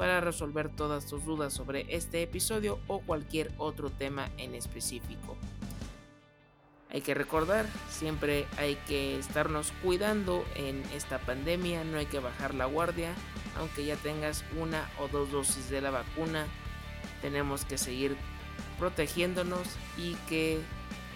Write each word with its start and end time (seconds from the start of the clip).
para 0.00 0.22
resolver 0.22 0.70
todas 0.70 1.04
tus 1.04 1.26
dudas 1.26 1.52
sobre 1.52 1.84
este 1.94 2.22
episodio 2.22 2.78
o 2.86 3.00
cualquier 3.00 3.52
otro 3.58 3.90
tema 3.90 4.30
en 4.38 4.54
específico. 4.54 5.36
Hay 6.88 7.02
que 7.02 7.12
recordar, 7.12 7.66
siempre 7.90 8.46
hay 8.56 8.76
que 8.88 9.18
estarnos 9.18 9.74
cuidando 9.82 10.42
en 10.54 10.82
esta 10.94 11.18
pandemia, 11.18 11.84
no 11.84 11.98
hay 11.98 12.06
que 12.06 12.18
bajar 12.18 12.54
la 12.54 12.64
guardia, 12.64 13.12
aunque 13.58 13.84
ya 13.84 13.96
tengas 13.96 14.42
una 14.58 14.88
o 14.98 15.08
dos 15.08 15.32
dosis 15.32 15.68
de 15.68 15.82
la 15.82 15.90
vacuna, 15.90 16.46
tenemos 17.20 17.66
que 17.66 17.76
seguir 17.76 18.16
protegiéndonos 18.78 19.68
y 19.98 20.14
que 20.30 20.62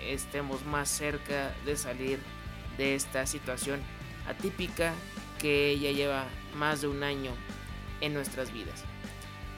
estemos 0.02 0.66
más 0.66 0.90
cerca 0.90 1.54
de 1.64 1.78
salir 1.78 2.18
de 2.76 2.96
esta 2.96 3.24
situación 3.24 3.80
atípica 4.28 4.92
que 5.38 5.78
ya 5.78 5.90
lleva 5.90 6.26
más 6.54 6.82
de 6.82 6.88
un 6.88 7.02
año 7.02 7.30
en 8.00 8.14
nuestras 8.14 8.52
vidas. 8.52 8.84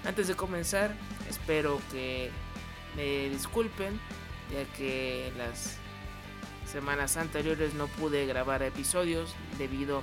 Antes 0.05 0.29
de 0.29 0.35
comenzar, 0.35 0.95
espero 1.29 1.81
que 1.91 2.31
me 2.97 3.29
disculpen, 3.29 4.01
ya 4.53 4.65
que 4.77 5.33
las 5.37 5.79
semanas 6.67 7.17
anteriores 7.17 7.75
no 7.75 7.87
pude 7.89 8.27
grabar 8.27 8.63
episodios 8.63 9.35
debido 9.59 10.03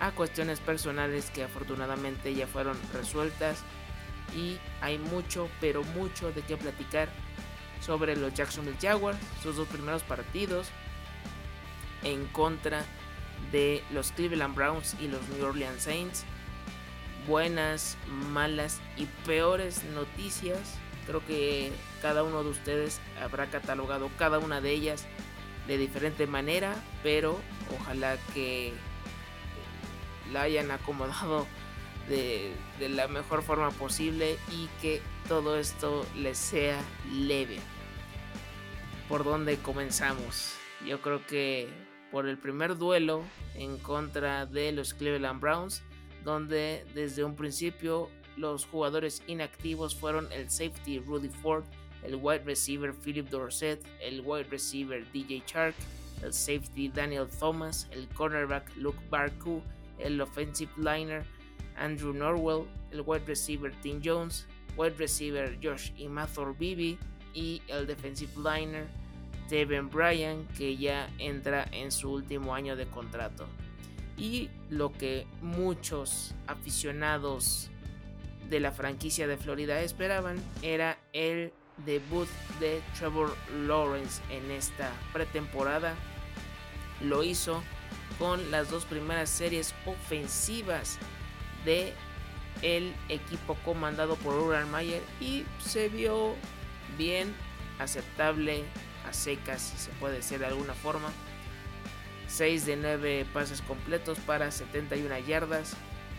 a 0.00 0.12
cuestiones 0.12 0.60
personales 0.60 1.30
que 1.30 1.44
afortunadamente 1.44 2.34
ya 2.34 2.46
fueron 2.46 2.76
resueltas 2.94 3.62
y 4.34 4.58
hay 4.80 4.98
mucho, 4.98 5.48
pero 5.60 5.82
mucho 5.82 6.32
de 6.32 6.42
qué 6.42 6.56
platicar 6.56 7.08
sobre 7.80 8.16
los 8.16 8.32
Jacksonville 8.34 8.78
Jaguars, 8.80 9.18
sus 9.42 9.56
dos 9.56 9.68
primeros 9.68 10.02
partidos 10.02 10.68
en 12.02 12.26
contra 12.26 12.84
de 13.52 13.82
los 13.90 14.12
Cleveland 14.12 14.54
Browns 14.54 14.96
y 15.00 15.08
los 15.08 15.26
New 15.28 15.44
Orleans 15.44 15.82
Saints. 15.82 16.24
Buenas, 17.26 17.96
malas 18.32 18.80
y 18.96 19.06
peores 19.26 19.84
noticias. 19.84 20.78
Creo 21.06 21.24
que 21.26 21.72
cada 22.02 22.22
uno 22.22 22.42
de 22.42 22.50
ustedes 22.50 23.00
habrá 23.20 23.46
catalogado 23.46 24.10
cada 24.18 24.38
una 24.38 24.60
de 24.60 24.70
ellas 24.72 25.06
de 25.66 25.78
diferente 25.78 26.26
manera, 26.26 26.74
pero 27.02 27.38
ojalá 27.78 28.16
que 28.34 28.72
la 30.32 30.42
hayan 30.42 30.70
acomodado 30.70 31.46
de, 32.08 32.52
la 32.88 33.08
mejor 33.08 33.42
forma 33.42 33.70
posible 33.70 34.36
y 34.50 34.68
que 34.80 35.00
todo 35.28 35.58
esto 35.58 36.06
les 36.16 36.38
sea 36.38 36.80
leve. 37.12 37.58
¿Por 39.08 39.24
dónde 39.24 39.58
comenzamos? 39.58 40.54
Yo 40.86 41.00
creo 41.00 41.26
que 41.26 41.68
por 42.10 42.28
el 42.28 42.38
primer 42.38 42.76
duelo 42.76 43.22
en 43.54 43.78
contra 43.78 44.46
de 44.46 44.72
los 44.72 44.94
Cleveland 44.94 45.40
Browns, 45.40 45.82
donde 46.24 46.84
desde 46.94 47.24
un 47.24 47.34
principio 47.34 48.08
los 48.36 48.66
jugadores 48.66 49.22
inactivos 49.26 49.94
fueron 49.94 50.30
el 50.32 50.50
safety 50.50 50.98
Rudy 50.98 51.28
Ford 51.28 51.64
el 52.02 52.16
wide 52.16 52.44
receiver 52.44 52.92
Philip 52.92 53.28
Dorset, 53.28 53.84
el 54.00 54.20
wide 54.22 54.48
receiver 54.50 55.04
DJ 55.12 55.42
Chark, 55.46 55.74
el 56.22 56.32
safety 56.32 56.88
Daniel 56.88 57.26
Thomas, 57.26 57.88
el 57.92 58.08
cornerback 58.08 58.64
Luke 58.76 58.98
Barku, 59.10 59.62
el 59.98 60.20
offensive 60.20 60.70
liner 60.76 61.24
Andrew 61.76 62.12
Norwell, 62.12 62.66
el 62.90 63.02
wide 63.02 63.24
receiver 63.26 63.72
Tim 63.82 64.00
Jones, 64.02 64.46
wide 64.76 64.96
receiver 64.98 65.58
Josh 65.62 65.92
Imathor 65.96 66.56
Bibi 66.56 66.98
y 67.34 67.62
el 67.68 67.86
defensive 67.86 68.32
liner 68.36 68.86
Devin 69.48 69.88
Bryan 69.88 70.46
que 70.56 70.76
ya 70.76 71.08
entra 71.18 71.68
en 71.72 71.90
su 71.90 72.10
último 72.10 72.54
año 72.54 72.76
de 72.76 72.86
contrato. 72.86 73.46
Y 74.20 74.50
lo 74.68 74.92
que 74.92 75.26
muchos 75.40 76.34
aficionados 76.46 77.70
de 78.50 78.60
la 78.60 78.70
franquicia 78.70 79.26
de 79.26 79.38
Florida 79.38 79.80
esperaban 79.80 80.36
era 80.60 80.98
el 81.14 81.54
debut 81.86 82.28
de 82.60 82.82
Trevor 82.98 83.34
Lawrence 83.66 84.20
en 84.30 84.50
esta 84.50 84.92
pretemporada. 85.14 85.94
Lo 87.00 87.22
hizo 87.22 87.62
con 88.18 88.50
las 88.50 88.70
dos 88.70 88.84
primeras 88.84 89.30
series 89.30 89.74
ofensivas 89.86 90.98
de 91.64 91.94
el 92.60 92.94
equipo 93.08 93.56
comandado 93.64 94.16
por 94.16 94.34
Urban 94.34 94.70
Mayer 94.70 95.02
y 95.18 95.46
se 95.64 95.88
vio 95.88 96.34
bien, 96.98 97.34
aceptable, 97.78 98.64
a 99.08 99.14
secas, 99.14 99.62
si 99.62 99.78
se 99.78 99.90
puede 99.92 100.16
decir 100.16 100.40
de 100.40 100.46
alguna 100.46 100.74
forma. 100.74 101.10
6 102.30 102.64
de 102.64 102.76
9 102.76 103.26
pases 103.32 103.60
completos 103.62 104.18
para 104.20 104.50
71 104.50 105.18
yardas, 105.26 105.74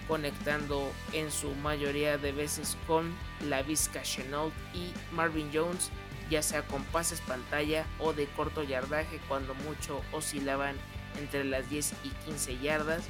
conectando 0.07 0.91
en 1.13 1.31
su 1.31 1.53
mayoría 1.55 2.17
de 2.17 2.33
veces 2.33 2.77
con 2.85 3.15
la 3.47 3.61
Vizca 3.63 4.01
Chenault 4.03 4.53
y 4.73 4.91
Marvin 5.13 5.49
Jones, 5.53 5.89
ya 6.29 6.41
sea 6.41 6.63
con 6.67 6.83
pases 6.85 7.21
pantalla 7.21 7.85
o 7.97 8.13
de 8.13 8.25
corto 8.27 8.63
yardaje 8.63 9.19
cuando 9.27 9.55
mucho 9.55 10.01
oscilaban 10.11 10.75
entre 11.17 11.45
las 11.45 11.69
10 11.69 11.93
y 12.03 12.09
15 12.25 12.57
yardas, 12.59 13.03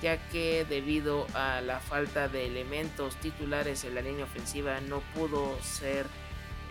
ya 0.00 0.16
que 0.28 0.64
debido 0.64 1.26
a 1.34 1.60
la 1.60 1.80
falta 1.80 2.28
de 2.28 2.46
elementos 2.46 3.16
titulares 3.16 3.82
en 3.82 3.96
la 3.96 4.00
línea 4.00 4.24
ofensiva 4.24 4.80
no 4.80 5.00
pudo 5.14 5.60
ser 5.60 6.06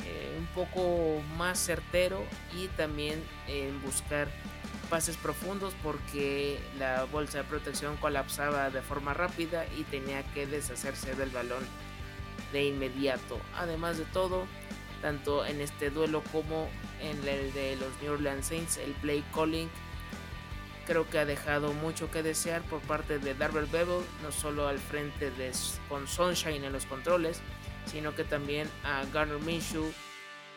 eh, 0.06 0.36
un 0.38 0.46
poco 0.48 1.22
más 1.38 1.60
certero 1.60 2.24
y 2.56 2.68
también 2.70 3.22
en 3.48 3.82
buscar 3.82 4.30
pases 4.90 5.18
profundos 5.18 5.74
porque 5.84 6.60
la 6.80 7.04
bolsa 7.06 7.40
de 7.40 7.44
protección 7.44 7.98
colapsaba 7.98 8.70
de 8.70 8.82
forma 8.82 9.14
rápida 9.14 9.66
y 9.78 9.84
tenía 9.84 10.24
que 10.34 10.48
deshacerse 10.48 11.16
del 11.16 11.30
balón 11.30 11.64
de 12.52 12.66
inmediato. 12.66 13.40
Además 13.56 13.98
de 13.98 14.06
todo, 14.06 14.46
tanto 15.02 15.46
en 15.46 15.62
este 15.62 15.90
duelo 15.90 16.24
como 16.32 16.70
en 17.02 17.18
el 17.28 17.54
de 17.54 17.76
los 17.76 17.90
New 18.02 18.14
Orleans 18.14 18.48
Saints, 18.48 18.78
el 18.78 18.94
play 18.94 19.24
calling 19.34 19.70
creo 20.88 21.08
que 21.10 21.20
ha 21.20 21.26
dejado 21.26 21.74
mucho 21.74 22.10
que 22.10 22.24
desear 22.24 22.62
por 22.64 22.80
parte 22.80 23.20
de 23.20 23.34
Darrell 23.34 23.66
Bevel, 23.66 24.04
no 24.24 24.32
solo 24.32 24.70
al 24.70 24.80
frente 24.80 25.32
de 25.32 25.52
con 25.90 26.08
Sunshine 26.08 26.64
en 26.64 26.72
los 26.72 26.86
controles, 26.86 27.42
sino 27.86 28.16
que 28.16 28.24
también 28.24 28.70
a 28.84 29.04
Garner 29.14 29.40
Minshew 29.40 29.92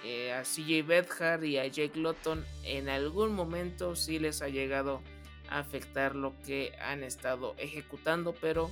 eh, 0.05 0.33
a 0.33 0.43
CJ 0.43 0.87
Bedhart 0.87 1.45
y 1.45 1.59
a 1.59 1.67
Jake 1.67 1.99
Lotton 1.99 2.45
en 2.65 2.89
algún 2.89 3.35
momento 3.35 3.97
sí 3.97 4.19
les 4.19 4.41
ha 4.41 4.49
llegado 4.49 5.03
a 5.49 5.59
afectar 5.59 6.15
lo 6.15 6.33
que 6.47 6.73
han 6.81 7.03
estado 7.03 7.55
ejecutando, 7.59 8.35
pero 8.41 8.71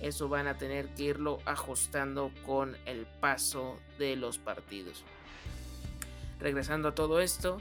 eso 0.00 0.28
van 0.28 0.46
a 0.46 0.56
tener 0.56 0.88
que 0.94 1.04
irlo 1.04 1.40
ajustando 1.44 2.32
con 2.46 2.76
el 2.86 3.06
paso 3.20 3.78
de 3.98 4.16
los 4.16 4.38
partidos. 4.38 5.04
Regresando 6.40 6.88
a 6.88 6.94
todo 6.94 7.20
esto, 7.20 7.60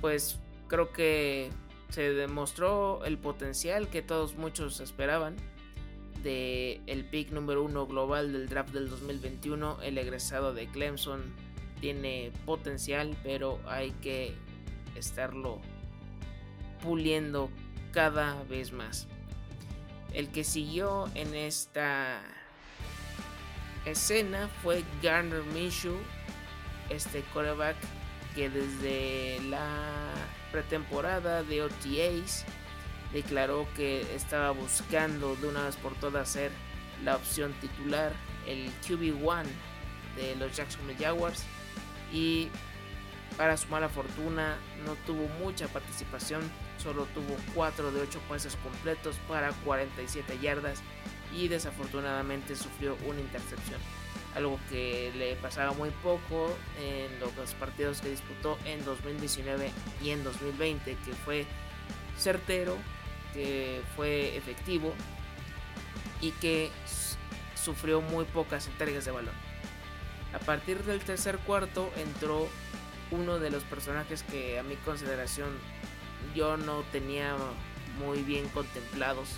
pues 0.00 0.38
creo 0.68 0.92
que 0.92 1.50
se 1.90 2.12
demostró 2.12 3.04
el 3.04 3.18
potencial 3.18 3.88
que 3.88 4.02
todos 4.02 4.36
muchos 4.36 4.80
esperaban 4.80 5.36
de 6.22 6.80
el 6.86 7.04
pick 7.04 7.30
número 7.30 7.62
uno 7.62 7.86
global 7.86 8.32
del 8.32 8.48
draft 8.48 8.72
del 8.72 8.88
2021, 8.88 9.82
el 9.82 9.98
egresado 9.98 10.54
de 10.54 10.66
Clemson 10.68 11.22
tiene 11.84 12.32
potencial, 12.46 13.14
pero 13.22 13.60
hay 13.66 13.90
que 14.00 14.34
estarlo 14.94 15.60
puliendo 16.82 17.50
cada 17.92 18.42
vez 18.44 18.72
más. 18.72 19.06
El 20.14 20.30
que 20.30 20.44
siguió 20.44 21.10
en 21.14 21.34
esta 21.34 22.22
escena 23.84 24.48
fue 24.62 24.82
Garner 25.02 25.42
Minshew, 25.42 25.98
este 26.88 27.20
coreback 27.34 27.76
que 28.34 28.48
desde 28.48 29.46
la 29.50 30.14
pretemporada 30.52 31.42
de 31.42 31.64
OTAs 31.64 32.46
declaró 33.12 33.66
que 33.76 34.00
estaba 34.16 34.52
buscando 34.52 35.36
de 35.36 35.48
una 35.48 35.64
vez 35.64 35.76
por 35.76 35.94
todas 35.96 36.30
ser 36.30 36.50
la 37.04 37.16
opción 37.16 37.52
titular, 37.60 38.14
el 38.46 38.70
QB1 38.88 39.44
de 40.16 40.34
los 40.36 40.56
Jacksonville 40.56 40.98
Jaguars 40.98 41.44
y 42.14 42.48
para 43.36 43.56
su 43.56 43.68
mala 43.68 43.88
fortuna 43.88 44.56
no 44.86 44.94
tuvo 45.06 45.26
mucha 45.40 45.66
participación, 45.68 46.40
solo 46.78 47.06
tuvo 47.06 47.36
4 47.54 47.90
de 47.90 48.00
8 48.02 48.20
pases 48.28 48.56
completos 48.56 49.16
para 49.28 49.50
47 49.64 50.38
yardas 50.40 50.80
y 51.36 51.48
desafortunadamente 51.48 52.54
sufrió 52.54 52.96
una 53.06 53.20
intercepción. 53.20 53.80
Algo 54.36 54.58
que 54.70 55.12
le 55.16 55.34
pasaba 55.36 55.72
muy 55.72 55.90
poco 55.90 56.56
en 56.80 57.20
los 57.20 57.54
partidos 57.54 58.00
que 58.00 58.10
disputó 58.10 58.58
en 58.64 58.84
2019 58.84 59.70
y 60.02 60.10
en 60.10 60.22
2020, 60.22 60.96
que 61.04 61.12
fue 61.24 61.46
certero, 62.16 62.76
que 63.32 63.82
fue 63.96 64.36
efectivo 64.36 64.92
y 66.20 66.30
que 66.32 66.70
sufrió 67.56 68.00
muy 68.00 68.24
pocas 68.24 68.66
entregas 68.68 69.04
de 69.04 69.10
balón. 69.10 69.43
A 70.34 70.38
partir 70.40 70.82
del 70.82 71.00
tercer 71.00 71.38
cuarto 71.38 71.92
entró 71.96 72.48
uno 73.10 73.38
de 73.38 73.50
los 73.50 73.62
personajes 73.64 74.24
que 74.24 74.58
a 74.58 74.62
mi 74.62 74.74
consideración 74.76 75.48
yo 76.34 76.56
no 76.56 76.82
tenía 76.90 77.36
muy 77.98 78.22
bien 78.22 78.48
contemplados, 78.48 79.28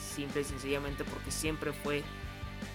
simple 0.00 0.40
y 0.40 0.44
sencillamente 0.44 1.04
porque 1.04 1.30
siempre 1.30 1.72
fue 1.72 2.02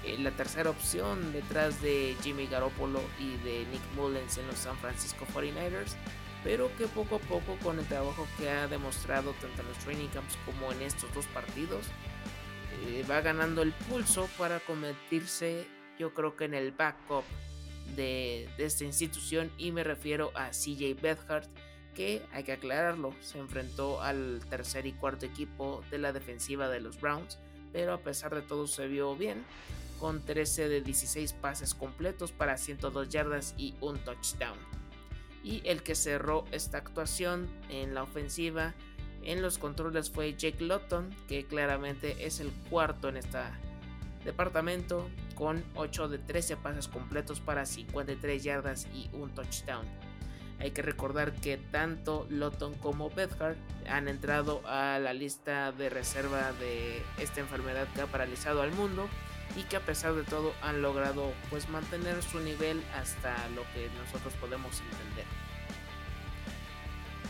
eh, 0.03 0.17
la 0.19 0.31
tercera 0.31 0.69
opción 0.69 1.33
detrás 1.33 1.81
de 1.81 2.15
Jimmy 2.21 2.45
Garoppolo 2.45 3.01
y 3.19 3.37
de 3.37 3.65
Nick 3.71 3.81
Mullens 3.95 4.37
en 4.37 4.45
los 4.45 4.57
San 4.57 4.77
Francisco 4.77 5.25
49ers, 5.33 5.95
pero 6.43 6.69
que 6.77 6.87
poco 6.87 7.15
a 7.15 7.19
poco 7.19 7.57
con 7.63 7.79
el 7.79 7.85
trabajo 7.85 8.27
que 8.37 8.49
ha 8.49 8.67
demostrado 8.67 9.33
tanto 9.41 9.61
en 9.61 9.67
los 9.67 9.77
training 9.79 10.09
camps 10.09 10.37
como 10.45 10.71
en 10.71 10.83
estos 10.83 11.11
dos 11.15 11.25
partidos, 11.27 11.87
eh, 12.85 13.03
va 13.09 13.21
ganando 13.21 13.63
el 13.63 13.73
pulso 13.73 14.29
para 14.37 14.59
convertirse 14.59 15.67
yo 16.01 16.15
creo 16.15 16.35
que 16.35 16.45
en 16.45 16.55
el 16.55 16.71
backup 16.71 17.23
de, 17.95 18.49
esta 18.57 18.83
institución 18.83 19.51
y 19.59 19.71
me 19.71 19.83
refiero 19.83 20.31
a 20.33 20.49
CJ 20.49 20.99
Bethard 20.99 21.45
que 21.93 22.23
hay 22.31 22.43
que 22.43 22.53
aclararlo, 22.53 23.13
se 23.21 23.37
enfrentó 23.37 24.01
al 24.01 24.41
tercer 24.49 24.87
y 24.87 24.93
cuarto 24.93 25.27
equipo 25.27 25.83
de 25.91 25.99
la 25.99 26.11
defensiva 26.11 26.69
de 26.69 26.79
los 26.79 26.99
Browns, 26.99 27.37
pero 27.71 27.93
a 27.93 27.99
pesar 27.99 28.33
de 28.33 28.41
todo 28.41 28.65
se 28.65 28.87
vio 28.87 29.15
bien, 29.15 29.45
con 29.99 30.25
13 30.25 30.69
de 30.69 30.81
16 30.81 31.33
pases 31.33 31.75
completos 31.75 32.31
para 32.31 32.57
102 32.57 33.09
yardas 33.09 33.53
y 33.55 33.75
un 33.79 33.99
touchdown. 33.99 34.57
Y 35.43 35.61
el 35.65 35.83
que 35.83 35.93
cerró 35.93 36.45
esta 36.51 36.79
actuación 36.79 37.47
en 37.69 37.93
la 37.93 38.01
ofensiva 38.01 38.73
en 39.21 39.43
los 39.43 39.59
controles 39.59 40.09
fue 40.09 40.33
Jake 40.33 40.63
Lotton, 40.63 41.13
que 41.27 41.45
claramente 41.45 42.25
es 42.25 42.39
el 42.39 42.51
cuarto 42.71 43.09
en 43.09 43.17
este 43.17 43.37
departamento, 44.23 45.09
con 45.35 45.63
8 45.75 46.07
de 46.07 46.17
13 46.17 46.57
pases 46.57 46.87
completos 46.87 47.39
para 47.39 47.65
53 47.65 48.43
yardas 48.43 48.87
y 48.93 49.09
un 49.13 49.33
touchdown. 49.33 49.85
Hay 50.59 50.71
que 50.71 50.83
recordar 50.83 51.33
que 51.33 51.57
tanto 51.57 52.27
Lotton 52.29 52.75
como 52.75 53.09
Bedhart 53.09 53.57
han 53.89 54.07
entrado 54.07 54.61
a 54.65 54.99
la 54.99 55.13
lista 55.13 55.71
de 55.71 55.89
reserva 55.89 56.51
de 56.53 57.01
esta 57.17 57.39
enfermedad 57.39 57.87
que 57.95 58.01
ha 58.01 58.07
paralizado 58.07 58.61
al 58.61 58.71
mundo 58.71 59.07
y 59.55 59.63
que 59.63 59.77
a 59.77 59.81
pesar 59.81 60.13
de 60.13 60.23
todo 60.23 60.53
han 60.61 60.83
logrado 60.83 61.33
pues 61.49 61.67
mantener 61.69 62.21
su 62.21 62.39
nivel 62.39 62.83
hasta 62.95 63.35
lo 63.49 63.63
que 63.73 63.89
nosotros 63.99 64.33
podemos 64.39 64.79
entender 64.81 65.25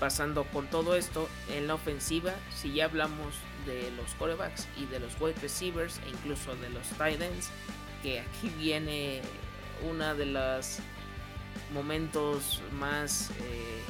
pasando 0.01 0.45
con 0.45 0.65
todo 0.65 0.95
esto 0.95 1.29
en 1.51 1.67
la 1.67 1.75
ofensiva, 1.75 2.33
si 2.49 2.73
ya 2.73 2.85
hablamos 2.85 3.35
de 3.65 3.91
los 3.91 4.13
corebacks 4.15 4.67
y 4.77 4.85
de 4.85 4.99
los 4.99 5.19
wide 5.19 5.39
receivers 5.41 5.99
e 6.05 6.09
incluso 6.09 6.55
de 6.55 6.69
los 6.69 6.87
tight 6.97 7.21
ends, 7.21 7.49
que 8.01 8.19
aquí 8.19 8.49
viene 8.57 9.21
una 9.89 10.13
de 10.13 10.25
los 10.25 10.79
momentos 11.73 12.61
más 12.71 13.31
eh, 13.31 13.81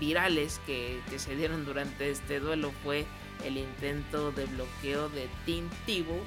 virales 0.00 0.60
que, 0.66 1.00
se 1.16 1.36
dieron 1.36 1.64
durante 1.64 2.10
este 2.10 2.40
duelo 2.40 2.72
fue 2.82 3.06
el 3.44 3.56
intento 3.56 4.32
de 4.32 4.46
bloqueo 4.46 5.08
de 5.08 5.28
Tim 5.44 5.68
Tebow 5.86 6.20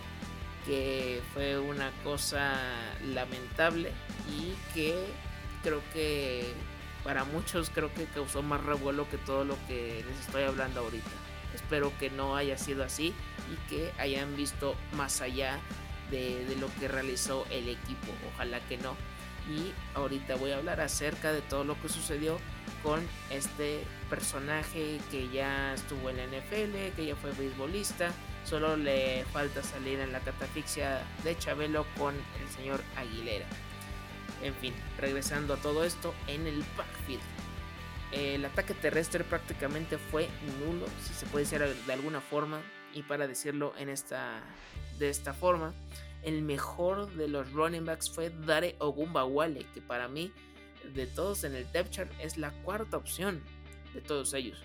que 0.66 1.22
fue 1.34 1.58
una 1.58 1.92
cosa 2.04 2.54
lamentable 3.14 3.92
y 4.30 4.54
que 4.74 4.96
creo 5.64 5.82
que 5.94 6.54
para 7.04 7.24
muchos 7.24 7.72
creo 7.72 7.92
que 7.94 8.06
causó 8.06 8.44
más 8.44 8.64
revuelo 8.64 9.10
que 9.10 9.18
todo 9.18 9.44
lo 9.44 9.58
que 9.68 10.04
les 10.08 10.20
estoy 10.20 10.44
hablando 10.44 10.82
ahorita. 10.82 11.10
Espero 11.56 11.92
que 12.00 12.10
no 12.10 12.36
haya 12.36 12.58
sido 12.58 12.84
así 12.84 13.14
y 13.52 13.70
que 13.70 13.92
hayan 13.98 14.36
visto 14.36 14.76
más 14.94 15.22
allá 15.22 15.60
de, 16.10 16.56
lo 16.60 16.68
que 16.80 16.88
realizó 16.88 17.46
el 17.50 17.70
equipo. 17.70 18.12
Ojalá 18.34 18.60
que 18.68 18.78
no. 18.78 18.96
Y 19.50 19.74
ahorita 19.96 20.36
voy 20.36 20.52
a 20.52 20.58
hablar 20.58 20.82
acerca 20.82 21.34
de 21.34 21.42
todo 21.42 21.64
lo 21.64 21.80
que 21.82 21.90
sucedió 21.90 22.40
con 22.84 23.02
este 23.30 23.84
personaje 24.10 25.00
que 25.10 25.30
ya 25.30 25.74
estuvo 25.74 26.10
en 26.10 26.18
la 26.18 26.26
NFL, 26.26 26.96
que 26.96 27.06
ya 27.08 27.16
fue 27.16 27.32
beisbolista. 27.32 28.12
Solo 28.46 28.78
le 28.78 29.26
falta 29.34 29.64
salir 29.64 30.00
en 30.00 30.12
la 30.12 30.20
catafixia 30.20 31.02
de 31.24 31.38
Chabelo 31.38 31.86
con 31.98 32.16
el 32.16 32.50
señor 32.56 32.82
Aguilera. 32.96 33.46
En 34.44 34.54
fin, 34.56 34.74
regresando 34.98 35.54
a 35.54 35.58
todo 35.58 35.84
esto, 35.84 36.14
en 36.28 36.48
el 36.48 36.64
backfield. 36.78 37.22
El 38.12 38.44
ataque 38.44 38.74
terrestre 38.74 39.24
prácticamente 39.24 39.98
fue 39.98 40.28
nulo, 40.60 40.86
si 41.02 41.14
se 41.14 41.26
puede 41.28 41.46
decir 41.46 41.62
de 41.62 41.94
alguna 41.94 42.20
forma, 42.20 42.62
y 42.94 43.04
para 43.04 43.26
decirlo 43.26 43.74
en 43.78 43.88
esta, 43.88 44.42
de 45.00 45.10
esta 45.10 45.34
forma, 45.34 45.74
el 46.24 46.42
mejor 46.42 47.12
de 47.14 47.28
los 47.28 47.52
running 47.54 47.86
backs 47.86 48.10
fue 48.10 48.30
Dare 48.30 48.76
Ogumbawale, 48.80 49.66
que 49.74 49.82
para 49.82 50.08
mí, 50.08 50.34
de 50.94 51.08
todos 51.08 51.46
en 51.46 51.56
el 51.56 51.72
depth 51.72 51.92
chart, 51.92 52.12
es 52.20 52.38
la 52.38 52.52
cuarta 52.64 52.98
opción 52.98 53.42
de 53.94 54.02
todos 54.02 54.34
ellos. 54.34 54.62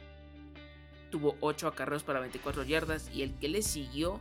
Tuvo 1.10 1.36
8 1.40 1.68
acarreos 1.68 2.02
para 2.02 2.20
24 2.20 2.64
yardas 2.64 3.08
y 3.14 3.22
el 3.22 3.34
que 3.38 3.48
le 3.48 3.62
siguió 3.62 4.20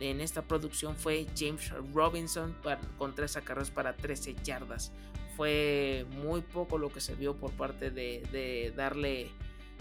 en 0.00 0.20
esta 0.20 0.42
producción 0.42 0.96
fue 0.96 1.26
James 1.36 1.72
Robinson 1.94 2.54
con 2.98 3.14
3 3.14 3.38
acarreos 3.38 3.70
para 3.70 3.96
13 3.96 4.36
yardas. 4.44 4.92
Fue 5.36 6.06
muy 6.22 6.40
poco 6.40 6.78
lo 6.78 6.92
que 6.92 7.00
se 7.00 7.14
vio 7.14 7.34
por 7.36 7.50
parte 7.52 7.90
de, 7.90 8.72
darle 8.76 9.30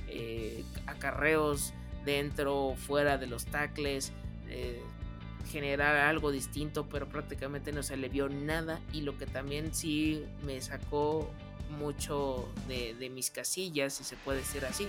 eh, 0.07 0.63
acarreos 0.85 1.73
dentro, 2.03 2.75
fuera 2.77 3.17
de 3.17 3.27
los 3.27 3.45
tackles, 3.45 4.11
eh, 4.49 4.81
generar 5.49 5.95
algo 5.95 6.31
distinto, 6.31 6.87
pero 6.89 7.07
prácticamente 7.07 7.71
no 7.71 7.83
se 7.83 7.95
le 7.97 8.09
vio 8.09 8.27
nada. 8.27 8.81
Y 8.91 9.01
lo 9.01 9.17
que 9.17 9.25
también 9.25 9.73
sí 9.73 10.25
me 10.43 10.59
sacó 10.61 11.29
mucho 11.79 12.47
de, 12.67 12.93
de 12.95 13.09
mis 13.09 13.31
casillas, 13.31 13.93
si 13.93 14.03
se 14.03 14.17
puede 14.17 14.39
decir 14.39 14.65
así, 14.65 14.87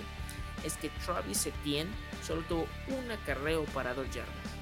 es 0.65 0.77
que 0.77 0.91
Travis 1.05 1.47
Etienne 1.47 1.91
solo 2.27 2.43
tuvo 2.43 2.67
un 2.89 3.11
acarreo 3.11 3.65
para 3.67 3.95
2 3.95 4.07
yardas 4.15 4.56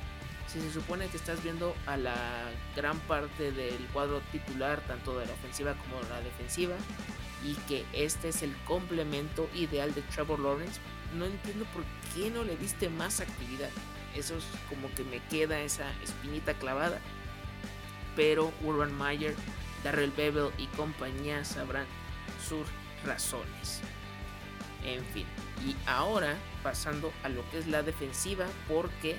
si 0.54 0.60
se 0.60 0.72
supone 0.72 1.08
que 1.08 1.16
estás 1.16 1.42
viendo 1.42 1.74
a 1.84 1.96
la 1.96 2.14
gran 2.76 2.98
parte 3.00 3.50
del 3.50 3.84
cuadro 3.92 4.20
titular, 4.30 4.80
tanto 4.86 5.18
de 5.18 5.26
la 5.26 5.32
ofensiva 5.32 5.74
como 5.74 6.00
de 6.00 6.08
la 6.08 6.20
defensiva, 6.20 6.76
y 7.44 7.54
que 7.66 7.84
este 7.92 8.28
es 8.28 8.42
el 8.42 8.54
complemento 8.64 9.50
ideal 9.54 9.92
de 9.94 10.02
Trevor 10.02 10.38
Lawrence, 10.38 10.80
no 11.16 11.24
entiendo 11.26 11.64
por 11.74 11.82
qué 12.14 12.30
no 12.30 12.44
le 12.44 12.56
diste 12.56 12.88
más 12.88 13.20
actividad. 13.20 13.68
Eso 14.14 14.36
es 14.36 14.44
como 14.68 14.94
que 14.94 15.02
me 15.02 15.20
queda 15.26 15.58
esa 15.58 15.90
espinita 16.02 16.54
clavada. 16.54 17.00
Pero 18.14 18.52
Urban 18.62 18.96
Meyer, 18.96 19.34
Darrell 19.82 20.12
Bevel 20.12 20.52
y 20.56 20.68
compañía 20.68 21.44
sabrán 21.44 21.86
sus 22.48 22.64
razones. 23.04 23.80
En 24.84 25.04
fin, 25.06 25.26
y 25.66 25.74
ahora 25.88 26.36
pasando 26.62 27.12
a 27.24 27.28
lo 27.28 27.48
que 27.50 27.58
es 27.58 27.66
la 27.66 27.82
defensiva, 27.82 28.46
porque 28.68 29.18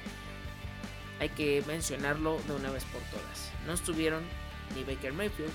hay 1.19 1.29
que 1.29 1.63
mencionarlo 1.67 2.39
de 2.47 2.53
una 2.53 2.71
vez 2.71 2.83
por 2.85 3.01
todas. 3.03 3.51
No 3.65 3.73
estuvieron 3.73 4.23
ni 4.75 4.83
Baker 4.83 5.13
Mayfield, 5.13 5.53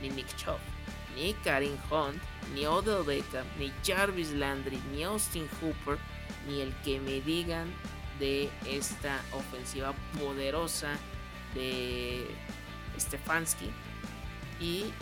ni 0.00 0.10
Nick 0.10 0.34
Chubb, 0.36 0.58
ni 1.14 1.34
Karim 1.44 1.76
Hunt, 1.90 2.20
ni 2.54 2.66
Odell 2.66 3.04
Beckham, 3.04 3.46
ni 3.58 3.72
Jarvis 3.84 4.32
Landry, 4.32 4.78
ni 4.92 5.02
Austin 5.04 5.48
Hooper, 5.60 5.98
ni 6.48 6.60
el 6.60 6.74
que 6.84 7.00
me 7.00 7.20
digan 7.20 7.72
de 8.18 8.50
esta 8.66 9.20
ofensiva 9.32 9.94
poderosa 10.18 10.92
de 11.54 12.26
Stefanski. 12.98 13.70
Y 14.60 14.92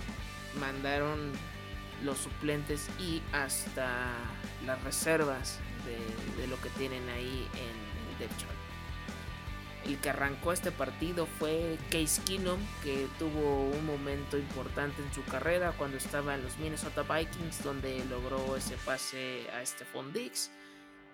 mandaron 0.61 1.33
los 2.05 2.19
suplentes 2.19 2.89
y 3.01 3.23
hasta 3.33 4.13
las 4.65 4.83
reservas 4.85 5.59
de, 6.37 6.47
lo 6.47 6.61
que 6.61 6.71
tienen 6.71 7.09
ahí 7.09 7.49
en 7.55 8.23
el. 8.23 8.58
El 9.87 9.99
que 9.99 10.11
arrancó 10.11 10.53
este 10.53 10.71
partido 10.71 11.27
fue 11.27 11.79
Case 11.91 12.21
Keenum, 12.25 12.61
que 12.83 13.07
tuvo 13.19 13.71
un 13.71 13.87
momento 13.87 14.37
importante 14.37 15.01
en 15.03 15.13
su 15.15 15.25
carrera 15.25 15.73
cuando 15.79 15.97
estaba 15.97 16.35
en 16.35 16.43
los 16.43 16.59
Minnesota 16.59 17.03
Vikings, 17.03 17.63
donde 17.63 18.05
logró 18.07 18.57
ese 18.57 18.77
pase 18.85 19.47
a 19.51 19.65
Stephon 19.65 20.13
Diggs. 20.13 20.51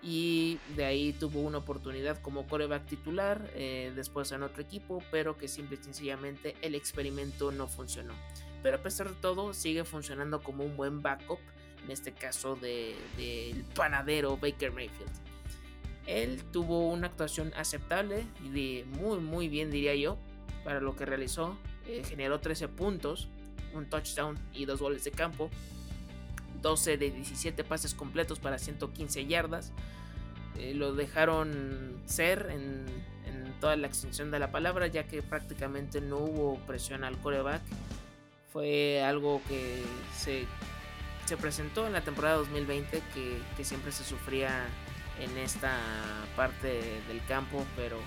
Y 0.01 0.59
de 0.75 0.85
ahí 0.85 1.13
tuvo 1.13 1.39
una 1.41 1.59
oportunidad 1.59 2.21
como 2.21 2.47
coreback 2.47 2.85
titular, 2.85 3.49
eh, 3.55 3.91
después 3.95 4.31
en 4.31 4.43
otro 4.43 4.61
equipo, 4.61 5.01
pero 5.09 5.37
que 5.37 5.47
simple 5.47 5.77
y 5.79 5.83
sencillamente 5.83 6.55
el 6.61 6.75
experimento 6.75 7.51
no 7.51 7.67
funcionó. 7.67 8.13
Pero 8.61 8.77
a 8.77 8.81
pesar 8.81 9.09
de 9.09 9.15
todo, 9.15 9.53
sigue 9.53 9.83
funcionando 9.83 10.43
como 10.43 10.63
un 10.63 10.75
buen 10.75 11.01
backup, 11.01 11.39
en 11.83 11.91
este 11.91 12.11
caso 12.11 12.55
del 12.55 13.63
panadero 13.75 14.37
Baker 14.37 14.71
Mayfield. 14.71 15.34
Él 16.07 16.43
tuvo 16.51 16.89
una 16.89 17.07
actuación 17.07 17.51
aceptable 17.55 18.25
y 18.43 18.83
muy 18.99 19.19
muy 19.19 19.49
bien 19.49 19.71
diría 19.71 19.95
yo 19.95 20.17
para 20.63 20.79
lo 20.79 20.95
que 20.95 21.05
realizó. 21.05 21.57
Eh, 21.87 22.03
generó 22.07 22.39
13 22.39 22.67
puntos, 22.67 23.29
un 23.73 23.89
touchdown 23.89 24.37
y 24.53 24.65
dos 24.65 24.81
goles 24.81 25.03
de 25.03 25.11
campo. 25.11 25.49
12 26.61 26.97
de 26.97 27.11
17 27.11 27.63
pases 27.63 27.93
completos 27.93 28.39
para 28.39 28.57
115 28.57 29.25
yardas. 29.27 29.71
Eh, 30.57 30.73
lo 30.73 30.93
dejaron 30.93 32.01
ser 32.05 32.49
en, 32.51 32.85
toda 33.61 33.77
la 33.77 33.87
extensión 33.87 34.31
de 34.31 34.39
la 34.39 34.51
palabra, 34.51 34.87
ya 34.87 35.07
que 35.07 35.21
prácticamente 35.21 36.01
no 36.01 36.17
hubo 36.17 36.57
presión 36.67 37.03
al 37.03 37.17
coreback. 37.19 37.61
Fue 38.51 39.01
algo 39.01 39.41
que 39.47 39.81
se, 40.15 40.45
presentó 41.37 41.87
en 41.87 41.93
la 41.93 42.01
temporada 42.01 42.35
2020, 42.35 43.01
que, 43.13 43.63
siempre 43.63 43.91
se 43.91 44.03
sufría 44.03 44.65
en 45.19 45.37
esta 45.37 45.77
parte 46.35 47.01
del 47.07 47.23
campo, 47.27 47.65
pero 47.75 47.99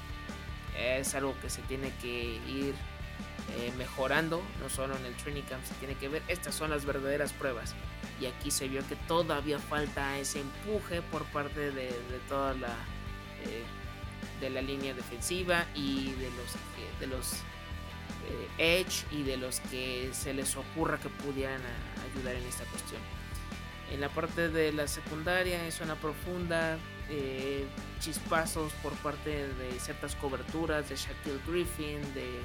es 0.78 1.14
algo 1.14 1.34
que 1.40 1.50
se 1.50 1.62
tiene 1.62 1.92
que 2.00 2.40
ir 2.46 2.74
eh, 3.56 3.72
mejorando, 3.76 4.42
no 4.60 4.68
solo 4.68 4.96
en 4.96 5.04
el 5.06 5.14
training 5.16 5.42
camp, 5.42 5.64
se 5.64 5.74
tiene 5.74 5.94
que 5.94 6.08
ver, 6.08 6.22
estas 6.28 6.54
son 6.54 6.70
las 6.70 6.84
verdaderas 6.84 7.32
pruebas. 7.32 7.74
Y 8.20 8.26
aquí 8.26 8.50
se 8.50 8.68
vio 8.68 8.86
que 8.86 8.96
todavía 8.96 9.58
falta 9.58 10.18
ese 10.18 10.40
empuje 10.40 11.02
por 11.02 11.24
parte 11.26 11.70
de, 11.70 11.90
toda 12.28 12.54
la 12.54 12.74
eh, 13.44 13.64
de 14.40 14.50
la 14.50 14.60
línea 14.60 14.94
defensiva 14.94 15.64
y 15.74 16.12
de 16.12 16.30
los 16.30 17.00
de 17.00 17.06
los 17.06 17.42
eh, 18.28 18.80
edge 18.80 19.06
y 19.10 19.22
de 19.22 19.36
los 19.36 19.60
que 19.60 20.10
se 20.12 20.34
les 20.34 20.56
ocurra 20.56 20.98
que 20.98 21.08
pudieran 21.08 21.60
ayudar 22.12 22.34
en 22.34 22.44
esta 22.44 22.64
cuestión. 22.64 23.00
En 23.90 24.00
la 24.00 24.08
parte 24.10 24.50
de 24.50 24.72
la 24.72 24.86
secundaria 24.86 25.66
es 25.66 25.80
una 25.80 25.94
profunda, 25.94 26.78
chispazos 28.00 28.72
por 28.82 28.92
parte 28.96 29.30
de 29.30 29.80
ciertas 29.80 30.14
coberturas 30.16 30.88
de 30.88 30.96
Shaquille 30.96 31.40
Griffin, 31.46 32.02
de 32.14 32.42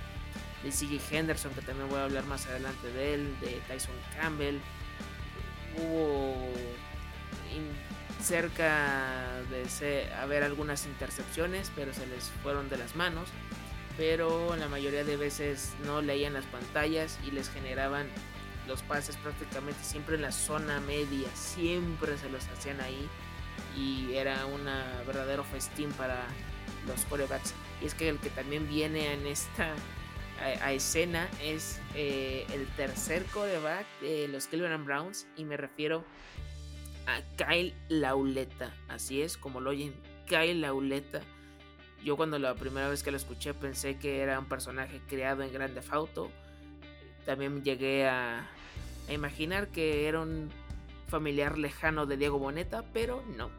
de. 0.64 1.00
Henderson, 1.12 1.54
que 1.54 1.62
también 1.62 1.90
voy 1.90 2.00
a 2.00 2.06
hablar 2.06 2.24
más 2.26 2.48
adelante 2.48 2.92
de 2.92 3.14
él, 3.16 3.36
de 3.42 3.62
Tyson 3.68 3.96
Campbell. 4.20 4.60
Hubo 5.78 6.36
cerca 8.22 9.42
de 9.50 10.14
haber 10.14 10.44
algunas 10.44 10.86
intercepciones, 10.86 11.72
pero 11.76 11.94
se 11.94 12.08
les 12.08 12.26
fueron 12.42 12.70
de 12.70 12.78
las 12.78 12.96
manos. 12.96 13.28
Pero 13.98 14.56
la 14.56 14.68
mayoría 14.70 15.04
de 15.04 15.18
veces 15.18 15.74
no 15.86 16.02
leían 16.02 16.34
las 16.34 16.46
pantallas 16.46 17.20
y 17.28 17.32
les 17.32 17.50
generaban 17.50 18.08
los 18.68 18.82
pases 18.82 19.18
prácticamente 19.18 19.84
siempre 19.84 20.16
en 20.16 20.22
la 20.22 20.32
zona 20.32 20.80
media, 20.80 21.28
siempre 21.36 22.18
se 22.18 22.30
los 22.30 22.48
hacían 22.48 22.80
ahí 22.80 23.10
y 23.76 24.14
era 24.14 24.46
una 24.46 24.86
verdadero 25.06 25.44
festín 25.44 25.92
para 25.94 26.26
los 26.88 27.02
corebacks. 27.06 27.54
Y 27.82 27.86
es 27.86 27.94
que 27.94 28.10
el 28.10 28.20
que 28.20 28.30
también 28.30 28.68
viene 28.68 29.14
en 29.14 29.26
esta 29.28 29.74
escena 30.72 31.30
es 31.42 31.80
eh, 31.96 32.46
el 32.54 32.68
tercer 32.76 33.24
coreback 33.26 33.86
de 34.02 34.28
los 34.28 34.48
Cleveland 34.48 34.86
Browns 34.86 35.28
y 35.38 35.46
me 35.46 35.58
refiero 35.58 36.04
a 37.06 37.22
Kyle 37.38 37.74
Lauleta. 37.90 38.74
Así 38.88 39.22
es, 39.22 39.38
como 39.38 39.62
lo 39.62 39.72
oyen, 39.72 39.94
Kyle 40.28 40.60
Lauleta. 40.60 41.22
Yo 42.04 42.18
cuando 42.18 42.38
la 42.40 42.56
primera 42.56 42.90
vez 42.90 43.04
que 43.04 43.12
lo 43.12 43.18
escuché 43.18 43.54
pensé 43.54 43.98
que 43.98 44.20
era 44.20 44.38
un 44.40 44.46
personaje 44.46 45.02
creado 45.08 45.44
en 45.44 45.54
Grande 45.54 45.82
Auto. 45.90 46.30
También 47.26 47.64
llegué 47.64 48.08
a, 48.08 48.50
a 49.08 49.14
imaginar 49.14 49.70
que 49.70 50.08
era 50.08 50.20
un 50.20 50.50
familiar 51.08 51.58
lejano 51.58 52.06
de 52.06 52.18
Diego 52.18 52.40
Boneta, 52.40 52.84
pero 52.94 53.24
no. 53.38 53.50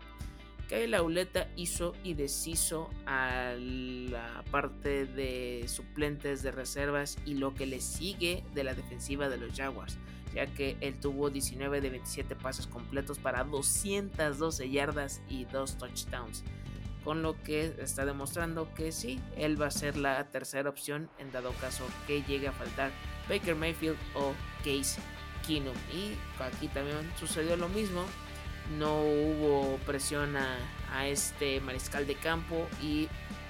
Kyle 0.68 0.90
Lauleta 0.90 1.48
hizo 1.56 1.94
y 2.02 2.14
deshizo 2.14 2.88
a 3.06 3.54
la 3.58 4.42
parte 4.50 5.04
de 5.04 5.66
suplentes 5.68 6.42
de 6.42 6.52
reservas 6.52 7.18
y 7.26 7.34
lo 7.34 7.54
que 7.54 7.66
le 7.66 7.80
sigue 7.80 8.42
de 8.54 8.64
la 8.64 8.74
defensiva 8.74 9.28
de 9.28 9.36
los 9.36 9.54
Jaguars, 9.54 9.98
ya 10.34 10.46
que 10.46 10.76
él 10.80 10.98
tuvo 10.98 11.28
19 11.30 11.80
de 11.80 11.90
27 11.90 12.34
pases 12.36 12.66
completos 12.66 13.18
para 13.18 13.44
212 13.44 14.70
yardas 14.70 15.20
y 15.28 15.44
2 15.44 15.76
touchdowns, 15.76 16.44
con 17.04 17.22
lo 17.22 17.40
que 17.42 17.74
está 17.78 18.06
demostrando 18.06 18.72
que 18.72 18.90
sí, 18.90 19.20
él 19.36 19.60
va 19.60 19.66
a 19.66 19.70
ser 19.70 19.98
la 19.98 20.30
tercera 20.30 20.70
opción 20.70 21.10
en 21.18 21.30
dado 21.30 21.52
caso 21.60 21.84
que 22.06 22.22
llegue 22.22 22.48
a 22.48 22.52
faltar 22.52 22.90
Baker 23.28 23.54
Mayfield 23.54 23.98
o 24.14 24.32
Case 24.64 24.98
Y 25.52 26.16
aquí 26.40 26.68
también 26.68 27.10
sucedió 27.18 27.56
lo 27.56 27.68
mismo 27.68 28.04
no 28.78 29.02
hubo 29.02 29.78
presión 29.86 30.36
a, 30.36 30.58
este 31.06 31.60
mariscal 31.60 32.06
de 32.06 32.14
campo 32.14 32.68
y 32.80 33.08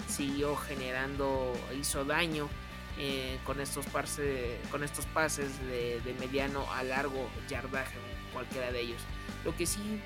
siguió 0.09 0.57
generando, 0.57 1.53
hizo 1.79 2.05
daño 2.07 2.49
eh, 2.99 3.39
con, 3.45 3.61
estos 3.61 3.85
con 4.71 4.83
estos 4.83 5.05
pases 5.07 5.51
de, 5.67 6.17
mediano 6.19 6.65
a 6.73 6.83
largo 6.83 7.29
yardaje, 7.49 7.97
cualquiera 8.33 8.73
de 8.73 8.81
ellos. 8.81 9.03
Lo 9.45 9.55
que 9.55 9.67
sí 9.67 10.01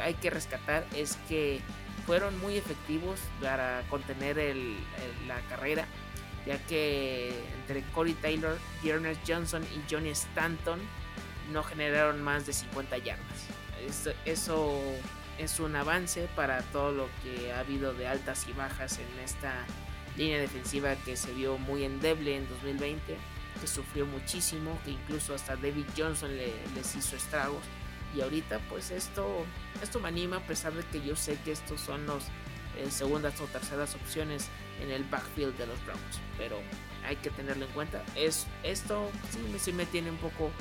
hay 0.00 0.14
que 0.14 0.30
rescatar 0.30 0.86
es 0.94 1.18
que 1.28 1.60
fueron 2.06 2.38
muy 2.38 2.56
efectivos 2.56 3.18
para 3.40 3.82
contener 3.90 4.36
la 5.26 5.40
carrera, 5.48 5.86
ya 6.46 6.58
que 6.66 7.34
entre 7.60 7.82
Corey 7.90 8.14
Taylor, 8.14 8.56
Ernest 8.84 9.20
Johnson 9.26 9.64
y 9.64 9.92
Johnny 9.92 10.10
Stanton 10.10 10.78
no 11.52 11.62
generaron 11.62 12.22
más 12.22 12.46
de 12.46 12.52
50 12.52 12.98
yardas 12.98 13.48
eso 14.24 14.80
es 15.38 15.60
un 15.60 15.76
avance 15.76 16.28
para 16.36 16.62
todo 16.62 16.92
lo 16.92 17.08
que 17.22 17.52
ha 17.52 17.60
habido 17.60 17.92
de 17.92 18.06
altas 18.06 18.46
y 18.48 18.52
bajas 18.52 18.98
en 18.98 19.24
esta 19.24 19.52
línea 20.16 20.38
defensiva 20.38 20.94
que 20.96 21.16
se 21.16 21.32
vio 21.32 21.58
muy 21.58 21.84
endeble 21.84 22.36
en 22.36 22.48
2020, 22.48 23.16
que 23.60 23.66
sufrió 23.66 24.06
muchísimo, 24.06 24.78
que 24.84 24.92
incluso 24.92 25.34
hasta 25.34 25.56
David 25.56 25.86
Johnson 25.96 26.30
les 26.36 26.96
hizo 26.96 27.16
estragos. 27.16 27.62
Y 28.16 28.20
ahorita 28.20 28.60
pues 28.68 28.92
esto, 28.92 29.44
esto 29.82 29.98
me 29.98 30.08
anima 30.08 30.36
a 30.36 30.46
pesar 30.46 30.72
de 30.72 30.84
que 30.84 31.04
yo 31.04 31.16
sé 31.16 31.36
que 31.44 31.50
estos 31.50 31.80
son 31.80 32.06
los 32.06 32.24
eh, 32.78 32.88
segundas 32.88 33.40
o 33.40 33.46
terceras 33.46 33.96
opciones 33.96 34.48
en 34.80 34.92
el 34.92 35.02
backfield 35.02 35.56
de 35.58 35.66
los 35.66 35.84
Browns. 35.84 36.20
Pero 36.38 36.60
hay 37.04 37.16
que 37.16 37.30
tenerlo 37.30 37.66
en 37.66 37.72
cuenta. 37.72 38.04
Es, 38.14 38.46
esto 38.62 39.10
sí, 39.32 39.58
sí 39.58 39.72
me 39.72 39.84
tiene 39.84 40.10
un 40.10 40.16
poco 40.18 40.52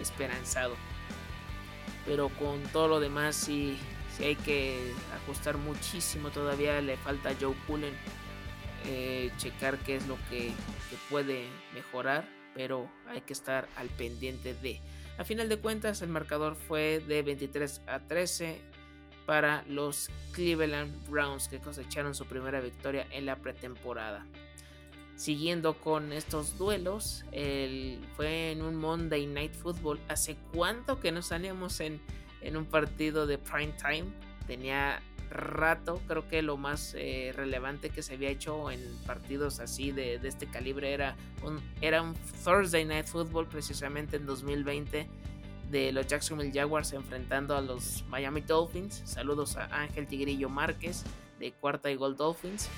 esperanzado. 0.00 0.74
Pero 2.06 2.28
con 2.30 2.62
todo 2.64 2.88
lo 2.88 3.00
demás 3.00 3.36
sí, 3.36 3.78
hay 4.18 4.36
que 4.36 4.92
ajustar 5.22 5.56
muchísimo. 5.56 6.30
Todavía, 6.30 6.80
le 6.80 6.96
falta 6.96 7.30
a 7.30 7.34
Joe 7.40 7.54
Pullen 7.66 7.94
eh, 8.86 9.30
checar 9.36 9.78
qué 9.78 9.96
es 9.96 10.06
lo 10.06 10.16
que, 10.28 10.52
puede 11.08 11.46
mejorar, 11.74 12.24
pero 12.54 12.90
hay 13.08 13.20
que 13.20 13.32
estar 13.32 13.68
al 13.76 13.88
pendiente 13.88 14.54
de. 14.54 14.80
A 15.18 15.24
final 15.24 15.48
de 15.48 15.58
cuentas, 15.58 16.02
el 16.02 16.08
marcador 16.08 16.56
fue 16.56 17.00
de 17.06 17.22
23 17.22 17.82
a 17.86 18.00
13 18.00 18.60
para 19.26 19.64
los 19.68 20.10
Cleveland 20.32 21.08
Browns 21.08 21.48
que 21.48 21.58
cosecharon 21.58 22.14
su 22.14 22.26
primera 22.26 22.60
victoria 22.60 23.06
en 23.10 23.26
la 23.26 23.36
pretemporada 23.36 24.24
siguiendo 25.20 25.74
con 25.74 26.14
estos 26.14 26.56
duelos, 26.56 27.26
fue 28.16 28.52
en 28.52 28.62
un 28.62 28.74
Monday 28.74 29.26
Night 29.26 29.52
Football. 29.52 30.00
¿Hace 30.08 30.38
cuánto 30.54 30.98
que 30.98 31.12
no 31.12 31.20
salíamos 31.20 31.80
en, 31.80 32.00
un 32.56 32.64
partido 32.64 33.26
de 33.26 33.36
prime 33.36 33.74
time? 33.78 34.06
Tenía 34.46 35.02
rato, 35.28 36.00
creo 36.08 36.26
que 36.26 36.40
lo 36.40 36.56
más 36.56 36.94
eh, 36.96 37.34
relevante 37.36 37.90
que 37.90 38.00
se 38.02 38.14
había 38.14 38.30
hecho 38.30 38.70
en 38.70 38.80
partidos 39.06 39.60
así 39.60 39.92
de, 39.92 40.14
este 40.14 40.46
calibre 40.46 40.94
era 40.94 41.16
un, 41.44 41.60
era 41.82 42.00
un 42.00 42.14
Thursday 42.42 42.86
Night 42.86 43.06
Football 43.06 43.46
precisamente 43.46 44.16
en 44.16 44.24
2020 44.24 45.06
de 45.70 45.92
los 45.92 46.06
Jacksonville 46.06 46.50
Jaguars 46.50 46.94
enfrentando 46.94 47.54
a 47.54 47.60
los 47.60 48.06
Miami 48.08 48.40
Dolphins. 48.40 49.02
Saludos 49.04 49.58
a 49.58 49.66
Ángel 49.66 50.06
Tigrillo 50.06 50.48
Márquez 50.48 51.04
de 51.38 51.52
Cuarta 51.52 51.90
y 51.90 51.96
Gold 51.96 52.16
Dolphins 52.16 52.70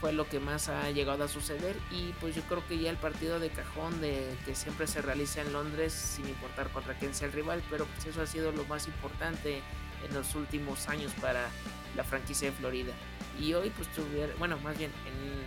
fue 0.00 0.12
lo 0.12 0.28
que 0.28 0.40
más 0.40 0.68
ha 0.68 0.90
llegado 0.90 1.24
a 1.24 1.28
suceder. 1.28 1.76
Y 1.90 2.12
pues 2.20 2.34
yo 2.34 2.42
creo 2.42 2.66
que 2.66 2.78
ya 2.78 2.90
el 2.90 2.96
partido 2.96 3.40
de 3.40 3.50
cajón 3.50 4.00
de 4.00 4.36
que 4.44 4.54
siempre 4.54 4.86
se 4.86 5.02
realiza 5.02 5.40
en 5.40 5.52
Londres 5.52 5.92
sin 5.92 6.28
importar 6.28 6.68
contra 6.70 6.94
quién 6.94 7.14
sea 7.14 7.26
el 7.26 7.32
rival 7.32 7.62
pero 7.70 7.86
pues 7.86 8.06
eso 8.06 8.22
ha 8.22 8.26
sido 8.26 8.52
lo 8.52 8.64
más 8.64 8.86
importante 8.86 9.62
en 10.06 10.14
los 10.14 10.34
últimos 10.34 10.88
años 10.88 11.12
para 11.20 11.48
la 11.96 12.04
franquicia 12.04 12.50
de 12.50 12.56
Florida. 12.56 12.92
Y 13.40 13.54
hoy 13.54 13.70
pues 13.70 13.88
tuvieron 13.88 14.38
bueno 14.38 14.58
más 14.58 14.76
bien 14.78 14.90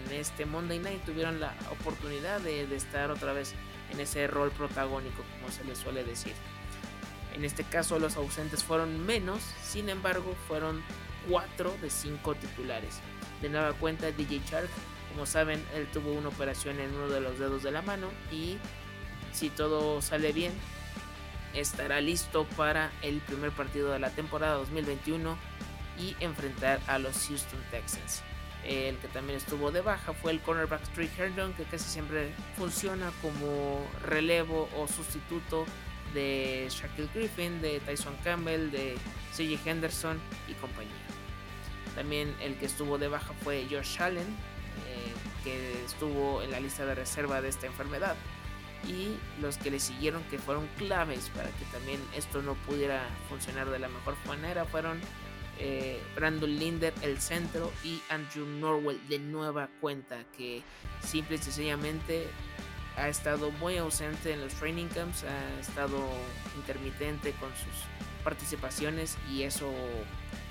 en 0.08 0.14
este 0.14 0.46
Monday 0.46 0.80
Night 0.80 1.04
tuvieron 1.06 1.40
la 1.40 1.54
oportunidad 1.72 2.40
de, 2.42 2.64
estar 2.76 3.12
otra 3.12 3.34
vez 3.34 3.54
en 3.92 4.00
ese 4.00 4.28
rol 4.28 4.52
protagónico 4.52 5.24
como 5.40 5.52
se 5.52 5.64
les 5.64 5.78
suele 5.78 6.04
decir. 6.04 6.34
En 7.34 7.46
este 7.46 7.64
caso 7.64 8.00
los 8.00 8.18
ausentes 8.18 8.64
fueron 8.64 9.06
menos 9.06 9.42
sin 9.64 9.90
embargo 9.90 10.36
fueron 10.48 10.84
4 11.30 11.78
de 11.82 11.90
5 11.90 12.36
titulares 12.36 13.00
de 13.42 13.50
nueva 13.50 13.74
cuenta 13.74 14.12
DJ 14.12 14.42
Shark. 14.50 14.70
Como 15.12 15.26
saben, 15.26 15.64
él 15.76 15.88
tuvo 15.92 16.14
una 16.14 16.30
operación 16.30 16.80
en 16.80 16.94
uno 16.94 17.10
de 17.10 17.22
los 17.22 17.38
dedos 17.38 17.64
de 17.64 17.72
la 17.72 17.82
mano 17.82 18.08
y 18.32 18.58
si 19.34 19.50
todo 19.50 20.02
sale 20.02 20.32
bien, 20.32 20.54
estará 21.54 22.00
listo 22.02 22.46
para 22.56 22.92
el 23.02 23.20
primer 23.20 23.52
partido 23.52 23.92
de 23.92 24.00
la 24.00 24.10
temporada 24.10 24.56
2021 24.56 25.38
y 26.00 26.16
enfrentar 26.20 26.80
a 26.88 27.00
los 27.00 27.28
Houston 27.28 27.60
Texans. 27.72 28.24
El 28.66 28.98
que 28.98 29.08
también 29.08 29.38
estuvo 29.38 29.72
de 29.72 29.82
baja 29.82 30.14
fue 30.14 30.32
el 30.32 30.40
cornerback 30.40 30.82
Trey 30.94 31.10
Herndon, 31.18 31.54
que 31.54 31.64
casi 31.64 31.90
siempre 31.90 32.32
funciona 32.56 33.12
como 33.22 33.86
relevo 34.06 34.70
o 34.78 34.88
sustituto 34.88 35.66
de 36.14 36.68
Shaquille 36.70 37.10
Griffin, 37.14 37.62
de 37.62 37.80
Tyson 37.80 38.16
Campbell, 38.24 38.70
de 38.70 38.96
CJ 39.36 39.68
Henderson 39.68 40.20
y 40.48 40.54
compañía. 40.54 41.11
También 41.96 42.36
el 42.42 42.56
que 42.58 42.66
estuvo 42.66 42.98
de 42.98 43.08
baja 43.08 43.34
fue 43.44 43.68
Josh 43.70 44.02
Allen, 44.02 44.28
eh, 44.28 45.14
que 45.44 45.84
estuvo 45.86 46.42
en 46.42 46.52
la 46.52 46.60
lista 46.60 46.86
de 46.86 46.96
reserva 46.96 47.42
de 47.42 47.50
esta 47.50 47.68
enfermedad. 47.68 48.16
Y 48.88 49.16
los 49.42 49.58
que 49.58 49.70
le 49.70 49.80
siguieron 49.80 50.24
que 50.24 50.40
fueron 50.40 50.68
claves 50.78 51.30
para 51.36 51.50
que 51.50 51.66
también 51.72 52.00
esto 52.16 52.42
no 52.42 52.56
pudiera 52.56 53.04
funcionar 53.30 53.70
de 53.70 53.80
la 53.80 53.90
mejor 53.90 54.16
manera 54.26 54.66
fueron 54.66 55.00
eh, 55.60 56.02
Brandon 56.16 56.50
Linder, 56.58 56.94
el 57.04 57.22
centro, 57.22 57.72
y 57.84 58.02
Andrew 58.10 58.48
Norwell 58.48 59.00
de 59.08 59.20
nueva 59.20 59.70
cuenta, 59.80 60.24
que 60.36 60.64
simple 61.04 61.36
y 61.36 61.40
sencillamente 61.40 62.28
ha 62.98 63.08
estado 63.08 63.52
muy 63.52 63.78
ausente 63.78 64.34
en 64.34 64.42
los 64.42 64.54
training 64.56 64.88
camps, 64.88 65.24
ha 65.24 65.60
estado 65.60 66.00
intermitente 66.56 67.32
con 67.34 67.50
sus 67.50 67.86
participaciones 68.24 69.18
y 69.32 69.44
eso 69.44 69.72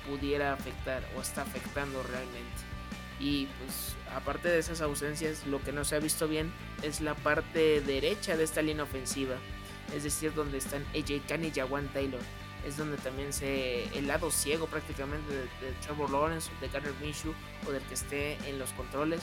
pudiera 0.09 0.53
afectar 0.53 1.03
o 1.17 1.21
está 1.21 1.43
afectando 1.43 2.03
realmente. 2.03 2.71
Y 3.19 3.47
pues 3.47 3.97
aparte 4.15 4.49
de 4.49 4.59
esas 4.59 4.81
ausencias, 4.81 5.47
lo 5.47 5.63
que 5.63 5.73
no 5.73 5.85
se 5.85 5.97
ha 5.97 6.01
visto 6.01 6.27
bien 6.27 6.53
es 6.83 7.01
la 7.01 7.15
parte 7.15 7.81
derecha 7.83 8.37
de 8.37 8.45
esta 8.45 8.63
línea 8.63 8.85
ofensiva, 8.85 9.37
es 9.95 10.05
decir, 10.05 10.33
donde 10.35 10.59
están 10.59 10.85
AJ 10.95 11.27
Khan 11.29 11.45
y 11.45 11.51
Jawan 11.51 11.89
Taylor. 11.89 12.21
Es 12.67 12.77
donde 12.77 12.99
también 12.99 13.33
se. 13.33 13.85
el 13.97 14.07
lado 14.07 14.31
ciego 14.31 14.67
prácticamente 14.67 15.33
de, 15.33 15.73
Trevor 15.83 16.11
Lawrence, 16.11 16.51
de 16.61 16.69
Garner 16.69 16.93
Minshew 17.01 17.35
o 17.67 17.73
del 17.73 17.83
que 17.85 17.95
esté 17.95 18.35
en 18.49 18.59
los 18.59 18.73
controles 18.73 19.23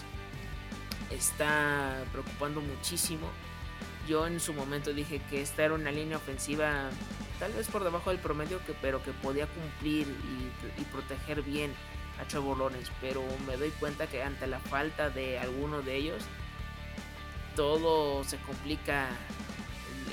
está 1.11 2.03
preocupando 2.11 2.61
muchísimo. 2.61 3.27
Yo 4.07 4.25
en 4.25 4.39
su 4.39 4.53
momento 4.53 4.93
dije 4.93 5.21
que 5.29 5.41
esta 5.41 5.65
era 5.65 5.73
una 5.73 5.91
línea 5.91 6.17
ofensiva 6.17 6.89
tal 7.39 7.53
vez 7.53 7.67
por 7.67 7.83
debajo 7.83 8.09
del 8.09 8.19
promedio, 8.19 8.63
que, 8.65 8.73
pero 8.73 9.03
que 9.03 9.11
podía 9.11 9.47
cumplir 9.47 10.07
y, 10.07 10.83
proteger 10.85 11.41
bien 11.41 11.71
a 12.19 12.39
Lawrence. 12.39 12.91
Pero 13.01 13.23
me 13.45 13.57
doy 13.57 13.69
cuenta 13.71 14.07
que 14.07 14.23
ante 14.23 14.47
la 14.47 14.59
falta 14.59 15.09
de 15.09 15.39
alguno 15.39 15.81
de 15.81 15.95
ellos, 15.95 16.23
todo 17.55 18.23
se 18.23 18.37
complica 18.37 19.09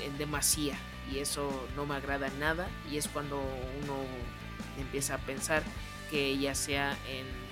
en 0.03 0.17
demasía. 0.17 0.77
Y 1.11 1.19
eso 1.19 1.67
no 1.75 1.85
me 1.85 1.95
agrada 1.95 2.29
nada. 2.39 2.67
Y 2.91 2.97
es 2.97 3.07
cuando 3.07 3.37
uno 3.37 3.97
empieza 4.79 5.15
a 5.15 5.17
pensar 5.19 5.63
que 6.09 6.37
ya 6.37 6.53
sea 6.55 6.97
en 7.09 7.45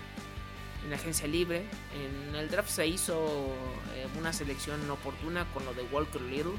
en 0.85 0.93
agencia 0.93 1.27
libre. 1.27 1.65
En 1.95 2.35
el 2.35 2.49
draft 2.49 2.69
se 2.69 2.87
hizo 2.87 3.47
eh, 3.95 4.07
una 4.17 4.33
selección 4.33 4.89
oportuna 4.89 5.45
con 5.53 5.65
lo 5.65 5.73
de 5.73 5.83
Walker 5.83 6.21
Little, 6.21 6.53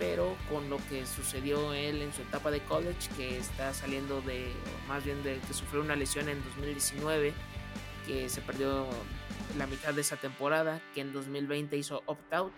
pero 0.00 0.34
con 0.48 0.70
lo 0.70 0.78
que 0.88 1.04
sucedió 1.04 1.74
él 1.74 2.00
en 2.00 2.10
su 2.14 2.22
etapa 2.22 2.50
de 2.50 2.60
college, 2.60 3.10
que 3.18 3.36
está 3.36 3.74
saliendo 3.74 4.22
de, 4.22 4.46
más 4.88 5.04
bien 5.04 5.22
de 5.22 5.38
que 5.46 5.52
sufrió 5.52 5.82
una 5.82 5.94
lesión 5.94 6.30
en 6.30 6.42
2019, 6.42 7.34
que 8.06 8.30
se 8.30 8.40
perdió 8.40 8.88
la 9.58 9.66
mitad 9.66 9.92
de 9.92 10.00
esa 10.00 10.16
temporada, 10.16 10.80
que 10.94 11.02
en 11.02 11.12
2020 11.12 11.76
hizo 11.76 12.02
opt-out, 12.06 12.54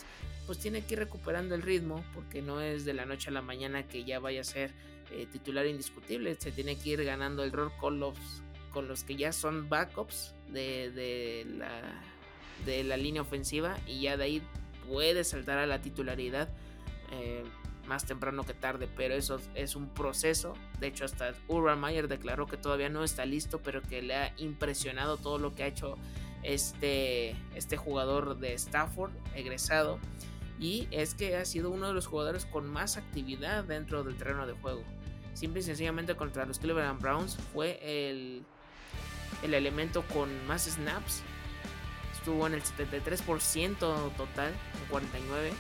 pues 0.47 0.61
tiene 0.61 0.85
que 0.85 0.95
ir 0.95 1.01
recuperando 1.01 1.57
el 1.57 1.63
ritmo, 1.63 2.05
porque 2.15 2.43
no 2.43 2.61
es 2.61 2.85
de 2.85 2.95
la 2.95 3.07
noche 3.07 3.31
a 3.31 3.33
la 3.33 3.43
mañana 3.43 3.89
que 3.89 4.05
ya 4.05 4.21
vaya 4.21 4.43
a 4.43 4.45
ser 4.45 4.71
eh, 5.11 5.27
titular 5.27 5.67
indiscutible, 5.67 6.37
se 6.39 6.53
tiene 6.53 6.79
que 6.79 6.91
ir 6.91 7.05
ganando 7.05 7.43
el 7.43 7.51
roll 7.51 7.73
call 7.81 8.15
con 8.71 8.87
los 8.87 9.03
que 9.03 9.17
ya 9.17 9.33
son 9.33 9.69
backups 9.69 10.33
de, 10.49 11.45
la, 11.59 12.01
de 12.65 12.85
la 12.85 12.97
línea 12.97 13.23
ofensiva 13.23 13.77
y 13.85 14.03
ya 14.03 14.17
de 14.17 14.25
ahí 14.25 14.43
puede 14.89 15.25
saltar 15.25 15.59
a 15.59 15.67
la 15.67 15.81
titularidad 15.81 16.49
eh, 17.13 17.45
más 17.87 18.05
temprano 18.05 18.45
que 18.45 18.55
tarde, 18.55 18.89
pero 18.97 19.15
eso 19.15 19.41
es 19.55 19.77
un 19.77 19.89
proceso. 19.89 20.55
De 20.81 20.89
hecho, 20.89 21.05
hasta 21.05 21.33
Urban 21.49 21.81
Meyer 21.81 22.09
declaró 22.09 22.47
que 22.47 22.57
todavía 22.57 22.89
no 22.89 23.05
está 23.05 23.25
listo, 23.25 23.61
pero 23.61 23.83
que 23.83 24.03
le 24.03 24.17
ha 24.17 24.35
impresionado 24.39 25.17
todo 25.17 25.39
lo 25.39 25.55
que 25.55 25.63
ha 25.63 25.67
hecho 25.67 25.97
este, 26.43 27.37
este 27.55 27.77
jugador 27.77 28.39
de 28.39 28.55
Stafford, 28.55 29.13
egresado. 29.35 29.99
Y 30.59 30.89
es 30.91 31.15
que 31.15 31.37
ha 31.37 31.45
sido 31.45 31.71
uno 31.71 31.89
de 31.89 31.95
los 31.95 32.07
jugadores 32.07 32.47
con 32.47 32.69
más 32.69 32.97
actividad 32.97 33.65
dentro 33.65 34.03
del 34.03 34.17
terreno 34.17 34.47
de 34.47 34.53
juego. 34.55 34.83
Simple 35.35 35.61
y 35.61 35.63
sencillamente 35.63 36.15
contra 36.15 36.45
los 36.45 36.59
Cleveland 36.59 37.01
Browns 37.01 37.37
fue 37.53 37.81
el 37.83 38.45
el 39.43 39.55
elemento 39.55 40.03
con 40.13 40.47
más 40.47 40.65
snaps. 40.65 41.23
Estuvo 42.15 42.47
en 42.47 42.55
el 42.55 42.63
73% 42.63 43.77
total, 44.17 44.49
en 44.49 44.89
49. 44.91 45.53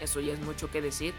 Eso 0.00 0.20
ya 0.20 0.32
es 0.32 0.40
mucho 0.40 0.70
que 0.70 0.80
decir. 0.80 1.14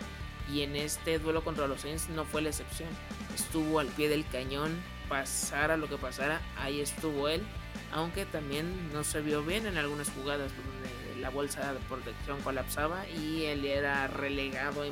Y 0.52 0.62
en 0.62 0.76
este 0.76 1.20
duelo 1.20 1.44
contra 1.44 1.68
los 1.68 1.82
Saints 1.82 2.10
no 2.10 2.26
fue 2.26 2.42
la 2.42 2.50
excepción. 2.50 2.90
Estuvo 3.36 3.80
al 3.80 3.88
pie 3.88 4.10
del 4.10 4.26
cañón, 4.28 4.82
pasara 5.08 5.78
lo 5.78 5.88
que 5.88 5.98
pasara, 5.98 6.42
ahí 6.58 6.82
estuvo 6.82 7.28
él. 7.28 7.44
Aunque 7.92 8.26
también 8.26 8.92
no 8.94 9.04
se 9.04 9.22
vio 9.22 9.44
bien 9.44 9.66
en 9.68 9.78
algunas 9.78 10.10
jugadas 10.10 10.52
donde 10.56 11.22
la 11.22 11.30
bolsa 11.30 11.74
de 11.74 11.80
protección 11.82 12.42
colapsaba 12.42 13.08
y 13.08 13.46
él 13.46 13.66
era 13.66 14.08
relegado, 14.08 14.84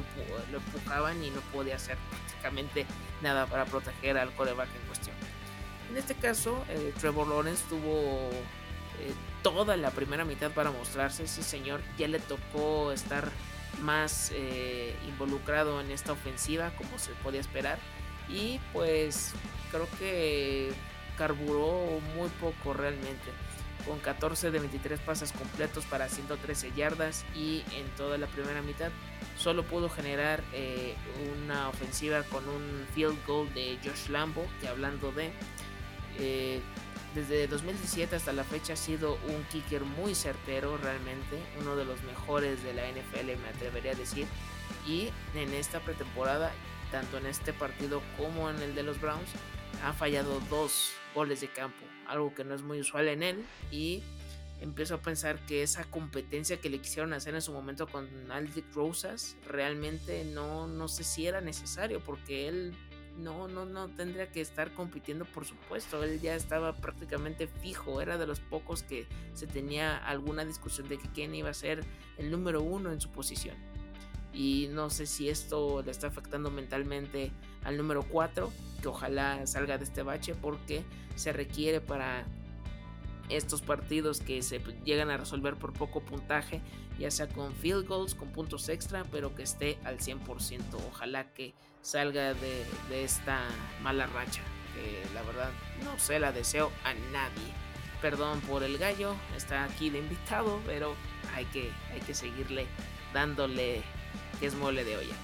lo 0.51 0.57
empujaban 0.57 1.23
y 1.23 1.29
no 1.29 1.41
podía 1.53 1.75
hacer 1.75 1.97
prácticamente 2.09 2.85
nada 3.21 3.45
para 3.45 3.65
proteger 3.65 4.17
al 4.17 4.33
coreback 4.35 4.69
en 4.75 4.87
cuestión. 4.87 5.15
En 5.89 5.97
este 5.97 6.15
caso, 6.15 6.63
eh, 6.69 6.93
Trevor 6.99 7.27
Lawrence 7.27 7.63
tuvo 7.69 8.29
eh, 8.99 9.13
toda 9.41 9.77
la 9.77 9.91
primera 9.91 10.25
mitad 10.25 10.51
para 10.51 10.71
mostrarse. 10.71 11.27
Sí, 11.27 11.43
señor, 11.43 11.81
ya 11.97 12.07
le 12.07 12.19
tocó 12.19 12.91
estar 12.91 13.29
más 13.81 14.31
eh, 14.33 14.95
involucrado 15.07 15.81
en 15.81 15.91
esta 15.91 16.11
ofensiva, 16.11 16.71
como 16.77 16.97
se 16.99 17.11
podía 17.23 17.41
esperar. 17.41 17.79
Y 18.29 18.59
pues 18.73 19.33
creo 19.71 19.87
que 19.99 20.71
carburó 21.17 21.99
muy 22.15 22.29
poco 22.41 22.73
realmente. 22.73 23.31
Con 23.85 23.99
14 23.99 24.51
de 24.51 24.59
23 24.59 24.99
pases 24.99 25.31
completos 25.31 25.85
para 25.85 26.09
113 26.09 26.73
yardas 26.75 27.25
y 27.33 27.63
en 27.73 27.87
toda 27.95 28.17
la 28.17 28.27
primera 28.27 28.61
mitad 28.61 28.91
solo 29.37 29.63
pudo 29.63 29.87
generar 29.87 30.43
una 31.41 31.69
ofensiva 31.69 32.23
con 32.23 32.49
un 32.49 32.85
field 32.93 33.17
goal 33.25 33.53
de 33.53 33.77
Josh 33.81 34.09
Lambo, 34.09 34.45
que 34.59 34.67
hablando 34.67 35.13
de 35.13 35.31
eh, 36.19 36.61
desde 37.15 37.47
2017 37.47 38.15
hasta 38.15 38.33
la 38.33 38.43
fecha 38.43 38.73
ha 38.73 38.77
sido 38.77 39.17
un 39.27 39.43
kicker 39.51 39.83
muy 39.83 40.13
certero 40.13 40.77
realmente, 40.77 41.41
uno 41.59 41.75
de 41.75 41.85
los 41.85 42.01
mejores 42.03 42.63
de 42.63 42.73
la 42.73 42.83
NFL 42.89 43.41
me 43.41 43.49
atrevería 43.49 43.91
a 43.91 43.95
decir. 43.95 44.27
Y 44.87 45.09
en 45.35 45.53
esta 45.53 45.79
pretemporada, 45.79 46.51
tanto 46.91 47.17
en 47.17 47.25
este 47.25 47.53
partido 47.53 48.01
como 48.17 48.49
en 48.49 48.61
el 48.61 48.75
de 48.75 48.83
los 48.83 48.99
Browns, 49.01 49.29
ha 49.83 49.93
fallado 49.93 50.39
dos 50.49 50.91
goles 51.15 51.41
de 51.41 51.47
campo, 51.47 51.83
algo 52.07 52.33
que 52.33 52.43
no 52.43 52.55
es 52.55 52.61
muy 52.61 52.79
usual 52.79 53.07
en 53.07 53.23
él. 53.23 53.45
Y 53.71 54.03
empiezo 54.61 54.95
a 54.95 55.01
pensar 55.01 55.39
que 55.45 55.63
esa 55.63 55.83
competencia 55.85 56.59
que 56.59 56.69
le 56.69 56.79
quisieron 56.79 57.13
hacer 57.13 57.35
en 57.35 57.41
su 57.41 57.51
momento 57.51 57.87
con 57.87 58.07
Aldrich 58.31 58.65
Rosas 58.73 59.35
realmente 59.47 60.25
no, 60.25 60.67
no 60.67 60.87
sé 60.87 61.03
si 61.03 61.27
era 61.27 61.41
necesario 61.41 61.99
porque 61.99 62.47
él 62.47 62.75
no, 63.17 63.47
no, 63.47 63.65
no 63.65 63.89
tendría 63.89 64.31
que 64.31 64.41
estar 64.41 64.73
compitiendo, 64.73 65.25
por 65.25 65.45
supuesto. 65.45 66.03
Él 66.03 66.19
ya 66.21 66.35
estaba 66.35 66.73
prácticamente 66.73 67.47
fijo, 67.47 68.01
era 68.01 68.17
de 68.17 68.27
los 68.27 68.39
pocos 68.39 68.83
que 68.83 69.07
se 69.33 69.47
tenía 69.47 69.97
alguna 69.97 70.45
discusión 70.45 70.87
de 70.87 70.97
que 70.97 71.09
quién 71.09 71.33
iba 71.35 71.49
a 71.49 71.53
ser 71.53 71.83
el 72.17 72.31
número 72.31 72.61
uno 72.61 72.91
en 72.91 73.01
su 73.01 73.09
posición. 73.09 73.55
Y 74.33 74.69
no 74.71 74.89
sé 74.89 75.07
si 75.07 75.29
esto 75.29 75.81
le 75.81 75.91
está 75.91 76.07
afectando 76.07 76.51
mentalmente 76.51 77.31
al 77.63 77.77
número 77.77 78.03
4, 78.03 78.51
que 78.81 78.87
ojalá 78.87 79.47
salga 79.47 79.77
de 79.77 79.85
este 79.85 80.03
bache 80.03 80.35
porque 80.35 80.83
se 81.15 81.33
requiere 81.33 81.81
para 81.81 82.25
estos 83.29 83.61
partidos 83.61 84.21
que 84.21 84.41
se 84.41 84.59
llegan 84.85 85.09
a 85.09 85.17
resolver 85.17 85.55
por 85.55 85.73
poco 85.73 86.01
puntaje, 86.01 86.61
ya 86.99 87.11
sea 87.11 87.27
con 87.27 87.53
field 87.55 87.87
goals, 87.87 88.15
con 88.15 88.29
puntos 88.29 88.69
extra, 88.69 89.03
pero 89.11 89.35
que 89.35 89.43
esté 89.43 89.79
al 89.83 89.97
100%. 89.97 90.61
Ojalá 90.87 91.33
que 91.33 91.53
salga 91.87 92.33
de, 92.33 92.65
esta 92.91 93.47
mala 93.81 94.07
racha, 94.07 94.41
que 94.75 95.05
la 95.13 95.23
verdad 95.23 95.49
no 95.85 95.97
se 95.97 96.19
la 96.19 96.33
deseo 96.33 96.69
a 96.83 96.93
nadie. 97.13 97.53
Perdón 98.01 98.41
por 98.41 98.63
el 98.63 98.77
gallo, 98.77 99.15
está 99.37 99.63
aquí 99.63 99.89
de 99.89 99.99
invitado, 99.99 100.59
pero 100.65 100.95
hay 101.33 101.45
que, 101.45 101.71
hay 101.93 102.01
que 102.01 102.13
seguirle 102.13 102.67
dándole 103.13 103.83
que 104.37 104.47
es 104.47 104.55
mole 104.55 104.83
de 104.83 104.97
olla. 104.97 105.15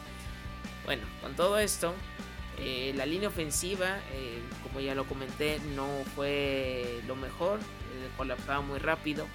Bueno, 0.86 1.04
con 1.21 1.36
todo 1.36 1.60
esto, 1.60 1.93
eh, 2.58 2.93
la 2.95 3.06
línea 3.06 3.28
ofensiva, 3.28 3.99
eh, 4.13 4.41
como 4.63 4.80
ya 4.80 4.95
lo 4.95 5.04
comenté, 5.04 5.60
no 5.76 5.89
fue 6.15 7.02
lo 7.08 7.17
mejor, 7.17 7.60
eh, 7.60 8.10
colapsaba 8.15 8.62
muy 8.62 8.80
rápido 8.80 9.28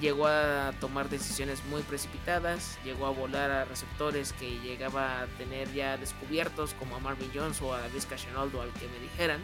llegó 0.00 0.26
a 0.26 0.72
tomar 0.80 1.08
decisiones 1.08 1.64
muy 1.66 1.82
precipitadas, 1.82 2.78
llegó 2.84 3.06
a 3.06 3.10
volar 3.10 3.50
a 3.50 3.64
receptores 3.64 4.32
que 4.34 4.58
llegaba 4.60 5.22
a 5.22 5.26
tener 5.38 5.72
ya 5.72 5.96
descubiertos 5.96 6.74
como 6.74 6.96
a 6.96 7.00
Marvin 7.00 7.30
Jones 7.34 7.60
o 7.62 7.74
a 7.74 7.86
Vizca 7.88 8.16
Chenoldo 8.16 8.60
al 8.60 8.72
que 8.72 8.88
me 8.88 8.98
dijeran 8.98 9.40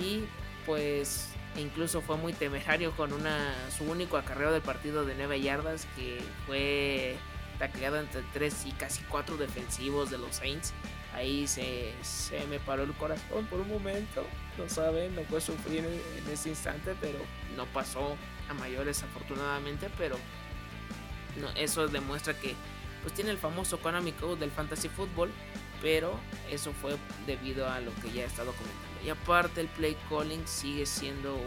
y 0.00 0.24
pues 0.64 1.30
incluso 1.56 2.00
fue 2.00 2.16
muy 2.16 2.32
temerario 2.32 2.92
con 2.92 3.12
una 3.12 3.54
su 3.76 3.84
único 3.84 4.16
acarreo 4.16 4.52
del 4.52 4.62
partido 4.62 5.04
de 5.04 5.14
9 5.14 5.40
yardas 5.40 5.86
que 5.96 6.20
fue 6.46 7.16
tacleado 7.58 7.98
entre 7.98 8.22
3 8.34 8.66
y 8.66 8.72
casi 8.72 9.02
4 9.04 9.36
defensivos 9.36 10.10
de 10.10 10.18
los 10.18 10.36
Saints. 10.36 10.74
Ahí 11.14 11.46
se, 11.46 11.94
se 12.02 12.46
me 12.48 12.60
paró 12.60 12.82
el 12.82 12.92
corazón 12.92 13.46
por 13.46 13.60
un 13.60 13.68
momento. 13.68 14.22
No 14.58 14.68
saben, 14.68 15.14
no 15.14 15.22
puede 15.22 15.40
sufrir 15.40 15.82
en 15.82 16.30
ese 16.32 16.50
instante, 16.50 16.94
pero 17.00 17.18
no 17.56 17.64
pasó 17.66 18.16
a 18.48 18.54
mayores 18.54 19.02
afortunadamente. 19.02 19.90
Pero 19.98 20.16
eso 21.56 21.86
demuestra 21.88 22.38
que 22.38 22.54
pues 23.02 23.14
tiene 23.14 23.30
el 23.30 23.38
famoso 23.38 23.78
Konami 23.78 24.12
del 24.38 24.50
Fantasy 24.50 24.88
Football, 24.88 25.30
pero 25.80 26.18
eso 26.50 26.72
fue 26.72 26.96
debido 27.26 27.68
a 27.68 27.80
lo 27.80 27.94
que 27.96 28.10
ya 28.12 28.22
he 28.22 28.26
estado 28.26 28.52
comentando. 28.52 29.04
Y 29.04 29.10
aparte 29.10 29.60
el 29.60 29.68
play 29.68 29.96
calling 30.08 30.46
sigue 30.46 30.86
siendo 30.86 31.38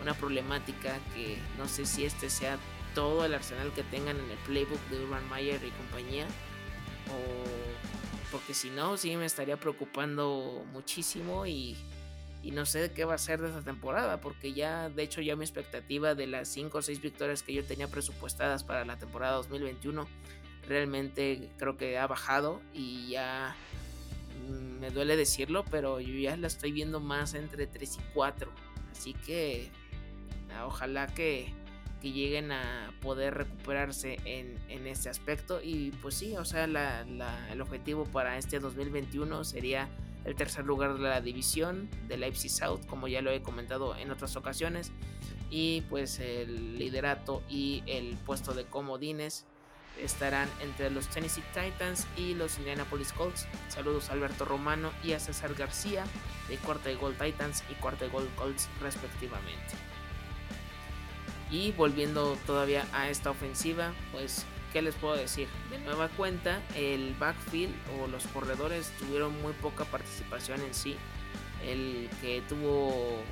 una 0.00 0.14
problemática 0.14 0.98
que 1.14 1.38
no 1.58 1.68
sé 1.68 1.84
si 1.84 2.04
este 2.04 2.30
sea 2.30 2.58
todo 2.94 3.24
el 3.24 3.34
arsenal 3.34 3.72
que 3.72 3.82
tengan 3.82 4.18
en 4.18 4.30
el 4.30 4.38
playbook 4.38 4.80
de 4.88 5.04
Urban 5.04 5.28
Meyer 5.28 5.62
y 5.64 5.70
compañía. 5.70 6.26
O 7.10 7.74
porque 8.34 8.52
si 8.52 8.68
no, 8.70 8.96
sí 8.96 9.16
me 9.16 9.26
estaría 9.26 9.56
preocupando 9.56 10.64
muchísimo 10.72 11.46
y, 11.46 11.76
y 12.44 12.50
no 12.50 12.66
sé 12.66 12.92
qué 12.92 13.04
va 13.04 13.14
a 13.14 13.18
ser 13.18 13.40
de 13.40 13.48
esta 13.48 13.62
temporada. 13.62 14.20
Porque 14.20 14.52
ya, 14.52 14.90
de 14.90 15.02
hecho, 15.02 15.20
ya 15.22 15.34
mi 15.34 15.44
expectativa 15.44 16.14
de 16.14 16.26
las 16.26 16.48
5 16.48 16.78
o 16.78 16.82
6 16.82 17.00
victorias 17.00 17.42
que 17.42 17.54
yo 17.54 17.64
tenía 17.64 17.88
presupuestadas 17.88 18.62
para 18.62 18.84
la 18.84 18.98
temporada 18.98 19.36
2021 19.36 20.06
realmente 20.66 21.50
creo 21.58 21.76
que 21.76 21.98
ha 21.98 22.06
bajado 22.06 22.62
y 22.72 23.10
ya 23.10 23.54
mm, 24.48 24.80
me 24.80 24.90
duele 24.90 25.16
decirlo, 25.16 25.64
pero 25.70 26.00
yo 26.00 26.14
ya 26.14 26.36
la 26.36 26.46
estoy 26.46 26.72
viendo 26.72 27.00
más 27.00 27.34
entre 27.34 27.66
3 27.66 27.96
y 27.96 28.12
4. 28.14 28.50
Así 28.92 29.14
que 29.14 29.70
ojalá 30.64 31.06
que 31.08 31.52
que 32.04 32.12
lleguen 32.12 32.52
a 32.52 32.92
poder 33.00 33.32
recuperarse 33.32 34.18
en, 34.26 34.58
en 34.68 34.86
este 34.86 35.08
aspecto. 35.08 35.62
Y 35.62 35.90
pues 36.02 36.14
sí, 36.14 36.36
o 36.36 36.44
sea, 36.44 36.64
el 36.64 37.60
objetivo 37.62 38.04
para 38.04 38.36
este 38.36 38.58
2021 38.58 39.42
sería 39.44 39.88
el 40.24 40.34
tercer 40.34 40.64
lugar 40.64 40.94
de 40.94 41.02
la 41.02 41.20
división 41.20 41.88
de 42.08 42.16
Leipzig 42.16 42.50
South, 42.50 42.80
como 42.86 43.08
ya 43.08 43.22
lo 43.22 43.30
he 43.30 43.42
comentado 43.42 43.96
en 43.96 44.10
otras 44.10 44.36
ocasiones. 44.36 44.92
Y 45.50 45.82
pues 45.82 46.18
el 46.18 46.78
liderato 46.78 47.42
y 47.48 47.82
el 47.86 48.16
puesto 48.16 48.54
de 48.54 48.64
comodines 48.64 49.46
estarán 50.02 50.48
entre 50.60 50.90
los 50.90 51.08
Tennessee 51.08 51.44
Titans 51.52 52.06
y 52.16 52.34
los 52.34 52.58
Indianapolis 52.58 53.12
Colts. 53.12 53.46
Saludos 53.68 54.10
a 54.10 54.14
Alberto 54.14 54.44
Romano 54.44 54.90
y 55.04 55.12
a 55.12 55.20
César 55.20 55.54
García 55.54 56.04
de 56.48 56.56
Cuarta 56.56 56.90
y 56.90 56.96
Gol 56.96 57.14
Titans 57.14 57.62
y 57.70 57.74
Cuarta 57.74 58.06
y 58.06 58.10
Gol 58.10 58.28
Colts 58.36 58.68
respectivamente. 58.80 59.74
Y 61.50 61.72
volviendo 61.72 62.36
todavía 62.46 62.86
a 62.92 63.08
esta 63.08 63.30
ofensiva, 63.30 63.92
pues, 64.10 64.44
¿qué 64.74 64.82
les 64.82 64.94
puedo 64.96 65.16
decir? 65.16 65.48
De 65.70 65.78
nueva 65.78 66.08
cuenta, 66.08 66.60
el 66.76 67.14
backfield 67.14 67.72
o 67.98 68.06
los 68.06 68.26
corredores 68.26 68.92
tuvieron 68.98 69.40
muy 69.40 69.54
poca 69.54 69.86
participación 69.86 70.60
en 70.60 70.74
sí. 70.74 70.96
El 71.66 72.10
que 72.20 72.42
tuvo 72.46 73.22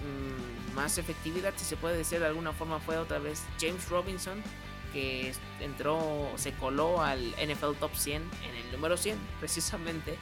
mm, 0.00 0.74
más 0.74 0.98
efectividad, 0.98 1.54
si 1.56 1.64
se 1.64 1.76
puede 1.76 1.96
decir 1.96 2.18
de 2.18 2.26
alguna 2.26 2.52
forma, 2.52 2.80
fue 2.80 2.98
otra 2.98 3.20
vez 3.20 3.44
James 3.60 3.88
Robinson, 3.88 4.42
que 4.92 5.32
entró, 5.60 6.28
se 6.34 6.52
coló 6.54 7.00
al 7.02 7.20
NFL 7.32 7.74
Top 7.78 7.94
100 7.94 8.22
en 8.22 8.56
el 8.56 8.72
número 8.72 8.96
100, 8.96 9.16
precisamente, 9.38 10.18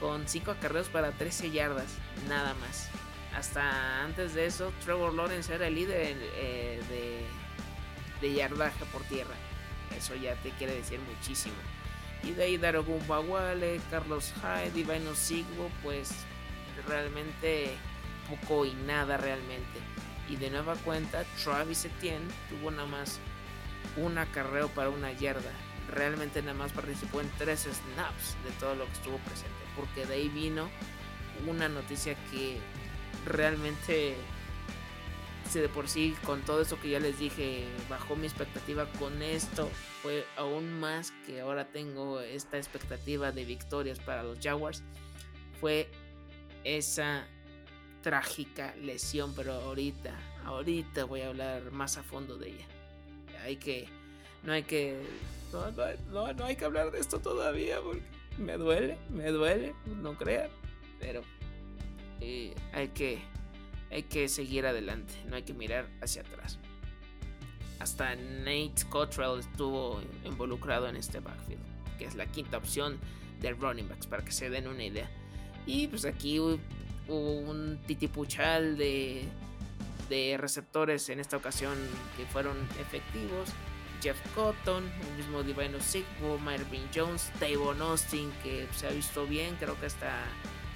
con 0.00 0.26
5 0.26 0.50
acarreos 0.50 0.88
para 0.88 1.12
13 1.12 1.52
yardas, 1.52 1.94
nada 2.28 2.54
más 2.54 2.90
hasta 3.38 4.04
antes 4.04 4.34
de 4.34 4.46
eso, 4.46 4.72
Trevor 4.84 5.14
Lawrence 5.14 5.54
era 5.54 5.68
el 5.68 5.74
líder 5.74 6.16
eh, 6.36 6.80
de, 8.20 8.34
yardaje 8.34 8.84
por 8.86 9.02
tierra. 9.04 9.34
Eso 9.96 10.14
ya 10.14 10.34
te 10.36 10.50
quiere 10.50 10.74
decir 10.74 11.00
muchísimo. 11.00 11.56
Y 12.22 12.32
de 12.32 12.44
ahí 12.44 12.56
Darogun 12.56 13.06
Bawale, 13.06 13.80
Carlos 13.90 14.32
Hyde, 14.42 14.72
Divino 14.72 15.14
Sigbo, 15.14 15.70
pues 15.82 16.10
realmente 16.86 17.70
poco 18.28 18.64
y 18.66 18.74
nada 18.74 19.16
realmente. 19.16 19.80
Y 20.28 20.36
de 20.36 20.50
nueva 20.50 20.74
cuenta, 20.76 21.24
Travis 21.42 21.84
Etienne 21.84 22.28
tuvo 22.48 22.70
nada 22.70 22.86
más 22.86 23.18
un 23.96 24.18
acarreo 24.18 24.68
para 24.68 24.90
una 24.90 25.12
yarda. 25.12 25.52
Realmente 25.90 26.42
nada 26.42 26.54
más 26.54 26.72
participó 26.72 27.20
en 27.20 27.30
tres 27.38 27.60
snaps 27.60 28.36
de 28.44 28.50
todo 28.60 28.74
lo 28.74 28.84
que 28.86 28.92
estuvo 28.92 29.16
presente. 29.18 29.56
Porque 29.74 30.04
de 30.04 30.14
ahí 30.14 30.28
vino 30.28 30.68
una 31.46 31.68
noticia 31.68 32.14
que 32.30 32.58
realmente 33.24 34.16
de 35.54 35.68
por 35.68 35.88
sí 35.88 36.14
con 36.24 36.42
todo 36.42 36.60
eso 36.60 36.78
que 36.80 36.90
ya 36.90 37.00
les 37.00 37.18
dije 37.18 37.64
bajó 37.88 38.16
mi 38.16 38.26
expectativa 38.26 38.86
con 38.98 39.22
esto 39.22 39.68
fue 40.02 40.24
aún 40.36 40.78
más 40.78 41.12
que 41.26 41.40
ahora 41.40 41.66
tengo 41.66 42.20
esta 42.20 42.58
expectativa 42.58 43.32
de 43.32 43.44
victorias 43.44 43.98
para 43.98 44.22
los 44.22 44.38
Jaguars 44.40 44.82
fue 45.60 45.88
esa 46.64 47.26
trágica 48.02 48.74
lesión 48.76 49.34
pero 49.34 49.54
ahorita 49.54 50.14
ahorita 50.44 51.04
voy 51.04 51.22
a 51.22 51.28
hablar 51.28 51.70
más 51.72 51.96
a 51.98 52.02
fondo 52.02 52.36
de 52.38 52.48
ella. 52.48 52.66
Hay 53.42 53.56
que 53.56 53.88
no 54.42 54.52
hay 54.52 54.62
que 54.62 55.00
no, 56.12 56.32
no 56.32 56.44
hay 56.44 56.56
que 56.56 56.64
hablar 56.64 56.90
de 56.90 57.00
esto 57.00 57.20
todavía 57.20 57.80
porque 57.80 58.02
me 58.36 58.56
duele 58.56 58.98
me 59.08 59.30
duele 59.30 59.74
no 59.86 60.16
crean 60.16 60.50
pero 61.00 61.22
hay, 62.20 62.88
que, 62.94 63.18
hay 63.90 64.02
que 64.04 64.28
seguir 64.28 64.66
adelante, 64.66 65.14
no 65.26 65.36
hay 65.36 65.42
que 65.42 65.54
mirar 65.54 65.88
hacia 66.02 66.22
atrás. 66.22 66.58
Hasta 67.78 68.16
Nate 68.16 68.84
Cottrell 68.88 69.38
estuvo 69.38 70.00
involucrado 70.24 70.88
en 70.88 70.96
este 70.96 71.20
backfield, 71.20 71.62
que 71.98 72.04
es 72.04 72.14
la 72.14 72.26
quinta 72.26 72.58
opción 72.58 72.98
de 73.40 73.52
running 73.52 73.88
backs, 73.88 74.06
para 74.06 74.24
que 74.24 74.32
se 74.32 74.50
den 74.50 74.66
una 74.66 74.84
idea. 74.84 75.08
Y 75.66 75.86
pues 75.86 76.04
aquí 76.04 76.40
hubo 76.40 76.58
un 77.08 77.78
titipuchal 77.86 78.76
de, 78.76 79.24
de 80.08 80.36
receptores 80.38 81.08
en 81.08 81.20
esta 81.20 81.36
ocasión 81.36 81.76
que 82.16 82.26
fueron 82.26 82.56
efectivos. 82.80 83.50
Jeff 84.02 84.16
Cotton, 84.34 84.84
el 84.84 85.16
mismo 85.16 85.42
Divino 85.42 85.80
Sigbo, 85.80 86.38
Marvin 86.38 86.88
Jones, 86.94 87.32
Tavon 87.40 87.82
Austin, 87.82 88.30
que 88.44 88.66
se 88.72 88.86
ha 88.86 88.90
visto 88.90 89.26
bien, 89.26 89.56
creo 89.58 89.78
que 89.80 89.86
hasta 89.86 90.24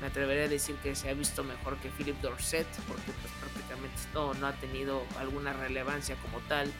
me 0.02 0.08
atrevería 0.08 0.44
a 0.44 0.48
decir 0.48 0.74
que 0.82 0.96
se 0.96 1.08
ha 1.08 1.14
visto 1.14 1.44
mejor 1.44 1.78
que 1.78 1.88
Philip 1.88 2.20
Dorset, 2.20 2.66
porque 2.88 3.12
pues 3.22 3.32
prácticamente 3.38 3.96
no, 4.12 4.34
no 4.34 4.48
ha 4.48 4.52
tenido 4.54 5.04
alguna 5.16 5.52
relevancia 5.52 6.16
como 6.16 6.40
tal. 6.48 6.70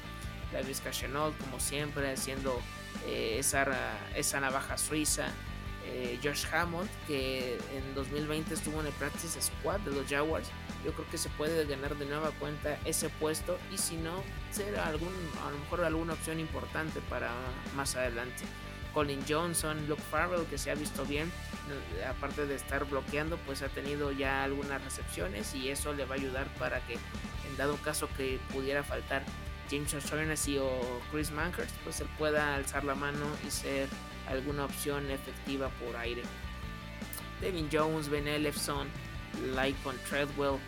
Davis 0.53 0.81
Cachenol, 0.81 1.33
como 1.37 1.61
siempre, 1.61 2.11
haciendo 2.11 2.61
eh, 3.07 3.37
esa, 3.39 3.65
esa 4.17 4.41
navaja 4.41 4.77
suiza. 4.77 5.29
Eh, 5.87 6.19
Josh 6.23 6.47
Hammond, 6.53 6.89
que 7.07 7.59
en 7.77 7.95
2020 7.95 8.55
estuvo 8.55 8.81
en 8.81 8.87
el 8.87 8.93
Practice 8.95 9.41
Squad 9.41 9.79
de 9.81 9.93
los 9.93 10.09
Jaguars. 10.09 10.49
Yo 10.85 10.93
creo 10.93 11.09
que 11.09 11.19
se 11.19 11.29
puede 11.31 11.65
ganar 11.65 11.97
de 11.97 12.07
nueva 12.07 12.33
cuenta 12.33 12.77
ese 12.85 13.09
puesto 13.09 13.57
y 13.73 13.79
si 13.79 13.97
no, 13.97 14.23
será 14.51 14.89
algún, 14.89 15.13
a 15.47 15.51
lo 15.51 15.59
mejor 15.59 15.85
alguna 15.85 16.15
opción 16.15 16.41
importante 16.41 17.01
para 17.09 17.31
más 17.77 17.95
adelante. 17.95 18.43
Colin 18.93 19.21
Johnson, 19.29 19.87
Luke 19.89 20.03
Farrell, 20.11 20.45
que 20.47 20.59
se 20.59 20.71
ha 20.71 20.75
visto 20.75 21.05
bien, 21.05 21.31
eh, 21.99 22.05
aparte 22.05 22.47
de 22.47 22.55
estar 22.55 22.85
bloqueando, 22.85 23.37
pues 23.39 23.63
ha 23.63 23.69
tenido 23.69 24.13
ya 24.13 24.45
algunas 24.45 24.83
recepciones 24.83 25.55
y 25.55 25.71
eso 25.71 25.93
le 25.93 26.05
va 26.05 26.15
a 26.15 26.19
ayudar 26.19 26.47
para 26.59 26.81
que 26.87 26.95
en 26.95 27.57
dado 27.57 27.77
caso 27.79 28.09
que 28.17 28.39
pudiera 28.53 28.83
faltar 28.83 29.23
James 29.71 29.93
O'Shaughnessy 29.95 30.59
o 30.59 31.01
Chris 31.11 31.31
Manhurst, 31.31 31.75
pues 31.85 32.01
él 32.01 32.09
pueda 32.19 32.55
alzar 32.55 32.85
la 32.85 32.95
mano 32.95 33.27
y 33.47 33.51
ser 33.51 33.89
alguna 34.29 34.65
opción 34.65 35.11
efectiva 35.11 35.69
por 35.71 35.97
aire. 35.97 36.23
Devin 37.41 37.69
Jones, 37.73 38.09
Ben 38.09 38.29
Ellefson, 38.29 38.89
Lycon 39.57 39.97
Treadwell, 40.09 40.59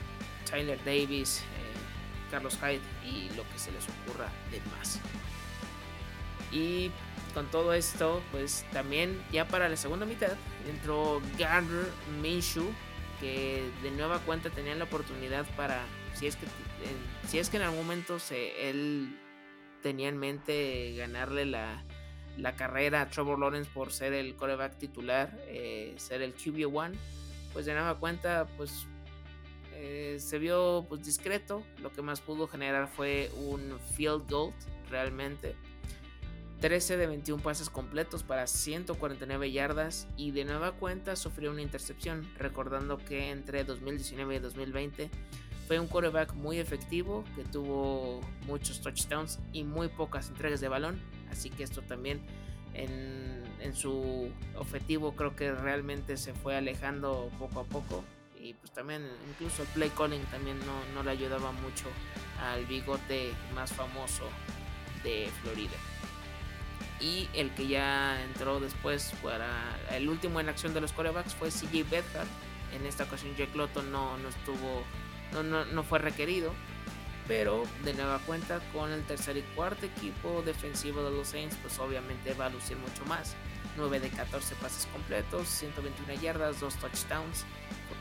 Tyler 0.51 0.79
Davis, 0.85 1.41
eh, 1.41 2.31
Carlos 2.31 2.59
Hyde 2.61 2.81
y 3.05 3.29
lo 3.37 3.49
que 3.51 3.59
se 3.59 3.71
les 3.73 3.85
ocurra 3.85 4.29
de 4.51 4.61
más. 4.77 4.99
Y 6.51 6.91
con 7.35 7.47
todo 7.51 7.75
esto, 7.75 8.23
pues 8.31 8.65
también 8.73 9.21
ya 9.33 9.47
para 9.47 9.69
la 9.69 9.77
segunda 9.77 10.07
mitad 10.07 10.33
entró 10.69 11.21
Gardner 11.39 11.87
Minshew, 12.23 12.73
que 13.21 13.69
de 13.83 13.91
nueva 13.91 14.21
cuenta 14.21 14.51
tenía 14.51 14.75
la 14.77 14.85
oportunidad 14.85 15.45
para, 15.57 15.85
si 16.15 16.27
es 16.27 16.37
que, 16.37 16.47
si 17.29 17.39
es 17.39 17.51
que 17.51 17.57
en 17.57 17.65
algún 17.65 17.81
momento 17.81 18.19
se, 18.19 18.71
él 18.71 19.19
tenía 19.83 20.09
en 20.09 20.17
mente 20.17 20.95
ganarle 20.97 21.45
la, 21.45 21.85
carrera 22.57 23.03
a 23.03 23.11
Trevor 23.11 23.39
Lawrence 23.39 23.71
por 23.73 23.93
ser 23.93 24.13
el 24.13 24.35
coreback 24.37 24.79
titular, 24.79 25.37
eh, 25.47 25.95
ser 25.99 26.23
el 26.23 26.35
QB1, 26.35 26.95
pues 27.53 27.67
de 27.67 27.75
nueva 27.75 27.99
cuenta, 27.99 28.47
pues 28.57 28.87
eh, 29.75 30.17
se 30.19 30.39
vio 30.39 30.87
pues 30.89 31.05
discreto. 31.05 31.63
Lo 31.83 31.93
que 31.93 32.03
más 32.03 32.21
pudo 32.21 32.49
generar 32.49 32.89
fue 32.89 33.31
un 33.37 33.79
field 33.95 34.29
goal 34.31 34.53
realmente 34.91 35.55
13 36.61 36.97
de 36.97 37.07
21 37.07 37.43
pases 37.43 37.69
completos 37.69 38.23
para 38.23 38.47
149 38.47 39.53
yardas 39.53 40.09
y 40.17 40.31
de 40.31 40.45
nueva 40.45 40.73
cuenta 40.73 41.17
sufrió 41.17 41.51
una 41.51 41.63
intercepción, 41.63 42.29
recordando 42.39 42.99
que 42.99 43.31
entre 43.31 43.65
2019 43.65 44.37
y 44.37 44.39
2020 44.39 45.11
fue 45.67 45.79
un 45.79 45.87
quarterback 45.87 46.35
muy 46.35 46.59
efectivo 46.59 47.25
que 47.37 47.45
tuvo 47.45 48.21
muchos 48.47 48.81
touchdowns 48.81 49.41
y 49.53 49.65
muy 49.65 49.89
pocas 49.89 50.29
entregas 50.29 50.61
de 50.61 50.69
balón, 50.69 51.01
así 51.31 51.51
que 51.51 51.63
esto 51.63 51.83
también 51.83 52.21
en, 52.75 53.43
su 53.73 54.31
objetivo 54.57 55.17
creo 55.17 55.35
que 55.35 55.51
realmente 55.51 56.17
se 56.17 56.35
fue 56.35 56.57
alejando 56.57 57.31
poco 57.39 57.61
a 57.61 57.65
poco 57.65 58.05
y 58.39 58.53
pues 58.55 58.73
también 58.73 59.09
incluso 59.31 59.63
el 59.63 59.69
play 59.69 59.91
calling 59.97 60.23
también 60.27 60.59
no, 60.61 60.85
no 60.95 61.03
le 61.03 61.11
ayudaba 61.11 61.51
mucho 61.51 61.87
al 62.41 62.67
bigote 62.67 63.33
más 63.55 63.73
famoso 63.73 64.25
de 65.03 65.29
Florida 65.43 65.73
y 67.01 67.29
el 67.35 67.51
que 67.51 67.67
ya 67.67 68.23
entró 68.23 68.61
después 68.61 69.13
para 69.23 69.49
el 69.91 70.09
último 70.09 70.41
en 70.41 70.49
acción 70.49 70.75
de 70.75 70.81
los 70.81 70.93
corebacks 70.93 71.35
fue 71.35 71.51
CJ 71.51 71.89
Bedhart. 71.91 72.29
En 72.75 72.87
esta 72.87 73.05
ocasión 73.05 73.35
Jack 73.37 73.55
Lotton 73.55 73.91
no, 73.93 74.17
no 74.19 74.29
estuvo, 74.29 74.85
no, 75.33 75.43
no, 75.43 75.65
no, 75.65 75.83
fue 75.85 75.99
requerido, 75.99 76.53
pero 77.29 77.65
de 77.85 77.95
nueva 77.95 78.19
cuenta 78.21 78.61
con 78.73 78.91
el 78.91 79.05
tercer 79.05 79.37
y 79.37 79.43
cuarto 79.55 79.87
equipo 79.87 80.43
defensivo 80.43 81.03
de 81.05 81.11
los 81.17 81.29
Saints, 81.29 81.57
pues 81.63 81.79
obviamente 81.79 82.35
va 82.35 82.47
a 82.47 82.51
lucir 82.51 82.77
mucho 82.79 83.05
más. 83.07 83.37
9 83.77 84.01
de 84.01 84.09
14 84.09 84.55
pases 84.57 84.87
completos, 84.93 85.49
121 85.49 86.21
yardas, 86.21 86.61
2 86.61 86.75
touchdowns 86.77 87.45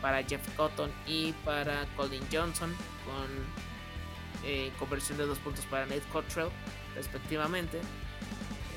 para 0.02 0.24
Jeff 0.24 0.42
Cotton 0.56 0.92
y 1.08 1.32
para 1.46 1.86
Colin 1.96 2.24
Johnson 2.32 2.76
con 3.06 3.28
eh, 4.46 4.72
conversión 4.78 5.18
de 5.18 5.26
2 5.26 5.38
puntos 5.40 5.66
para 5.66 5.86
Nate 5.86 6.04
Cottrell 6.12 6.50
respectivamente. 6.96 7.80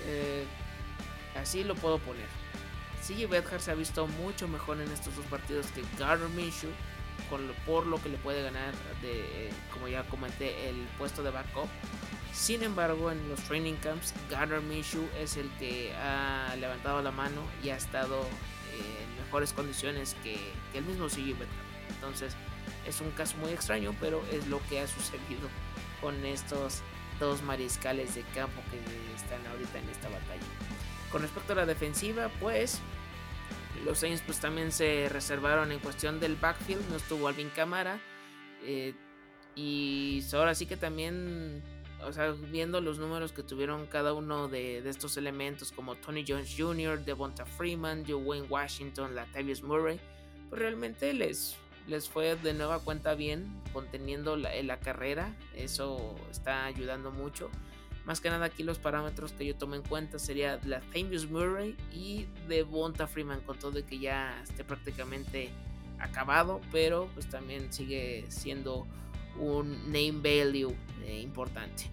Eh, 0.07 0.45
así 1.41 1.65
lo 1.65 1.75
puedo 1.75 1.99
poner. 1.99 2.27
CJ 3.07 3.29
Bedhart 3.29 3.61
se 3.61 3.71
ha 3.71 3.75
visto 3.75 4.07
mucho 4.07 4.49
mejor 4.49 4.81
en 4.81 4.91
estos 4.91 5.15
dos 5.17 5.25
partidos 5.27 5.67
que 5.69 5.83
Gardner 5.99 6.29
Minshew, 6.31 6.71
por 7.65 7.87
lo 7.87 8.03
que 8.03 8.09
le 8.09 8.19
puede 8.19 8.43
ganar, 8.43 8.75
como 9.73 9.89
ya 9.89 10.03
comenté, 10.05 10.69
el 10.69 10.77
puesto 10.99 11.23
de 11.23 11.31
backup. 11.31 11.69
Sin 12.33 12.63
embargo, 12.63 13.11
en 13.11 13.29
los 13.29 13.41
training 13.41 13.75
camps, 13.75 14.13
Gardner 14.31 14.61
Minshew 14.61 15.09
es 15.19 15.37
el 15.37 15.51
que 15.59 15.95
ha 15.95 16.55
levantado 16.57 17.01
la 17.01 17.11
mano 17.11 17.43
y 17.63 17.71
ha 17.71 17.77
estado 17.77 18.23
en 18.73 19.25
mejores 19.25 19.53
condiciones 19.53 20.17
que, 20.23 20.39
el 20.75 20.85
mismo 20.85 21.07
CJ 21.07 21.39
Bedhart. 21.39 21.51
Entonces, 21.91 22.35
es 22.87 23.01
un 23.01 23.11
caso 23.13 23.37
muy 23.39 23.51
extraño, 23.53 23.95
pero 24.01 24.25
es 24.33 24.47
lo 24.49 24.61
que 24.69 24.81
ha 24.81 24.87
sucedido 24.87 25.49
con 26.01 26.25
estos 26.25 26.83
dos 27.19 27.43
mariscales 27.43 28.15
de 28.15 28.23
campo 28.35 28.61
que 28.71 28.79
están 29.15 29.45
ahorita 29.47 29.79
en 29.79 29.89
esta 29.89 30.09
batalla. 30.09 30.43
Con 31.11 31.23
respecto 31.23 31.53
a 31.53 31.57
la 31.57 31.67
defensiva, 31.67 32.31
pues 32.41 32.81
los 33.85 33.99
Saints 33.99 34.23
pues 34.25 34.41
también 34.41 34.73
se 34.73 35.09
reservaron 35.09 35.73
en 35.73 35.79
cuestión 35.79 36.21
del 36.21 36.37
backfield, 36.37 36.89
no 36.91 36.97
estuvo 36.97 37.29
Alvin 37.29 37.51
Camara 37.51 38.01
eh, 38.65 38.95
y 39.55 40.23
ahora 40.33 40.55
sí 40.55 40.67
que 40.67 40.77
también, 40.77 41.63
o 42.05 42.13
sea, 42.13 42.33
viendo 42.33 42.81
los 42.81 42.99
números 42.99 43.33
que 43.33 43.43
tuvieron 43.43 43.87
cada 43.87 44.13
uno 44.13 44.49
de, 44.49 44.87
estos 44.89 45.17
elementos 45.17 45.73
como 45.73 45.95
Tony 45.95 46.25
Jones 46.27 46.55
Jr., 46.57 47.05
Devonta 47.05 47.47
Freeman, 47.47 48.05
Joe 48.07 48.17
Wayne 48.17 48.47
Washington, 48.49 49.15
Latavius 49.15 49.63
Murray, 49.63 49.99
pues 50.51 50.61
realmente 50.61 51.13
les 51.15 51.57
les 51.87 52.09
fue 52.09 52.37
de 52.37 52.53
nueva 52.55 52.81
cuenta 52.81 53.15
bien 53.15 53.63
conteniendo 53.73 54.37
la, 54.37 54.51
la, 54.63 54.79
carrera. 54.79 55.35
Eso 55.55 56.15
está 56.31 56.65
ayudando 56.65 57.11
mucho. 57.11 57.51
Más 58.05 58.21
que 58.21 58.31
nada 58.31 58.47
aquí 58.47 58.63
los 58.63 58.79
parámetros 58.79 59.33
que 59.33 59.45
yo 59.45 59.57
tomé 59.57 59.79
en 59.79 59.83
cuenta 59.83 60.19
sería 60.19 60.61
la 60.65 60.81
Famous 60.81 61.29
Murray 61.29 61.77
y 61.93 62.27
de 62.49 62.63
Bonta 62.63 63.07
Freeman 63.07 63.41
con 63.41 63.59
todo 63.59 63.73
de 63.73 63.85
que 63.85 63.99
ya 63.99 64.41
esté 64.43 64.63
prácticamente 64.63 65.51
acabado, 65.99 66.61
pero 66.71 67.09
pues 67.15 67.29
también 67.29 67.73
sigue 67.73 68.25
siendo 68.29 68.87
un 69.39 69.87
name 69.87 70.13
value 70.23 70.75
eh, 71.05 71.21
importante. 71.21 71.91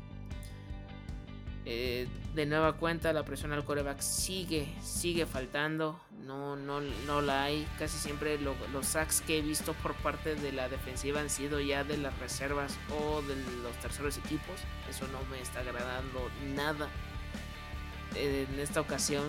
Eh, 1.66 2.08
de 2.36 2.46
nueva 2.46 2.74
cuenta 2.74 3.14
la 3.14 3.24
presión 3.24 3.54
al 3.54 3.64
coreback 3.64 4.02
sigue, 4.02 4.68
sigue 4.82 5.26
faltando, 5.26 5.98
no, 6.26 6.58
no, 6.58 6.82
no 6.82 7.22
la 7.22 7.44
hay, 7.44 7.66
casi 7.80 7.98
siempre 7.98 8.38
los 8.38 8.86
sacks 8.86 9.22
que 9.22 9.38
he 9.38 9.42
visto 9.42 9.74
por 9.76 9.94
parte 9.96 10.36
de 10.36 10.52
la 10.52 10.68
defensiva 10.68 11.22
han 11.22 11.30
sido 11.30 11.62
ya 11.62 11.86
de 11.86 11.98
las 11.98 12.18
reservas 12.20 12.78
o 12.90 13.22
de 13.22 13.36
los 13.62 13.78
terceros 13.80 14.18
equipos, 14.18 14.60
eso 14.90 15.08
no 15.08 15.20
me 15.32 15.42
está 15.42 15.62
agradando 15.62 16.30
nada. 16.54 16.90
En 18.16 18.60
esta 18.60 18.82
ocasión 18.82 19.24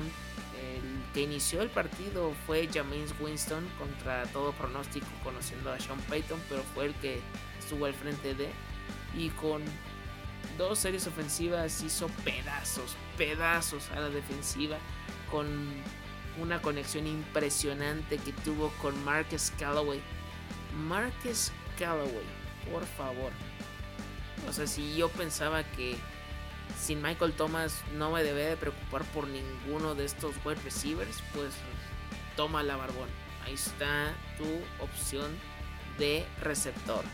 el 0.61 1.13
que 1.13 1.23
inició 1.23 1.63
el 1.63 1.71
partido 1.71 2.33
fue 2.47 2.69
James 2.73 3.15
Winston 3.21 3.65
contra 3.79 4.25
todo 4.27 4.53
pronóstico 4.53 5.07
conociendo 5.23 5.73
a 5.73 5.79
Sean 5.79 6.01
Payton, 6.09 6.41
pero 6.49 6.63
fue 6.75 6.87
el 6.87 6.95
que 6.95 7.21
estuvo 7.59 7.87
al 7.87 7.95
frente 7.95 8.35
de 8.35 8.51
y 9.17 9.31
con 9.31 9.63
dos 10.57 10.79
series 10.79 11.07
ofensivas 11.07 11.83
hizo 11.83 12.09
pedazos, 12.25 12.97
pedazos 13.17 13.91
a 13.91 14.01
la 14.01 14.09
defensiva 14.09 14.79
con 15.31 15.47
una 16.41 16.61
conexión 16.61 17.07
impresionante 17.07 18.19
que 18.19 18.33
tuvo 18.33 18.71
con 18.83 19.03
Marcus 19.05 19.53
Callaway. 19.59 20.01
Marcus 20.89 21.53
Callaway, 21.79 22.27
por 22.71 22.85
favor. 22.85 23.33
O 24.49 24.53
sea, 24.53 24.67
si 24.67 24.97
yo 24.97 25.09
pensaba 25.09 25.63
que 25.63 25.97
sin 26.81 27.03
Michael 27.03 27.33
Thomas 27.33 27.83
no 27.95 28.11
me 28.11 28.23
debe 28.23 28.45
de 28.45 28.57
preocupar 28.57 29.05
por 29.05 29.27
ninguno 29.29 29.95
de 29.95 30.05
estos 30.05 30.35
wide 30.45 30.61
receivers, 30.65 31.23
pues 31.35 31.55
toma 32.37 32.63
la 32.63 32.77
barbón. 32.77 33.09
Ahí 33.45 33.55
está 33.55 34.15
tu 34.39 34.45
opción 34.83 35.31
de 35.99 36.27
receptor. 36.41 37.05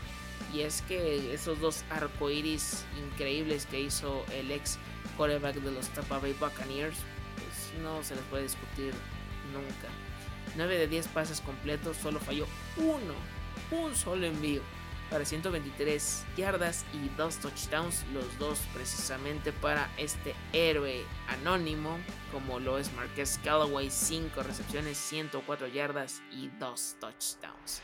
Y 0.53 0.61
es 0.61 0.81
que 0.83 1.33
esos 1.33 1.59
dos 1.59 1.83
arcoiris 1.89 2.85
increíbles 2.97 3.65
que 3.65 3.79
hizo 3.79 4.25
el 4.33 4.51
ex 4.51 4.77
quarterback 5.17 5.55
de 5.55 5.71
los 5.71 5.87
Tampa 5.89 6.19
Bay 6.19 6.33
Buccaneers, 6.33 6.97
pues 7.35 7.81
no 7.81 8.03
se 8.03 8.15
les 8.15 8.23
puede 8.25 8.43
discutir 8.43 8.93
nunca. 9.53 9.87
9 10.55 10.77
de 10.77 10.87
10 10.87 11.07
pases 11.09 11.41
completos, 11.41 11.97
solo 11.97 12.19
falló 12.19 12.45
uno, 12.77 13.13
un 13.71 13.95
solo 13.95 14.25
envío 14.25 14.61
para 15.11 15.25
123 15.25 16.25
yardas 16.37 16.85
y 16.93 17.09
dos 17.17 17.35
touchdowns, 17.37 18.05
los 18.13 18.39
dos 18.39 18.59
precisamente 18.73 19.51
para 19.51 19.91
este 19.97 20.33
héroe 20.53 21.05
anónimo, 21.27 21.97
como 22.31 22.59
lo 22.59 22.77
es 22.77 22.91
Marquez 22.93 23.37
Callaway, 23.43 23.91
5 23.91 24.41
recepciones, 24.41 24.97
104 24.97 25.67
yardas 25.67 26.21
y 26.31 26.47
dos 26.59 26.95
touchdowns. 27.01 27.81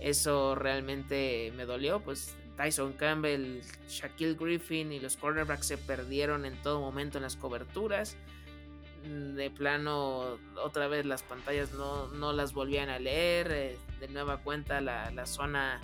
Eso 0.00 0.54
realmente 0.54 1.52
me 1.56 1.64
dolió, 1.64 2.00
pues 2.00 2.36
Tyson 2.56 2.92
Campbell, 2.94 3.60
Shaquille 3.88 4.34
Griffin 4.34 4.92
y 4.92 5.00
los 5.00 5.16
cornerbacks 5.16 5.66
se 5.66 5.78
perdieron 5.78 6.44
en 6.44 6.60
todo 6.62 6.80
momento 6.80 7.18
en 7.18 7.22
las 7.22 7.36
coberturas. 7.36 8.16
Mm, 9.04 9.34
de 9.34 9.50
plano, 9.50 10.38
otra 10.62 10.88
vez 10.88 11.06
las 11.06 11.22
pantallas 11.22 11.70
no, 11.72 12.32
las 12.32 12.52
volvían 12.52 12.88
a 12.88 12.98
leer. 12.98 13.50
Eh, 13.52 13.78
de 14.00 14.08
nueva 14.08 14.38
cuenta, 14.38 14.80
la, 14.80 15.26
zona 15.26 15.80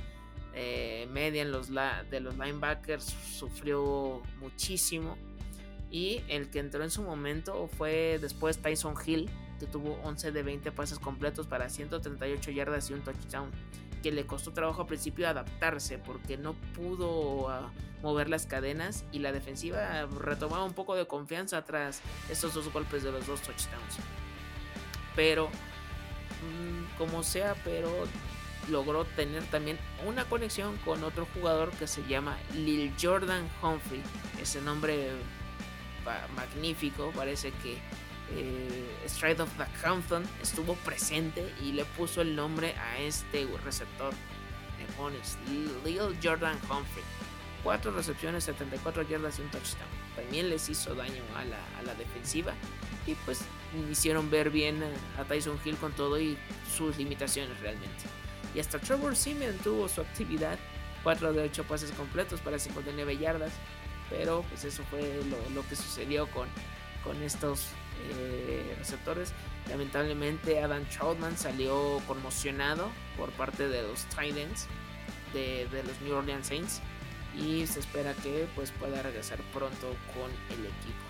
eh, 0.52 1.08
media 1.12 1.44
de 1.44 2.20
los 2.20 2.36
linebackers 2.36 3.04
sufrió 3.04 4.20
muchísimo. 4.40 5.16
Y 5.90 6.22
el 6.28 6.50
que 6.50 6.58
entró 6.58 6.82
en 6.82 6.90
su 6.90 7.02
momento 7.02 7.68
fue 7.68 8.18
después 8.20 8.58
Tyson 8.58 8.94
Hill, 9.06 9.30
que 9.60 9.66
tuvo 9.66 10.00
11 10.02 10.32
de 10.32 10.42
20 10.42 10.72
pases 10.72 10.98
completos 10.98 11.46
para 11.46 11.68
138 11.68 12.50
yardas 12.50 12.90
y 12.90 12.94
un 12.94 13.02
touchdown 13.02 13.52
que 14.04 14.12
le 14.12 14.26
costó 14.26 14.52
trabajo 14.52 14.82
al 14.82 14.86
principio 14.86 15.26
adaptarse 15.26 15.96
porque 15.96 16.36
no 16.36 16.52
pudo 16.74 17.48
ah, 17.48 17.72
mover 18.02 18.28
las 18.28 18.44
cadenas 18.44 19.02
y 19.12 19.20
la 19.20 19.32
defensiva 19.32 20.04
retomaba 20.20 20.62
un 20.62 20.74
poco 20.74 20.94
de 20.94 21.06
confianza 21.06 21.64
tras 21.64 22.02
esos 22.28 22.52
dos 22.52 22.70
golpes 22.70 23.02
de 23.02 23.10
los 23.10 23.26
dos 23.26 23.40
touchdowns. 23.40 23.96
Pero, 25.16 25.46
mm, 25.48 26.98
como 26.98 27.22
sea, 27.22 27.54
pero 27.64 27.90
logró 28.68 29.06
tener 29.06 29.42
también 29.44 29.78
una 30.06 30.26
conexión 30.26 30.76
con 30.84 31.02
otro 31.02 31.26
jugador 31.32 31.70
que 31.70 31.86
se 31.86 32.06
llama 32.06 32.36
Lil 32.52 32.92
Jordan 33.00 33.48
Humphrey. 33.62 34.02
Ese 34.38 34.60
nombre 34.60 35.12
magnífico, 36.36 37.10
parece 37.16 37.52
que 37.62 37.78
eh, 38.32 39.06
Stride 39.06 39.42
of 39.42 39.50
the 39.56 39.86
Hampton 39.86 40.24
estuvo 40.42 40.74
presente 40.76 41.52
y 41.62 41.72
le 41.72 41.84
puso 41.84 42.22
el 42.22 42.34
nombre 42.34 42.74
a 42.76 42.98
este 42.98 43.46
receptor. 43.64 44.12
Demonios, 44.78 45.36
Lil 45.84 46.16
Jordan 46.22 46.56
Humphrey. 46.68 47.04
Cuatro 47.62 47.92
recepciones, 47.92 48.44
74 48.44 49.02
yardas 49.02 49.38
y 49.38 49.42
un 49.42 49.48
touchdown. 49.48 49.88
También 50.16 50.50
les 50.50 50.68
hizo 50.68 50.94
daño 50.94 51.22
a 51.34 51.44
la, 51.44 51.94
defensiva 51.94 52.52
y 53.06 53.14
pues 53.14 53.40
hicieron 53.90 54.30
ver 54.30 54.50
bien 54.50 54.82
a 55.18 55.24
Tyson 55.24 55.58
Hill 55.64 55.76
con 55.76 55.92
todo 55.92 56.20
y 56.20 56.36
sus 56.76 56.96
limitaciones 56.98 57.58
realmente. 57.60 58.04
Y 58.54 58.60
hasta 58.60 58.78
Trevor 58.78 59.16
Simeon 59.16 59.56
tuvo 59.58 59.88
su 59.88 60.02
actividad, 60.02 60.58
4 61.02 61.32
de 61.32 61.42
8 61.44 61.64
pases 61.64 61.90
completos 61.92 62.40
para 62.40 62.58
59 62.58 63.16
yardas, 63.16 63.52
pero 64.10 64.42
pues 64.50 64.64
eso 64.64 64.82
fue 64.90 65.22
lo, 65.30 65.54
lo 65.54 65.66
que 65.68 65.76
sucedió 65.76 66.30
con 66.30 66.48
con 67.04 67.22
estos 67.22 67.68
eh, 68.10 68.74
receptores. 68.78 69.32
Lamentablemente 69.68 70.62
Adam 70.62 70.84
Troutman 70.86 71.36
salió 71.36 72.00
conmocionado 72.06 72.90
por 73.16 73.30
parte 73.32 73.68
de 73.68 73.82
los 73.82 74.04
Titans 74.06 74.68
de, 75.32 75.66
los 75.86 76.00
New 76.02 76.14
Orleans 76.14 76.46
Saints 76.46 76.80
y 77.36 77.66
se 77.66 77.80
espera 77.80 78.14
que 78.14 78.46
pues 78.54 78.70
pueda 78.72 79.02
regresar 79.02 79.38
pronto 79.52 79.96
con 80.14 80.30
el 80.56 80.66
equipo. 80.66 81.04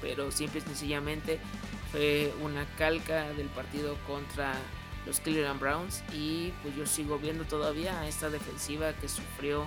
Pero 0.00 0.30
simple 0.30 0.60
y 0.60 0.62
sencillamente 0.62 1.40
fue 1.90 2.32
una 2.42 2.64
calca 2.76 3.32
del 3.32 3.48
partido 3.48 3.96
contra 4.06 4.54
los 5.06 5.20
Cleveland 5.20 5.58
Browns 5.58 6.04
y 6.12 6.52
pues 6.62 6.76
yo 6.76 6.86
sigo 6.86 7.18
viendo 7.18 7.44
todavía 7.44 8.06
esta 8.06 8.30
defensiva 8.30 8.92
que 8.92 9.08
sufrió 9.08 9.66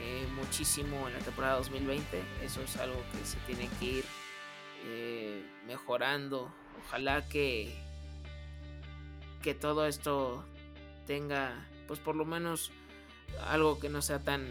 eh, 0.00 0.26
muchísimo 0.36 1.08
en 1.08 1.14
la 1.14 1.20
temporada 1.20 1.56
2020. 1.56 2.22
Eso 2.42 2.62
es 2.62 2.76
algo 2.76 3.02
que 3.12 3.26
se 3.26 3.36
tiene 3.46 3.68
que 3.78 3.84
ir 3.84 4.04
eh, 4.84 5.44
mejorando. 5.66 6.52
Ojalá 6.84 7.28
que, 7.28 7.74
que 9.42 9.54
todo 9.54 9.86
esto 9.86 10.44
tenga, 11.06 11.66
pues 11.86 12.00
por 12.00 12.16
lo 12.16 12.24
menos 12.24 12.70
algo 13.48 13.78
que 13.78 13.88
no 13.88 14.02
sea 14.02 14.18
tan, 14.20 14.46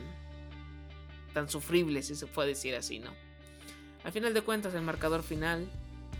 tan 1.34 1.50
sufrible, 1.50 2.02
si 2.04 2.16
se 2.16 2.28
puede 2.28 2.50
decir 2.50 2.76
así, 2.76 3.00
¿no? 3.00 3.12
Al 4.04 4.12
final 4.12 4.34
de 4.34 4.42
cuentas, 4.42 4.74
el 4.74 4.84
marcador 4.84 5.24
final 5.24 5.68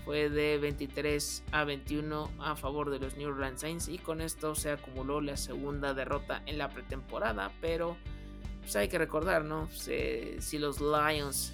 fue 0.06 0.30
de 0.30 0.58
23 0.58 1.44
a 1.52 1.64
21 1.64 2.32
a 2.40 2.56
favor 2.56 2.90
de 2.90 3.00
los 3.00 3.18
New 3.18 3.30
Orleans 3.30 3.62
Saints 3.62 3.88
y 3.88 3.98
con 3.98 4.22
esto 4.22 4.56
se 4.56 4.72
acumuló 4.72 5.22
la 5.22 5.38
segunda 5.38 5.94
derrota 5.94 6.42
en 6.46 6.58
la 6.58 6.70
pretemporada, 6.70 7.52
pero 7.62 7.98
pues 8.62 8.76
hay 8.76 8.88
que 8.88 8.98
recordar, 8.98 9.44
¿no? 9.44 9.70
si 9.72 10.58
los 10.60 10.80
Lions 10.80 11.54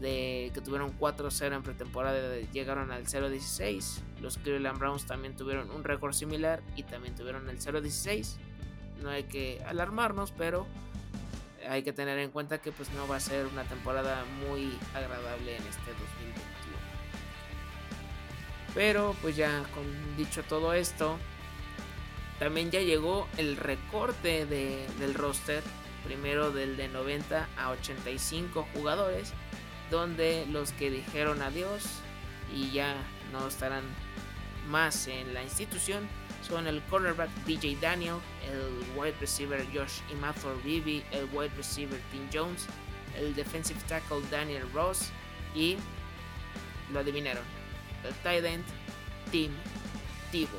de, 0.00 0.50
que 0.54 0.60
tuvieron 0.60 0.98
4-0 0.98 1.54
en 1.54 1.62
pretemporada 1.62 2.38
llegaron 2.52 2.90
al 2.90 3.06
0-16, 3.06 4.00
los 4.20 4.38
Cleveland 4.38 4.78
Browns 4.78 5.06
también 5.06 5.36
tuvieron 5.36 5.70
un 5.70 5.84
récord 5.84 6.12
similar 6.12 6.62
y 6.76 6.82
también 6.82 7.14
tuvieron 7.14 7.48
el 7.48 7.58
0-16. 7.58 8.36
No 9.02 9.10
hay 9.10 9.24
que 9.24 9.62
alarmarnos, 9.66 10.32
pero 10.32 10.66
hay 11.68 11.82
que 11.82 11.92
tener 11.92 12.18
en 12.18 12.30
cuenta 12.30 12.58
que 12.58 12.72
pues 12.72 12.90
no 12.92 13.06
va 13.06 13.16
a 13.16 13.20
ser 13.20 13.46
una 13.46 13.64
temporada 13.64 14.24
muy 14.46 14.78
agradable 14.94 15.56
en 15.56 15.62
este 15.62 15.90
2020. 15.90 16.56
Pero 18.74 19.16
pues 19.22 19.36
ya 19.36 19.64
con 19.74 20.16
dicho 20.16 20.42
todo 20.42 20.74
esto, 20.74 21.18
también 22.38 22.70
ya 22.70 22.80
llegó 22.80 23.26
el 23.38 23.56
recorte 23.56 24.44
del 24.44 25.14
roster, 25.14 25.62
primero 26.04 26.50
del 26.50 26.76
de 26.76 26.88
90 26.88 27.48
a 27.56 27.70
85 27.70 28.68
jugadores, 28.74 29.32
donde 29.90 30.46
los 30.46 30.72
que 30.72 30.90
dijeron 30.90 31.42
adiós 31.42 31.84
y 32.54 32.70
ya 32.70 32.96
no 33.32 33.46
estarán 33.46 33.84
más 34.68 35.06
en 35.06 35.32
la 35.34 35.42
institución 35.42 36.08
son 36.46 36.66
el 36.66 36.82
cornerback 36.84 37.30
DJ 37.44 37.76
Daniel, 37.80 38.16
el 38.48 38.98
wide 38.98 39.14
receiver 39.20 39.64
Josh 39.74 40.00
Imathor 40.12 40.62
Bibi, 40.62 41.02
el 41.10 41.24
wide 41.32 41.52
receiver 41.56 42.00
Tim 42.12 42.28
Jones, 42.32 42.66
el 43.16 43.34
defensive 43.34 43.80
tackle 43.88 44.22
Daniel 44.30 44.62
Ross 44.72 45.10
y 45.54 45.76
lo 46.92 47.00
adivinaron, 47.00 47.42
el 48.04 48.14
tight 48.16 48.44
end 48.44 48.64
Team 49.32 49.50
Tivo. 50.30 50.58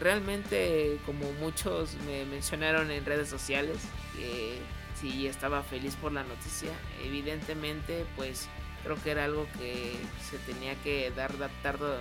Realmente, 0.00 0.98
como 1.06 1.32
muchos 1.32 1.94
me 2.06 2.24
mencionaron 2.26 2.90
en 2.90 3.04
redes 3.04 3.28
sociales, 3.28 3.78
que 4.14 4.58
si 5.00 5.26
estaba 5.26 5.62
feliz 5.62 5.94
por 5.96 6.12
la 6.12 6.24
noticia, 6.24 6.70
evidentemente, 7.02 8.04
pues 8.16 8.48
creo 8.82 8.96
que 9.02 9.10
era 9.10 9.24
algo 9.24 9.46
que 9.58 9.96
se 10.22 10.38
tenía 10.38 10.74
que 10.82 11.10
dar 11.10 11.32
tarde, 11.62 11.98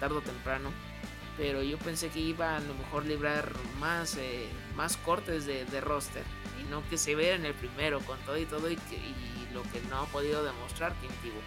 o 0.00 0.20
temprano. 0.20 0.70
Pero 1.36 1.62
yo 1.62 1.78
pensé 1.78 2.08
que 2.08 2.18
iba 2.18 2.56
a 2.56 2.60
lo 2.60 2.74
mejor 2.74 3.06
librar 3.06 3.52
más, 3.78 4.16
eh, 4.16 4.48
más 4.76 4.96
cortes 4.96 5.46
de, 5.46 5.80
roster 5.80 6.24
y 6.60 6.68
no 6.68 6.86
que 6.88 6.98
se 6.98 7.14
vea 7.14 7.36
en 7.36 7.44
el 7.44 7.54
primero 7.54 8.00
con 8.00 8.18
todo 8.20 8.36
y 8.36 8.44
todo 8.44 8.68
y, 8.68 8.74
y 8.74 9.54
lo 9.54 9.62
que 9.62 9.80
no 9.88 10.00
ha 10.00 10.06
podido 10.06 10.44
demostrar 10.44 10.92
Team 10.94 11.12
Tivo. 11.22 11.40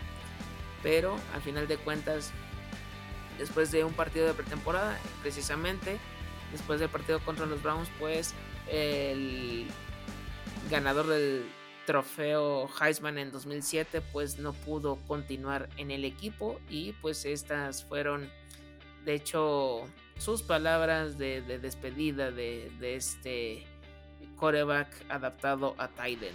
Pero 0.82 1.18
al 1.34 1.42
final 1.42 1.68
de 1.68 1.78
cuentas 1.78 2.32
después 3.38 3.72
de 3.72 3.84
un 3.84 3.94
partido 3.94 4.28
de 4.28 4.34
pretemporada, 4.34 4.98
precisamente 5.22 6.00
después 6.52 6.80
del 6.80 6.90
partido 6.90 7.20
contra 7.20 7.46
los 7.46 7.62
Browns, 7.62 7.90
pues 8.00 8.34
el 8.70 9.68
ganador 10.72 11.08
del 11.08 11.44
trofeo 11.86 12.70
Heisman 12.80 13.18
en 13.18 13.32
2007 13.32 14.02
pues 14.14 14.40
no 14.40 14.54
pudo 14.54 14.96
continuar 15.06 15.68
en 15.76 15.92
el 15.92 16.06
equipo 16.06 16.62
y 16.70 16.94
pues 16.94 17.26
estas 17.26 17.84
fueron 17.84 18.30
de 19.04 19.16
hecho 19.16 19.82
sus 20.18 20.44
palabras 20.44 21.18
de, 21.18 21.42
despedida 21.42 22.32
de, 22.32 22.72
este 22.80 23.66
coreback 24.38 24.88
adaptado 25.10 25.76
a 25.78 25.90
Titan. 25.90 26.34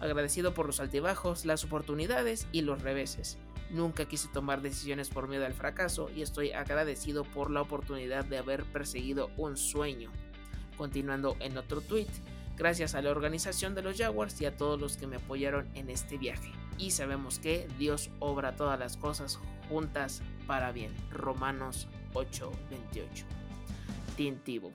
Agradecido 0.00 0.54
por 0.54 0.66
los 0.66 0.78
altibajos, 0.78 1.44
las 1.44 1.64
oportunidades 1.64 2.46
y 2.52 2.60
los 2.60 2.82
reveses. 2.82 3.38
Nunca 3.70 4.04
quise 4.04 4.28
tomar 4.28 4.60
decisiones 4.60 5.08
por 5.08 5.28
miedo 5.28 5.44
al 5.44 5.54
fracaso 5.54 6.08
y 6.14 6.22
estoy 6.22 6.52
agradecido 6.52 7.24
por 7.24 7.50
la 7.50 7.62
oportunidad 7.62 8.24
de 8.26 8.38
haber 8.38 8.64
perseguido 8.64 9.30
un 9.36 9.56
sueño. 9.56 10.12
Continuando 10.76 11.36
en 11.40 11.56
otro 11.56 11.80
tweet, 11.80 12.06
gracias 12.56 12.94
a 12.94 13.02
la 13.02 13.10
organización 13.10 13.74
de 13.74 13.82
los 13.82 13.98
Jaguars 13.98 14.40
y 14.40 14.46
a 14.46 14.56
todos 14.56 14.80
los 14.80 14.96
que 14.96 15.06
me 15.06 15.16
apoyaron 15.16 15.68
en 15.74 15.90
este 15.90 16.18
viaje. 16.18 16.52
Y 16.78 16.90
sabemos 16.90 17.38
que 17.38 17.68
Dios 17.78 18.10
obra 18.18 18.56
todas 18.56 18.78
las 18.78 18.96
cosas 18.96 19.38
juntas 19.68 20.22
para 20.46 20.72
bien. 20.72 20.94
Romanos 21.10 21.88
8:28. 22.14 23.24
Tintivo. 24.16 24.72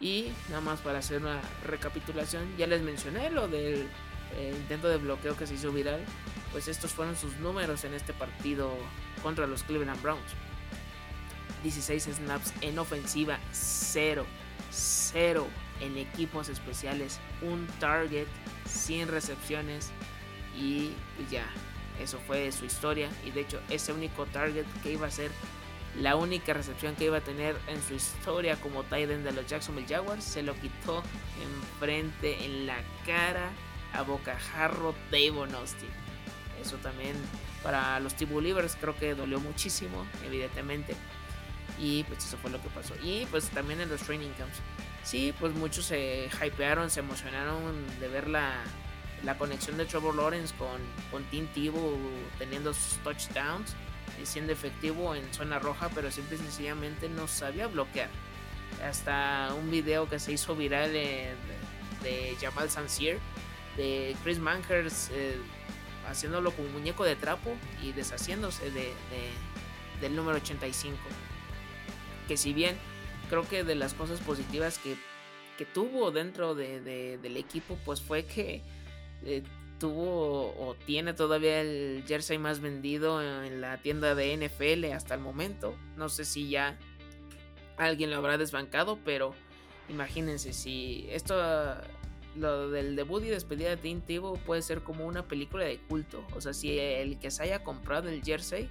Y 0.00 0.32
nada 0.48 0.62
más 0.62 0.80
para 0.80 0.98
hacer 0.98 1.20
una 1.20 1.40
recapitulación, 1.66 2.56
ya 2.56 2.66
les 2.66 2.82
mencioné 2.82 3.30
lo 3.30 3.48
del 3.48 3.86
eh, 4.36 4.54
intento 4.56 4.88
de 4.88 4.96
bloqueo 4.96 5.36
que 5.36 5.46
se 5.46 5.54
hizo 5.54 5.72
viral 5.72 6.00
pues 6.52 6.68
estos 6.68 6.92
fueron 6.92 7.16
sus 7.16 7.36
números 7.38 7.84
en 7.84 7.94
este 7.94 8.12
partido 8.12 8.70
contra 9.22 9.46
los 9.46 9.62
Cleveland 9.62 10.00
Browns. 10.02 10.20
16 11.62 12.04
snaps 12.16 12.54
en 12.62 12.78
ofensiva, 12.78 13.38
0, 13.52 14.24
0 14.70 15.46
en 15.80 15.96
equipos 15.96 16.48
especiales, 16.48 17.20
un 17.42 17.66
target 17.78 18.26
sin 18.66 19.08
recepciones 19.08 19.90
y 20.56 20.92
ya, 21.30 21.46
eso 22.00 22.18
fue 22.26 22.50
su 22.52 22.64
historia 22.64 23.08
y 23.24 23.30
de 23.30 23.42
hecho 23.42 23.60
ese 23.68 23.92
único 23.92 24.26
target 24.26 24.66
que 24.82 24.92
iba 24.92 25.06
a 25.06 25.10
ser 25.10 25.30
la 25.98 26.16
única 26.16 26.52
recepción 26.52 26.94
que 26.94 27.06
iba 27.06 27.18
a 27.18 27.20
tener 27.20 27.56
en 27.66 27.82
su 27.82 27.94
historia 27.94 28.56
como 28.60 28.84
tight 28.84 29.10
end 29.10 29.24
de 29.24 29.32
los 29.32 29.46
Jacksonville 29.46 29.88
Jaguars 29.88 30.24
se 30.24 30.42
lo 30.42 30.54
quitó 30.54 31.02
enfrente 31.42 32.44
en 32.44 32.66
la 32.66 32.76
cara 33.04 33.50
a 33.92 34.02
bocajarro 34.02 34.94
Davon 35.10 35.54
Austin. 35.54 35.88
Eso 36.62 36.76
también 36.76 37.16
para 37.62 37.98
los 38.00 38.14
T-Believers 38.14 38.76
creo 38.80 38.96
que 38.96 39.14
dolió 39.14 39.40
muchísimo, 39.40 40.06
evidentemente. 40.24 40.94
Y 41.78 42.04
pues 42.04 42.24
eso 42.24 42.36
fue 42.36 42.50
lo 42.50 42.60
que 42.60 42.68
pasó. 42.68 42.94
Y 43.02 43.26
pues 43.30 43.48
también 43.48 43.80
en 43.80 43.88
los 43.88 44.00
training 44.02 44.30
camps. 44.38 44.58
Sí, 45.02 45.34
pues 45.38 45.54
muchos 45.54 45.86
se 45.86 46.28
hypearon, 46.44 46.90
se 46.90 47.00
emocionaron 47.00 47.72
de 47.98 48.08
ver 48.08 48.28
la, 48.28 48.52
la 49.24 49.38
conexión 49.38 49.76
de 49.76 49.86
Trevor 49.86 50.14
Lawrence 50.14 50.54
con, 50.56 50.80
con 51.10 51.24
Tim 51.24 51.46
Tebow 51.48 51.98
teniendo 52.38 52.74
sus 52.74 52.98
touchdowns 52.98 53.74
y 54.22 54.26
siendo 54.26 54.52
efectivo 54.52 55.14
en 55.14 55.32
zona 55.32 55.58
roja, 55.58 55.88
pero 55.94 56.10
simple 56.10 56.36
sencillamente 56.36 57.08
no 57.08 57.28
sabía 57.28 57.66
bloquear. 57.66 58.10
Hasta 58.84 59.52
un 59.58 59.70
video 59.70 60.08
que 60.08 60.18
se 60.18 60.32
hizo 60.32 60.54
viral 60.54 60.92
de, 60.92 61.34
de 62.02 62.36
Jamal 62.40 62.70
Sansier, 62.70 63.18
de 63.76 64.14
Chris 64.22 64.38
Mankers. 64.38 65.10
Eh, 65.12 65.40
haciéndolo 66.10 66.50
como 66.50 66.68
muñeco 66.70 67.04
de 67.04 67.16
trapo 67.16 67.56
y 67.82 67.92
deshaciéndose 67.92 68.70
de, 68.70 68.92
del 70.00 70.16
número 70.16 70.38
85. 70.38 70.96
Que 72.28 72.36
si 72.36 72.52
bien 72.52 72.76
creo 73.30 73.48
que 73.48 73.64
de 73.64 73.76
las 73.76 73.94
cosas 73.94 74.20
positivas 74.20 74.78
que, 74.78 74.96
tuvo 75.74 76.10
dentro 76.10 76.54
del 76.54 77.36
equipo, 77.36 77.78
pues 77.84 78.00
fue 78.00 78.24
que 78.24 78.62
eh, 79.24 79.42
tuvo 79.78 80.54
o 80.58 80.74
tiene 80.86 81.12
todavía 81.12 81.60
el 81.60 82.02
jersey 82.06 82.38
más 82.38 82.60
vendido 82.60 83.22
en 83.22 83.60
la 83.60 83.76
tienda 83.82 84.14
de 84.14 84.36
NFL 84.38 84.86
hasta 84.92 85.14
el 85.14 85.20
momento. 85.20 85.76
No 85.96 86.08
sé 86.08 86.24
si 86.24 86.48
ya 86.48 86.78
alguien 87.76 88.10
lo 88.10 88.16
habrá 88.16 88.38
desbancado, 88.38 88.98
pero 89.04 89.34
imagínense 89.90 90.54
si 90.54 91.06
esto 91.10 91.36
lo 92.36 92.70
del 92.70 92.96
debut 92.96 93.22
y 93.24 93.28
despedida 93.28 93.68
de 93.68 93.76
Tim 93.76 94.00
puede 94.46 94.62
ser 94.62 94.80
como 94.80 95.06
una 95.06 95.28
película 95.28 95.64
de 95.66 95.78
culto. 95.78 96.24
O 96.34 96.40
sea, 96.40 96.54
si 96.54 96.78
el 96.78 97.18
que 97.18 97.30
se 97.30 97.42
haya 97.42 97.62
comprado 97.62 98.08
el 98.08 98.22
jersey 98.22 98.70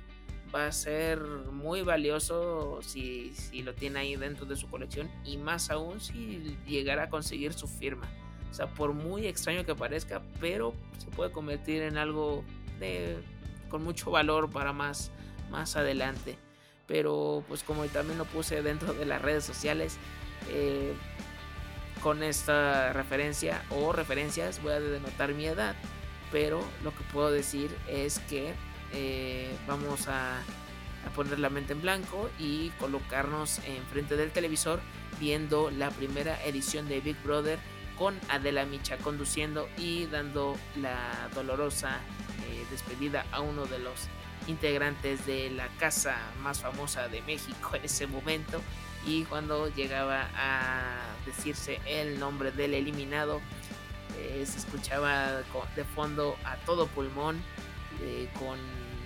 va 0.53 0.67
a 0.67 0.71
ser 0.71 1.19
muy 1.19 1.81
valioso 1.81 2.79
si, 2.81 3.33
si 3.33 3.61
lo 3.61 3.73
tiene 3.73 3.99
ahí 3.99 4.15
dentro 4.15 4.45
de 4.45 4.55
su 4.55 4.69
colección 4.69 5.09
y 5.25 5.37
más 5.37 5.69
aún 5.69 5.99
si 5.99 6.57
llegara 6.65 7.03
a 7.03 7.09
conseguir 7.09 7.53
su 7.53 7.67
firma. 7.67 8.07
O 8.49 8.53
sea, 8.53 8.67
por 8.67 8.93
muy 8.93 9.27
extraño 9.27 9.65
que 9.65 9.75
parezca, 9.75 10.21
pero 10.39 10.73
se 10.97 11.07
puede 11.07 11.31
convertir 11.31 11.83
en 11.83 11.97
algo 11.97 12.43
de 12.79 13.17
con 13.69 13.83
mucho 13.83 14.09
valor 14.09 14.49
para 14.49 14.73
más, 14.73 15.11
más 15.51 15.75
adelante. 15.75 16.37
Pero 16.87 17.43
pues 17.47 17.63
como 17.63 17.85
también 17.85 18.17
lo 18.17 18.25
puse 18.25 18.63
dentro 18.63 18.93
de 18.93 19.05
las 19.05 19.21
redes 19.21 19.43
sociales, 19.43 19.97
eh, 20.49 20.93
con 22.01 22.23
esta 22.23 22.93
referencia 22.93 23.61
o 23.69 23.91
referencias 23.91 24.61
voy 24.63 24.73
a 24.73 24.79
denotar 24.79 25.33
mi 25.33 25.45
edad. 25.45 25.75
Pero 26.31 26.63
lo 26.83 26.91
que 26.91 27.03
puedo 27.13 27.31
decir 27.31 27.69
es 27.87 28.19
que 28.19 28.53
eh, 28.93 29.55
vamos 29.67 30.07
a, 30.07 30.41
poner 31.15 31.39
la 31.39 31.49
mente 31.49 31.73
en 31.73 31.81
blanco 31.81 32.29
y 32.37 32.69
colocarnos 32.71 33.59
enfrente 33.65 34.15
del 34.15 34.31
televisor 34.31 34.79
viendo 35.19 35.71
la 35.71 35.89
primera 35.89 36.43
edición 36.45 36.87
de 36.87 36.99
Big 37.01 37.17
Brother 37.23 37.57
con 37.97 38.19
Adela 38.29 38.65
Micha 38.65 38.97
conduciendo 38.97 39.67
y 39.77 40.05
dando 40.05 40.55
la 40.75 41.29
dolorosa 41.33 41.99
eh, 42.47 42.65
despedida 42.69 43.25
a 43.31 43.39
uno 43.39 43.65
de 43.65 43.79
los 43.79 44.07
integrantes 44.47 45.25
de 45.25 45.49
la 45.49 45.67
casa 45.79 46.17
más 46.41 46.61
famosa 46.61 47.07
de 47.07 47.21
México 47.23 47.75
en 47.75 47.85
ese 47.85 48.05
momento. 48.05 48.61
Y 49.05 49.23
cuando 49.23 49.73
llegaba 49.73 50.29
a 50.35 51.15
decirse 51.25 51.79
el 51.87 52.19
nombre 52.19 52.51
del 52.51 52.73
eliminado 52.73 53.41
eh, 54.17 54.43
se 54.45 54.57
escuchaba 54.59 55.41
de 55.75 55.83
fondo 55.85 56.37
a 56.43 56.57
todo 56.57 56.87
pulmón 56.87 57.41
con 58.37 58.57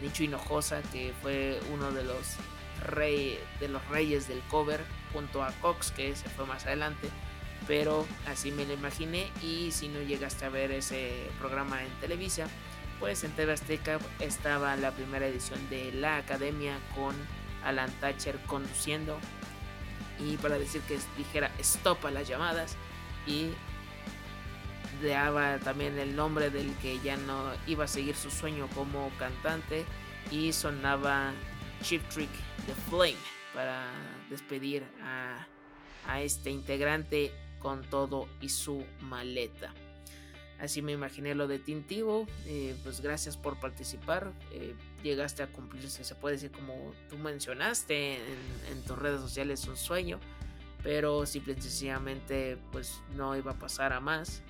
Nicho 0.03 0.23
Hinojosa 0.23 0.81
que 0.91 1.13
fue 1.21 1.59
uno 1.71 1.91
de 1.91 2.03
los 2.03 2.35
rey, 2.85 3.39
de 3.59 3.69
los 3.69 3.83
reyes 3.87 4.27
del 4.27 4.41
cover 4.41 4.81
junto 5.13 5.41
a 5.41 5.51
Cox 5.53 5.91
que 5.91 6.15
se 6.15 6.29
fue 6.29 6.45
más 6.45 6.65
adelante. 6.65 7.09
Pero 7.67 8.05
así 8.27 8.51
me 8.51 8.65
lo 8.65 8.73
imaginé 8.73 9.31
y 9.41 9.71
si 9.71 9.87
no 9.87 10.01
llegaste 10.01 10.45
a 10.45 10.49
ver 10.49 10.71
ese 10.71 11.29
programa 11.39 11.81
en 11.81 11.89
Televisa, 12.01 12.47
pues 12.99 13.23
en 13.23 13.31
TV 13.31 13.53
Azteca 13.53 13.99
estaba 14.19 14.75
la 14.75 14.91
primera 14.91 15.25
edición 15.25 15.69
de 15.69 15.93
La 15.93 16.17
Academia 16.17 16.77
con 16.93 17.15
Alan 17.63 17.91
Thatcher 18.01 18.37
conduciendo. 18.47 19.17
Y 20.19 20.35
para 20.37 20.59
decir 20.59 20.81
que 20.81 20.99
dijera 21.17 21.49
stop 21.59 22.05
a 22.05 22.11
las 22.11 22.27
llamadas 22.27 22.75
y 23.25 23.51
daba 25.09 25.59
también 25.59 25.97
el 25.99 26.15
nombre 26.15 26.49
del 26.49 26.73
que 26.77 26.99
ya 26.99 27.17
no 27.17 27.51
iba 27.67 27.85
a 27.85 27.87
seguir 27.87 28.15
su 28.15 28.31
sueño 28.31 28.67
como 28.73 29.09
cantante 29.19 29.85
y 30.31 30.53
sonaba 30.53 31.31
Chip 31.81 32.01
Trick 32.09 32.29
The 32.65 32.73
Flame 32.89 33.17
para 33.53 33.89
despedir 34.29 34.83
a, 35.01 35.45
a 36.07 36.21
este 36.21 36.49
integrante 36.49 37.31
con 37.59 37.81
todo 37.83 38.27
y 38.41 38.49
su 38.49 38.85
maleta. 39.01 39.73
Así 40.63 40.81
me 40.81 40.93
imaginé 40.93 41.35
lo 41.35 41.47
de 41.47 41.59
Tintivo. 41.59 42.25
Eh, 42.45 42.73
pues 42.83 43.01
gracias 43.01 43.35
por 43.35 43.59
participar. 43.59 44.31
Eh, 44.53 44.75
llegaste 45.03 45.43
a 45.43 45.47
cumplirse, 45.47 46.05
se 46.05 46.15
puede 46.15 46.35
decir 46.35 46.51
como 46.51 46.93
tú 47.09 47.17
mencionaste 47.17 48.15
en, 48.15 48.81
tus 48.87 48.97
redes 48.97 49.19
sociales 49.19 49.67
un 49.67 49.75
sueño. 49.75 50.21
Pero 50.81 51.25
simple 51.25 51.55
y 51.57 51.61
sencillamente 51.61 52.57
pues 52.71 53.01
no 53.15 53.35
iba 53.35 53.51
a 53.51 53.59
pasar 53.59 53.91
a 53.91 53.99
más. 53.99 54.41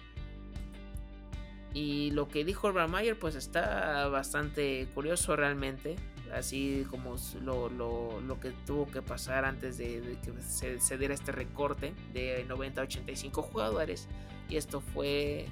Y 1.73 2.11
lo 2.11 2.27
que 2.27 2.45
dijo 2.45 2.71
Mayer 2.71 3.17
pues 3.17 3.35
está 3.35 4.07
bastante 4.07 4.87
curioso 4.93 5.35
realmente 5.35 5.95
así 6.33 6.85
como 6.89 7.15
lo, 7.41 8.39
que 8.41 8.51
tuvo 8.65 8.89
que 8.89 9.01
pasar 9.01 9.45
antes 9.45 9.77
de, 9.77 10.17
que 10.23 10.79
se, 10.79 10.97
diera 10.97 11.13
este 11.13 11.31
recorte 11.31 11.93
de 12.11 12.43
90 12.47 12.81
a 12.81 12.83
85 12.83 13.41
jugadores. 13.41 14.07
Y 14.49 14.57
esto 14.57 14.81
fue 14.81 15.45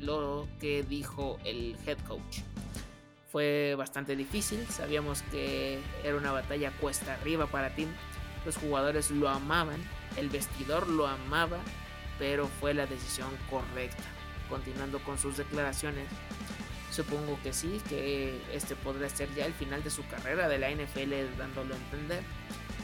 lo 0.00 0.48
que 0.60 0.82
dijo 0.82 1.38
el 1.44 1.76
head 1.86 1.98
coach. 2.06 2.40
Fue 3.30 3.74
bastante 3.76 4.14
difícil, 4.14 4.64
sabíamos 4.68 5.22
que 5.22 5.80
era 6.04 6.16
una 6.16 6.30
batalla 6.30 6.70
cuesta 6.80 7.14
arriba 7.14 7.46
para 7.46 7.74
Tim. 7.74 7.88
Los 8.44 8.56
jugadores 8.56 9.10
lo 9.10 9.28
amaban, 9.28 9.82
el 10.16 10.28
vestidor 10.28 10.88
lo 10.88 11.06
amaba, 11.06 11.58
pero 12.18 12.46
fue 12.46 12.74
la 12.74 12.86
decisión 12.86 13.30
correcta. 13.50 14.04
Continuando 14.54 15.00
con 15.00 15.18
sus 15.18 15.36
declaraciones, 15.36 16.06
Supongo 16.94 17.36
que 17.42 17.52
sí, 17.52 17.82
que 17.88 18.40
este 18.52 18.76
podría 18.76 19.08
ser 19.08 19.28
ya 19.34 19.46
el 19.46 19.52
final 19.52 19.82
de 19.82 19.90
su 19.90 20.06
carrera 20.06 20.48
de 20.48 20.60
la 20.60 20.70
NFL 20.70 21.36
dándolo 21.36 21.74
a 21.74 21.76
entender, 21.76 22.22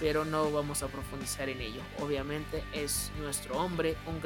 pero 0.01 0.25
no 0.25 0.51
vamos 0.51 0.83
a 0.83 0.89
profundizar 0.89 1.49
en 1.49 1.61
ello. 1.61 1.81
Obviamente 2.01 2.64
es 2.73 3.12
nuestro 3.21 3.57
hombre, 3.57 3.97
un, 4.07 4.16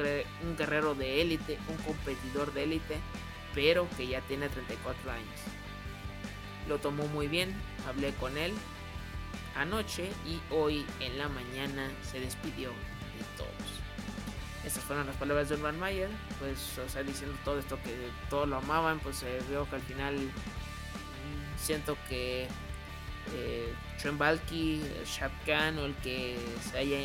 un 0.49 0.57
guerrero 0.57 0.95
de 0.95 1.21
élite, 1.21 1.59
un 1.69 1.77
competidor 1.85 2.55
de 2.55 2.63
élite, 2.63 2.97
pero 3.55 3.87
que 3.99 4.07
ya 4.07 4.23
tiene 4.23 4.49
34 4.49 5.13
años. 5.13 5.41
Lo 6.67 6.79
tomó 6.79 7.07
muy 7.09 7.29
bien, 7.29 7.55
hablé 7.87 8.15
con 8.15 8.39
él 8.39 8.55
anoche 9.55 10.09
y 10.27 10.41
hoy 10.51 10.87
en 11.01 11.19
la 11.19 11.29
mañana 11.29 11.91
se 12.11 12.21
despidió 12.21 12.71
de 12.71 13.25
todos. 13.37 13.64
Estas 14.67 14.83
fueron 14.85 15.07
las 15.07 15.17
palabras 15.17 15.49
de 15.51 15.57
Urban 15.57 15.79
Mayer, 15.79 16.09
pues, 16.39 16.79
o 16.79 16.89
sea, 16.89 17.03
diciendo 17.03 17.37
todo 17.45 17.59
esto 17.59 17.79
que 17.83 17.95
todos 18.31 18.49
lo 18.49 18.57
amaban, 18.57 18.99
pues 19.01 19.23
eh, 19.23 19.41
veo 19.51 19.69
que 19.69 19.77
al 19.77 19.83
final 19.83 20.17
mm, 20.17 21.59
siento 21.59 21.99
que 22.09 22.49
eh, 23.35 23.75
Balky, 24.17 24.83
Khan 25.47 25.79
o 25.79 25.85
el 25.85 25.95
que 25.97 26.39
se 26.71 26.79
haya, 26.79 26.99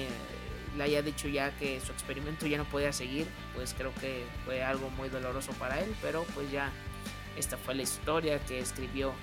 le 0.77 0.83
haya 0.83 1.01
dicho 1.01 1.27
ya 1.27 1.51
que 1.57 1.81
su 1.81 1.91
experimento 1.91 2.47
ya 2.47 2.57
no 2.57 2.65
podía 2.65 2.93
seguir, 2.93 3.27
pues 3.53 3.73
creo 3.77 3.93
que 3.95 4.23
fue 4.45 4.63
algo 4.63 4.89
muy 4.91 5.09
doloroso 5.09 5.51
para 5.53 5.81
él, 5.81 5.93
pero 6.01 6.23
pues 6.35 6.49
ya 6.51 6.71
esta 7.37 7.57
fue 7.57 7.75
la 7.75 7.83
historia 7.83 8.39
que 8.45 8.59
escribió 8.59 9.13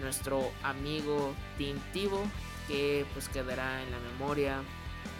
nuestro 0.00 0.50
amigo 0.62 1.34
Tim 1.58 1.78
Tivo, 1.92 2.22
que 2.66 3.04
pues 3.12 3.28
quedará 3.28 3.82
en 3.82 3.90
la 3.90 3.98
memoria 3.98 4.62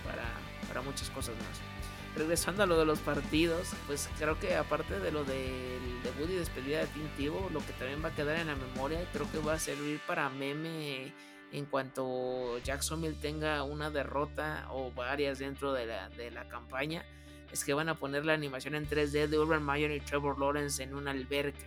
para, 0.04 0.24
para 0.66 0.80
muchas 0.80 1.10
cosas 1.10 1.34
más 1.36 1.74
regresando 2.16 2.62
a 2.62 2.66
lo 2.66 2.78
de 2.78 2.84
los 2.84 3.00
partidos, 3.00 3.72
pues 3.86 4.08
creo 4.18 4.38
que 4.38 4.54
aparte 4.54 5.00
de 5.00 5.10
lo 5.10 5.24
del 5.24 6.02
debut 6.02 6.30
y 6.30 6.34
despedida 6.34 6.80
definitivo, 6.80 7.50
lo 7.52 7.60
que 7.60 7.72
también 7.72 8.02
va 8.04 8.08
a 8.08 8.14
quedar 8.14 8.38
en 8.38 8.46
la 8.46 8.54
memoria, 8.54 9.08
creo 9.12 9.30
que 9.30 9.38
va 9.38 9.54
a 9.54 9.58
servir 9.58 10.00
para 10.06 10.28
meme 10.30 11.12
en 11.52 11.66
cuanto 11.66 12.58
Jacksonville 12.64 13.16
tenga 13.20 13.62
una 13.62 13.90
derrota 13.90 14.66
o 14.70 14.90
varias 14.92 15.38
dentro 15.38 15.72
de 15.72 15.86
la, 15.86 16.08
de 16.10 16.30
la 16.30 16.48
campaña, 16.48 17.04
es 17.52 17.64
que 17.64 17.74
van 17.74 17.88
a 17.88 17.94
poner 17.94 18.24
la 18.24 18.32
animación 18.32 18.74
en 18.74 18.88
3D 18.88 19.28
de 19.28 19.38
Urban 19.38 19.64
Meyer 19.64 19.92
y 19.92 20.00
Trevor 20.00 20.38
Lawrence 20.38 20.82
en 20.82 20.94
una 20.94 21.12
alberca. 21.12 21.66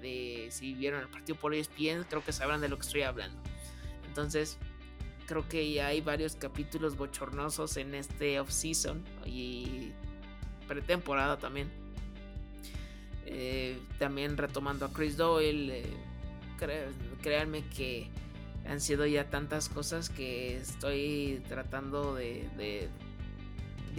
De 0.00 0.48
si 0.50 0.72
vieron 0.72 1.00
el 1.02 1.08
partido 1.08 1.38
por 1.38 1.54
ESPN, 1.54 2.04
creo 2.08 2.24
que 2.24 2.32
sabrán 2.32 2.62
de 2.62 2.70
lo 2.70 2.76
que 2.76 2.86
estoy 2.86 3.02
hablando. 3.02 3.38
Entonces, 4.08 4.58
creo 5.30 5.48
que 5.48 5.70
ya 5.70 5.86
hay 5.86 6.00
varios 6.00 6.34
capítulos 6.34 6.96
bochornosos 6.96 7.76
en 7.76 7.94
este 7.94 8.40
off-season 8.40 9.04
y 9.24 9.92
pretemporada 10.66 11.38
también. 11.38 11.70
Eh, 13.26 13.78
también 14.00 14.36
retomando 14.36 14.86
a 14.86 14.92
Chris 14.92 15.16
Doyle, 15.16 15.82
eh, 15.82 15.84
créanme 17.22 17.62
que 17.68 18.10
han 18.66 18.80
sido 18.80 19.06
ya 19.06 19.30
tantas 19.30 19.68
cosas 19.68 20.10
que 20.10 20.56
estoy 20.56 21.40
tratando 21.48 22.16
de, 22.16 22.48
de, 22.56 22.88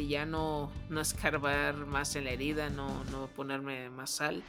ya 0.05 0.25
no, 0.25 0.69
no, 0.89 0.99
escarbar 0.99 1.86
más 1.86 2.17
en 2.17 2.25
la 2.25 2.32
herida, 2.32 2.69
no, 2.69 3.05
no 3.05 3.27
ponerme 3.27 3.89
más 3.89 4.09
sal 4.09 4.43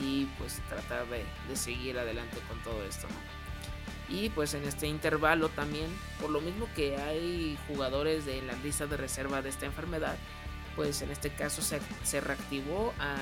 y 0.00 0.26
pues 0.38 0.62
tratar 0.68 1.08
de, 1.08 1.24
de 1.48 1.56
seguir 1.56 1.98
adelante 1.98 2.36
con 2.48 2.62
todo 2.62 2.84
esto. 2.84 3.08
Y 4.10 4.28
pues 4.30 4.54
en 4.54 4.64
este 4.64 4.88
intervalo 4.88 5.48
también, 5.50 5.86
por 6.20 6.30
lo 6.30 6.40
mismo 6.40 6.68
que 6.74 6.96
hay 6.96 7.56
jugadores 7.68 8.26
de 8.26 8.42
la 8.42 8.54
lista 8.54 8.86
de 8.86 8.96
reserva 8.96 9.40
de 9.40 9.50
esta 9.50 9.66
enfermedad, 9.66 10.16
pues 10.74 11.02
en 11.02 11.10
este 11.10 11.30
caso 11.30 11.62
se, 11.62 12.20
reactivó 12.20 12.92
a 12.98 13.16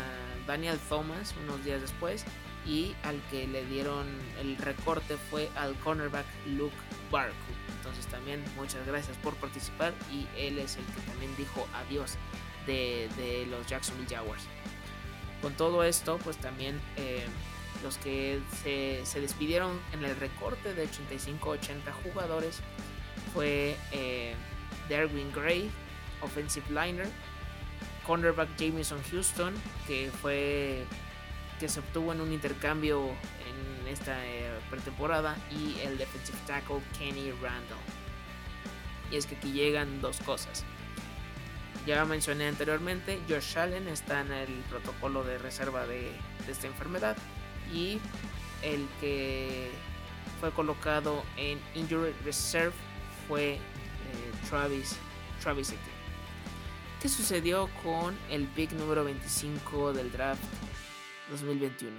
Daniel 0.46 0.78
Thomas 0.88 1.34
unos 1.44 1.62
días 1.64 1.80
después 1.80 2.24
y 2.66 2.94
al 3.02 3.20
que 3.30 3.46
le 3.46 3.64
dieron 3.66 4.06
el 4.40 4.56
recorte 4.56 5.16
fue 5.16 5.50
al 5.56 5.74
cornerback 5.76 6.26
Luke 6.46 6.76
Barku. 7.10 7.34
Entonces 7.76 8.06
también 8.06 8.42
muchas 8.56 8.86
gracias 8.86 9.16
por 9.18 9.34
participar 9.36 9.92
y 10.12 10.26
él 10.40 10.58
es 10.58 10.76
el 10.76 10.84
que 10.86 11.00
también 11.02 11.34
dijo 11.36 11.66
adiós 11.74 12.16
de, 12.66 13.46
los 13.50 13.66
Jacksonville 13.66 14.08
Jaguars. 14.08 14.44
Con 15.42 15.54
todo 15.54 15.84
esto, 15.84 16.18
pues 16.24 16.36
también 16.38 16.80
eh, 16.96 17.24
los 17.82 17.98
que 17.98 18.40
se, 18.62 19.20
despidieron 19.20 19.78
en 19.92 20.04
el 20.04 20.16
recorte 20.16 20.74
de 20.74 20.88
85-80 20.88 21.92
jugadores 22.02 22.60
fue 23.32 23.76
eh, 23.92 24.34
Derwin 24.88 25.30
Gray, 25.32 25.70
offensive 26.22 26.66
liner, 26.68 27.08
cornerback 28.06 28.48
Jameson 28.56 29.00
Houston, 29.10 29.54
que 29.86 30.10
fue 30.20 30.84
que 31.60 31.68
se 31.68 31.80
obtuvo 31.80 32.12
en 32.12 32.20
un 32.20 32.32
intercambio 32.32 33.02
en 33.08 33.88
esta 33.88 34.24
eh, 34.26 34.48
pretemporada, 34.70 35.36
y 35.50 35.78
el 35.80 35.98
defensive 35.98 36.38
tackle 36.46 36.80
Kenny 36.98 37.32
Randall. 37.32 37.78
Y 39.10 39.16
es 39.16 39.26
que 39.26 39.36
aquí 39.36 39.52
llegan 39.52 40.00
dos 40.00 40.20
cosas. 40.20 40.64
Ya 41.86 42.04
mencioné 42.04 42.48
anteriormente, 42.48 43.18
Josh 43.28 43.58
Allen 43.58 43.88
está 43.88 44.20
en 44.20 44.32
el 44.32 44.52
protocolo 44.68 45.24
de 45.24 45.38
reserva 45.38 45.86
de 45.86 46.12
esta 46.48 46.66
enfermedad 46.66 47.16
y 47.72 48.00
el 48.62 48.86
que 49.00 49.70
fue 50.40 50.50
colocado 50.52 51.22
en 51.36 51.58
Injury 51.74 52.12
Reserve 52.24 52.74
fue 53.26 53.54
eh, 53.54 53.58
Travis, 54.48 54.96
Travis 55.42 55.68
Etienne. 55.68 55.98
¿Qué 57.00 57.08
sucedió 57.08 57.68
con 57.82 58.16
el 58.30 58.46
pick 58.48 58.72
número 58.72 59.04
25 59.04 59.92
del 59.92 60.10
draft 60.10 60.42
2021? 61.30 61.96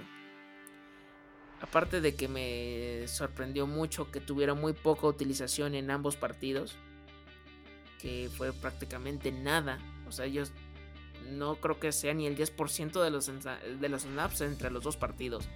Aparte 1.62 2.00
de 2.00 2.14
que 2.14 2.28
me 2.28 3.06
sorprendió 3.06 3.66
mucho 3.66 4.10
que 4.10 4.20
tuviera 4.20 4.54
muy 4.54 4.72
poca 4.72 5.06
utilización 5.06 5.74
en 5.74 5.90
ambos 5.90 6.16
partidos, 6.16 6.76
que 8.00 8.30
fue 8.34 8.52
prácticamente 8.52 9.30
nada, 9.30 9.78
o 10.08 10.12
sea, 10.12 10.24
ellos 10.24 10.52
no 11.30 11.56
creo 11.56 11.78
que 11.78 11.92
sea 11.92 12.14
ni 12.14 12.26
el 12.26 12.36
10% 12.36 13.02
de 13.02 13.10
los, 13.10 13.26
de 13.26 13.88
los 13.88 14.02
snaps 14.02 14.40
entre 14.40 14.70
los 14.70 14.82
dos 14.82 14.96
partidos. 14.96 15.48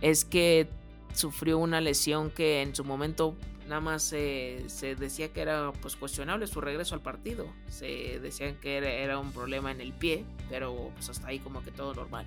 Es 0.00 0.24
que 0.24 0.68
sufrió 1.14 1.58
una 1.58 1.80
lesión 1.80 2.30
que 2.30 2.62
en 2.62 2.74
su 2.74 2.84
momento 2.84 3.36
nada 3.70 3.80
más 3.80 4.02
se, 4.02 4.64
decía 4.98 5.32
que 5.32 5.40
era 5.40 5.72
pues 5.80 5.94
cuestionable 5.94 6.46
su 6.48 6.60
regreso 6.60 6.94
al 6.96 7.02
partido. 7.02 7.46
Se 7.68 8.18
decían 8.20 8.56
que 8.56 8.78
era, 8.78 9.18
un 9.18 9.32
problema 9.32 9.70
en 9.70 9.80
el 9.80 9.92
pie, 9.92 10.24
pero 10.48 10.90
pues 10.94 11.08
hasta 11.08 11.28
ahí 11.28 11.38
como 11.38 11.62
que 11.62 11.70
todo 11.70 11.94
normal. 11.94 12.26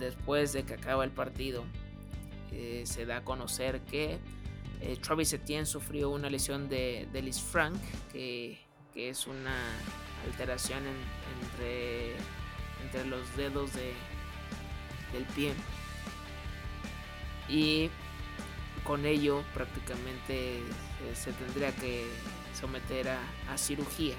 Después 0.00 0.52
de 0.52 0.64
que 0.64 0.74
acaba 0.74 1.04
el 1.04 1.12
partido, 1.12 1.64
eh, 2.50 2.82
se 2.84 3.06
da 3.06 3.18
a 3.18 3.24
conocer 3.24 3.80
que 3.82 4.18
eh, 4.80 4.96
Travis 5.00 5.32
Etienne 5.32 5.66
sufrió 5.66 6.10
una 6.10 6.28
lesión 6.28 6.68
de, 6.68 7.08
de 7.12 7.22
Liz 7.22 7.40
Frank, 7.40 7.76
que, 8.10 8.58
que 8.92 9.08
es 9.08 9.28
una 9.28 9.56
alteración 10.26 10.82
entre, 11.40 12.14
entre 12.84 13.06
los 13.06 13.36
dedos 13.36 13.72
de, 13.74 13.92
del 15.12 15.24
pie. 15.36 15.52
Y 17.48 17.90
con 18.84 19.06
ello 19.06 19.42
prácticamente 19.54 20.62
se, 21.14 21.32
tendría 21.32 21.74
que 21.74 22.06
someter 22.58 23.08
a, 23.08 23.20
a, 23.50 23.58
cirugía. 23.58 24.16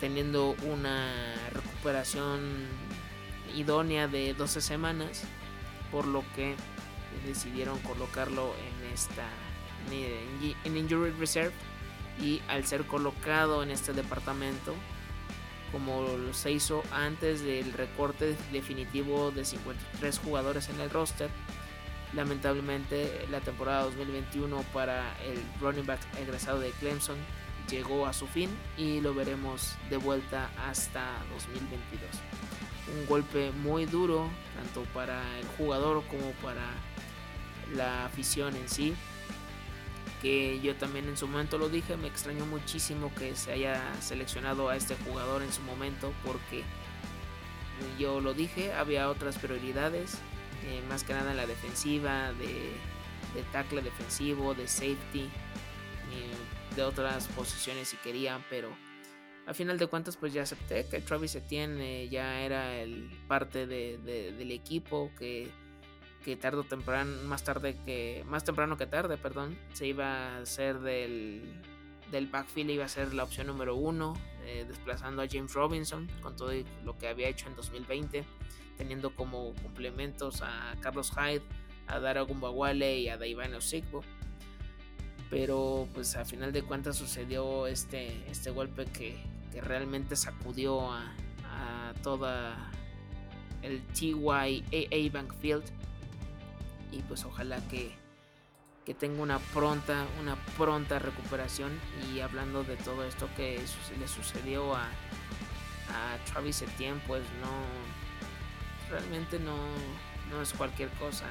Teniendo 0.00 0.56
una 0.64 1.12
recuperación 1.52 2.66
idónea 3.54 4.08
de 4.08 4.34
12 4.34 4.60
semanas. 4.60 5.24
Por 5.90 6.06
lo 6.06 6.22
que 6.36 6.54
decidieron 7.26 7.78
colocarlo 7.80 8.54
en 8.54 8.92
esta 8.92 9.26
en 10.64 10.76
Injury 10.76 11.10
Reserve 11.12 11.52
y 12.20 12.40
al 12.48 12.66
ser 12.66 12.84
colocado 12.84 13.62
en 13.62 13.70
este 13.70 13.92
departamento, 13.92 14.74
como 15.72 16.06
se 16.32 16.52
hizo 16.52 16.82
antes 16.92 17.42
del 17.42 17.72
recorte 17.72 18.36
definitivo 18.52 19.30
de 19.30 19.44
53 19.44 20.18
jugadores 20.18 20.68
en 20.68 20.80
el 20.80 20.90
roster, 20.90 21.30
lamentablemente 22.12 23.26
la 23.30 23.40
temporada 23.40 23.84
2021 23.84 24.62
para 24.72 25.16
el 25.24 25.38
running 25.60 25.86
back 25.86 26.00
egresado 26.18 26.60
de 26.60 26.70
Clemson 26.72 27.16
llegó 27.68 28.06
a 28.06 28.12
su 28.12 28.26
fin 28.26 28.50
y 28.76 29.00
lo 29.00 29.14
veremos 29.14 29.74
de 29.88 29.96
vuelta 29.96 30.50
hasta 30.68 31.04
2022. 31.34 32.10
Un 32.98 33.06
golpe 33.06 33.52
muy 33.62 33.86
duro 33.86 34.28
tanto 34.56 34.82
para 34.92 35.22
el 35.38 35.46
jugador 35.56 36.02
como 36.08 36.32
para 36.42 36.66
la 37.74 38.06
afición 38.06 38.56
en 38.56 38.68
sí 38.68 38.94
que 40.20 40.60
yo 40.60 40.74
también 40.76 41.08
en 41.08 41.16
su 41.16 41.26
momento 41.26 41.58
lo 41.58 41.68
dije, 41.68 41.96
me 41.96 42.08
extrañó 42.08 42.46
muchísimo 42.46 43.12
que 43.14 43.34
se 43.36 43.52
haya 43.52 43.82
seleccionado 44.00 44.68
a 44.68 44.76
este 44.76 44.94
jugador 44.96 45.42
en 45.42 45.52
su 45.52 45.62
momento 45.62 46.12
porque 46.24 46.62
yo 47.98 48.20
lo 48.20 48.34
dije, 48.34 48.72
había 48.72 49.08
otras 49.08 49.38
prioridades, 49.38 50.18
eh, 50.66 50.82
más 50.88 51.04
que 51.04 51.14
nada 51.14 51.30
en 51.30 51.36
la 51.36 51.46
defensiva, 51.46 52.32
de, 52.34 52.72
de 53.34 53.42
tackle 53.52 53.82
defensivo, 53.82 54.54
de 54.54 54.68
safety, 54.68 55.22
eh, 55.22 56.76
de 56.76 56.82
otras 56.82 57.26
posiciones 57.28 57.88
si 57.88 57.96
querían, 57.98 58.44
pero 58.50 58.70
a 59.46 59.54
final 59.54 59.78
de 59.78 59.86
cuentas 59.86 60.16
pues 60.16 60.32
ya 60.32 60.42
acepté 60.42 60.86
que 60.86 61.00
Travis 61.00 61.34
Etienne 61.34 62.04
eh, 62.04 62.08
ya 62.08 62.40
era 62.42 62.76
el 62.76 63.10
parte 63.26 63.66
del 63.66 64.50
equipo, 64.50 65.10
que 65.18 65.50
que 66.24 66.36
tarde 66.36 66.58
o 66.58 66.64
temprano, 66.64 67.10
más 67.24 67.44
tarde 67.44 67.76
que, 67.84 68.24
más 68.26 68.44
temprano 68.44 68.76
que 68.76 68.86
tarde, 68.86 69.16
perdón, 69.16 69.56
se 69.72 69.86
iba 69.86 70.36
a 70.36 70.38
hacer 70.38 70.80
del, 70.80 71.42
del 72.10 72.26
backfield, 72.26 72.70
iba 72.70 72.84
a 72.84 72.88
ser 72.88 73.14
la 73.14 73.24
opción 73.24 73.46
número 73.46 73.76
uno, 73.76 74.14
eh, 74.44 74.64
desplazando 74.66 75.22
a 75.22 75.28
James 75.28 75.54
Robinson 75.54 76.08
con 76.20 76.36
todo 76.36 76.52
lo 76.84 76.98
que 76.98 77.08
había 77.08 77.28
hecho 77.28 77.48
en 77.48 77.56
2020, 77.56 78.24
teniendo 78.76 79.14
como 79.14 79.54
complementos 79.62 80.42
a 80.42 80.74
Carlos 80.80 81.10
Hyde, 81.12 81.42
a 81.86 81.98
Dara 81.98 82.22
Gumbawale 82.22 82.98
y 82.98 83.08
a 83.08 83.16
Daivan 83.16 83.54
Osigbo. 83.54 84.02
Pero 85.30 85.88
pues 85.94 86.16
a 86.16 86.24
final 86.24 86.52
de 86.52 86.62
cuentas 86.62 86.96
sucedió 86.96 87.66
este, 87.66 88.28
este 88.28 88.50
golpe 88.50 88.84
que, 88.86 89.16
que 89.52 89.60
realmente 89.60 90.16
sacudió 90.16 90.90
a, 90.90 91.14
a 91.44 91.94
toda 92.02 92.70
el 93.62 93.80
TYAA 93.88 95.12
Bankfield 95.12 95.79
y 96.92 97.02
pues 97.02 97.24
ojalá 97.24 97.58
que, 97.68 97.94
que 98.84 98.94
tenga 98.94 99.22
una 99.22 99.38
pronta, 99.38 100.06
una 100.20 100.36
pronta 100.56 100.98
recuperación. 100.98 101.78
Y 102.12 102.20
hablando 102.20 102.64
de 102.64 102.76
todo 102.76 103.04
esto 103.04 103.28
que 103.36 103.60
le 103.98 104.08
sucedió 104.08 104.74
a, 104.74 104.88
Travis 106.30 106.62
Etienne, 106.62 107.00
pues 107.08 107.22
no, 107.40 108.90
realmente 108.90 109.40
no, 109.40 109.56
no 110.30 110.40
es 110.40 110.52
cualquier 110.52 110.88
cosa. 110.90 111.24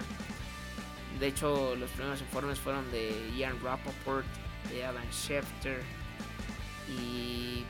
De 1.18 1.28
hecho, 1.28 1.76
los 1.76 1.90
primeros 1.92 2.20
informes 2.20 2.60
fueron 2.60 2.90
de 2.92 3.32
Ian 3.38 3.58
Rappaport, 3.64 4.26
de 4.70 4.86
Adam 4.86 5.10
Schefter. 5.12 5.82
Y 6.90 7.64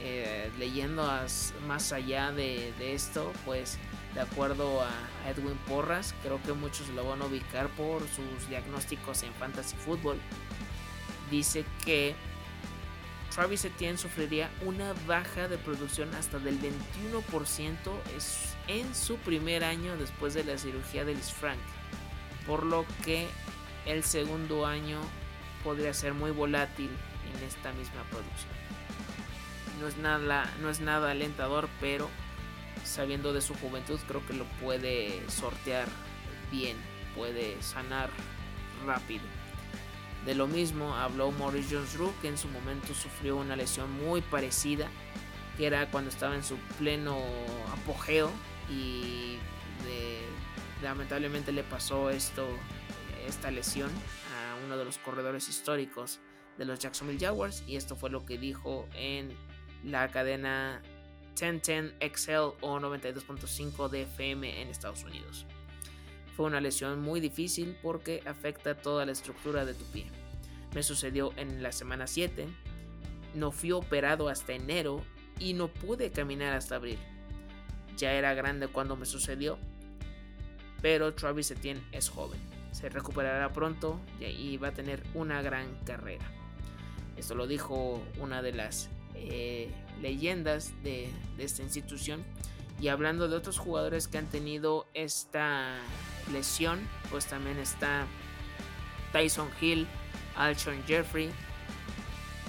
eh, 0.00 0.50
leyendo 0.58 1.06
más 1.66 1.92
allá 1.92 2.32
de, 2.32 2.72
de, 2.78 2.94
esto, 2.94 3.32
pues 3.44 3.78
de 4.14 4.20
acuerdo 4.20 4.82
a 4.82 4.90
Edwin 5.28 5.56
Porras, 5.66 6.14
creo 6.22 6.40
que 6.42 6.52
muchos 6.52 6.88
lo 6.90 7.04
van 7.04 7.22
a 7.22 7.26
ubicar 7.26 7.68
por 7.70 8.02
sus 8.02 8.48
diagnósticos 8.48 9.22
en 9.22 9.32
fantasy 9.34 9.76
football. 9.76 10.18
Dice 11.30 11.64
que 11.84 12.14
Travis 13.34 13.64
Etienne 13.64 13.96
sufriría 13.96 14.50
una 14.66 14.92
baja 15.06 15.48
de 15.48 15.56
producción 15.56 16.14
hasta 16.14 16.38
del 16.38 16.60
21% 16.60 17.72
en 18.68 18.94
su 18.94 19.16
primer 19.16 19.64
año 19.64 19.96
después 19.96 20.34
de 20.34 20.44
la 20.44 20.58
cirugía 20.58 21.06
de 21.06 21.14
Liz 21.14 21.32
Frank, 21.32 21.60
por 22.46 22.64
lo 22.64 22.84
que 23.04 23.26
el 23.86 24.04
segundo 24.04 24.66
año 24.66 25.00
podría 25.64 25.94
ser 25.94 26.12
muy 26.12 26.30
volátil 26.30 26.90
en 27.34 27.44
esta 27.48 27.72
misma 27.72 28.02
producción. 28.10 28.52
No 29.80 29.88
es 29.88 29.96
nada, 29.96 30.52
no 30.60 30.68
es 30.68 30.80
nada 30.80 31.10
alentador, 31.10 31.70
pero 31.80 32.10
sabiendo 32.84 33.32
de 33.32 33.40
su 33.40 33.54
juventud, 33.54 33.98
creo 34.06 34.26
que 34.26 34.34
lo 34.34 34.44
puede 34.60 35.28
sortear 35.30 35.88
bien, 36.50 36.76
puede 37.14 37.60
sanar 37.62 38.10
rápido. 38.86 39.24
De 40.26 40.34
lo 40.34 40.46
mismo 40.46 40.94
habló 40.94 41.32
Maurice 41.32 41.74
Jones-Drew, 41.74 42.12
que 42.20 42.28
en 42.28 42.38
su 42.38 42.48
momento 42.48 42.94
sufrió 42.94 43.36
una 43.36 43.56
lesión 43.56 43.90
muy 43.90 44.20
parecida, 44.20 44.88
que 45.56 45.66
era 45.66 45.90
cuando 45.90 46.10
estaba 46.10 46.34
en 46.34 46.44
su 46.44 46.56
pleno 46.78 47.18
apogeo 47.72 48.30
y 48.70 49.38
lamentablemente 50.82 51.52
le 51.52 51.62
pasó 51.62 52.10
esto, 52.10 52.46
esta 53.26 53.50
lesión 53.50 53.90
a 53.90 54.64
uno 54.64 54.76
de 54.76 54.84
los 54.84 54.98
corredores 54.98 55.48
históricos 55.48 56.20
de 56.58 56.64
los 56.64 56.78
Jacksonville 56.78 57.24
Jaguars 57.24 57.62
y 57.66 57.76
esto 57.76 57.96
fue 57.96 58.10
lo 58.10 58.24
que 58.26 58.36
dijo 58.38 58.88
en 58.94 59.36
la 59.84 60.10
cadena 60.10 60.82
1010 61.40 61.94
XL 62.14 62.56
o 62.60 62.78
92.5 62.78 63.88
DFM 63.88 64.62
en 64.62 64.68
Estados 64.68 65.04
Unidos. 65.04 65.46
Fue 66.36 66.46
una 66.46 66.60
lesión 66.60 67.00
muy 67.00 67.20
difícil 67.20 67.76
porque 67.82 68.22
afecta 68.26 68.76
toda 68.76 69.04
la 69.04 69.12
estructura 69.12 69.64
de 69.64 69.74
tu 69.74 69.84
pie. 69.86 70.06
Me 70.74 70.82
sucedió 70.82 71.32
en 71.36 71.62
la 71.62 71.72
semana 71.72 72.06
7, 72.06 72.46
no 73.34 73.52
fui 73.52 73.72
operado 73.72 74.28
hasta 74.28 74.54
enero 74.54 75.04
y 75.38 75.52
no 75.52 75.68
pude 75.68 76.10
caminar 76.10 76.54
hasta 76.54 76.76
abril. 76.76 76.98
Ya 77.96 78.12
era 78.12 78.32
grande 78.34 78.68
cuando 78.68 78.96
me 78.96 79.04
sucedió, 79.04 79.58
pero 80.80 81.14
Travis 81.14 81.50
Etienne 81.50 81.82
es 81.92 82.08
joven. 82.08 82.40
Se 82.72 82.88
recuperará 82.88 83.52
pronto 83.52 84.00
y 84.18 84.56
va 84.56 84.68
a 84.68 84.72
tener 84.72 85.02
una 85.14 85.42
gran 85.42 85.66
carrera. 85.84 86.24
Esto 87.18 87.34
lo 87.34 87.46
dijo 87.46 88.02
una 88.18 88.40
de 88.40 88.52
las 88.52 88.88
eh, 89.22 89.70
leyendas 90.00 90.72
de, 90.82 91.10
esta 91.38 91.62
institución. 91.62 92.24
Y 92.80 92.88
hablando 92.88 93.28
de 93.28 93.36
otros 93.36 93.58
jugadores 93.58 94.08
que 94.08 94.18
han 94.18 94.26
tenido 94.26 94.86
esta 94.94 95.76
lesión, 96.32 96.80
pues 97.10 97.26
también 97.26 97.58
está 97.58 98.06
Tyson 99.12 99.48
Hill, 99.60 99.86
Alshon 100.36 100.82
Jeffrey, 100.86 101.30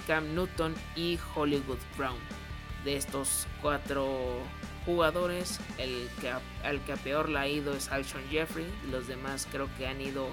Cam 0.06 0.34
Newton 0.34 0.74
y 0.96 1.18
Hollywood 1.34 1.78
Brown. 1.96 2.18
De 2.84 2.96
estos 2.96 3.46
cuatro 3.62 4.40
jugadores, 4.84 5.60
el 5.78 6.08
que 6.20 6.30
al 6.30 6.80
que 6.84 6.92
a 6.92 6.96
peor 6.96 7.28
le 7.28 7.38
ha 7.38 7.48
ido 7.48 7.72
es 7.72 7.88
Alshon 7.90 8.22
Jeffrey, 8.30 8.66
los 8.90 9.06
demás 9.06 9.46
creo 9.50 9.68
que 9.78 9.86
han 9.86 10.00
ido 10.00 10.28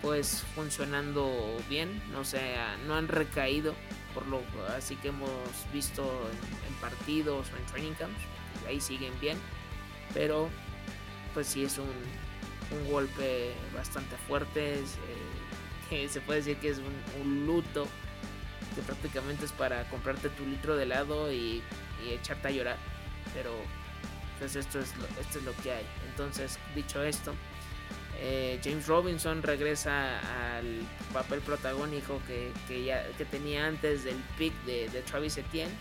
pues 0.00 0.44
funcionando 0.54 1.30
bien, 1.68 2.00
no 2.12 2.24
sé, 2.24 2.56
no 2.86 2.94
han 2.94 3.08
recaído 3.08 3.74
por 4.18 4.26
lo 4.26 4.42
así 4.76 4.96
que 4.96 5.08
hemos 5.08 5.30
visto 5.72 6.02
en, 6.02 6.74
partidos 6.80 7.46
o 7.52 7.56
en 7.56 7.66
training 7.66 7.92
camps, 7.92 8.20
ahí 8.66 8.80
siguen 8.80 9.12
bien, 9.20 9.38
pero 10.12 10.48
pues 11.34 11.46
sí 11.46 11.62
es 11.62 11.78
un, 11.78 11.86
un 11.86 12.90
golpe 12.90 13.52
bastante 13.72 14.16
fuerte, 14.26 14.82
eh, 15.90 16.08
se 16.08 16.20
puede 16.20 16.40
decir 16.40 16.56
que 16.56 16.70
es 16.70 16.78
un, 17.20 17.46
luto 17.46 17.86
que 18.74 18.82
prácticamente 18.82 19.44
es 19.44 19.52
para 19.52 19.88
comprarte 19.88 20.30
tu 20.30 20.44
litro 20.44 20.76
de 20.76 20.82
helado 20.82 21.32
y, 21.32 21.62
echarte 22.10 22.48
a 22.48 22.50
llorar, 22.50 22.76
pero 23.34 23.52
pues 24.38 24.56
esto 24.56 24.78
es, 24.78 24.94
esto 25.20 25.38
es 25.38 25.44
lo 25.44 25.54
que 25.62 25.72
hay. 25.72 25.84
Entonces, 26.08 26.58
dicho 26.74 27.02
esto, 27.02 27.34
eh, 28.20 28.58
James 28.64 28.88
Robinson 28.88 29.42
regresa 29.44 30.18
al 30.56 30.80
papel 31.12 31.40
protagónico 31.40 32.20
que, 32.26 32.84
ya, 32.84 33.06
que 33.16 33.24
tenía 33.24 33.66
antes 33.66 34.02
del 34.02 34.16
pick 34.36 34.52
de, 34.64 34.88
Travis 35.06 35.36
Etienne 35.36 35.72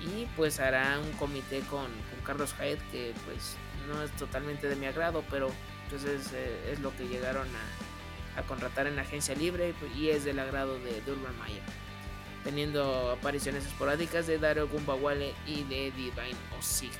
y 0.00 0.26
pues 0.36 0.60
hará 0.60 1.00
un 1.00 1.10
comité 1.12 1.60
con, 1.62 1.88
Carlos 2.24 2.54
Hyde 2.54 2.78
que 2.92 3.12
pues 3.24 3.56
no 3.88 4.00
es 4.00 4.12
totalmente 4.12 4.68
de 4.68 4.76
mi 4.76 4.86
agrado 4.86 5.24
pero 5.28 5.50
pues 5.90 6.04
es, 6.04 6.32
eh, 6.32 6.76
lo 6.80 6.96
que 6.96 7.08
llegaron 7.08 7.48
a, 8.36 8.42
contratar 8.46 8.86
en 8.86 8.96
la 8.96 9.02
agencia 9.02 9.34
libre 9.34 9.74
y 9.96 10.08
es 10.08 10.24
del 10.24 10.38
agrado 10.38 10.78
de, 10.78 11.02
Urban 11.10 11.38
Meyer 11.42 11.62
teniendo 12.44 13.10
apariciones 13.10 13.66
esporádicas 13.66 14.26
de 14.28 14.38
Dario 14.38 14.68
Gumbawale 14.68 15.34
y 15.46 15.64
de 15.64 15.90
Divine 15.90 16.36
Osigbo 16.58 16.94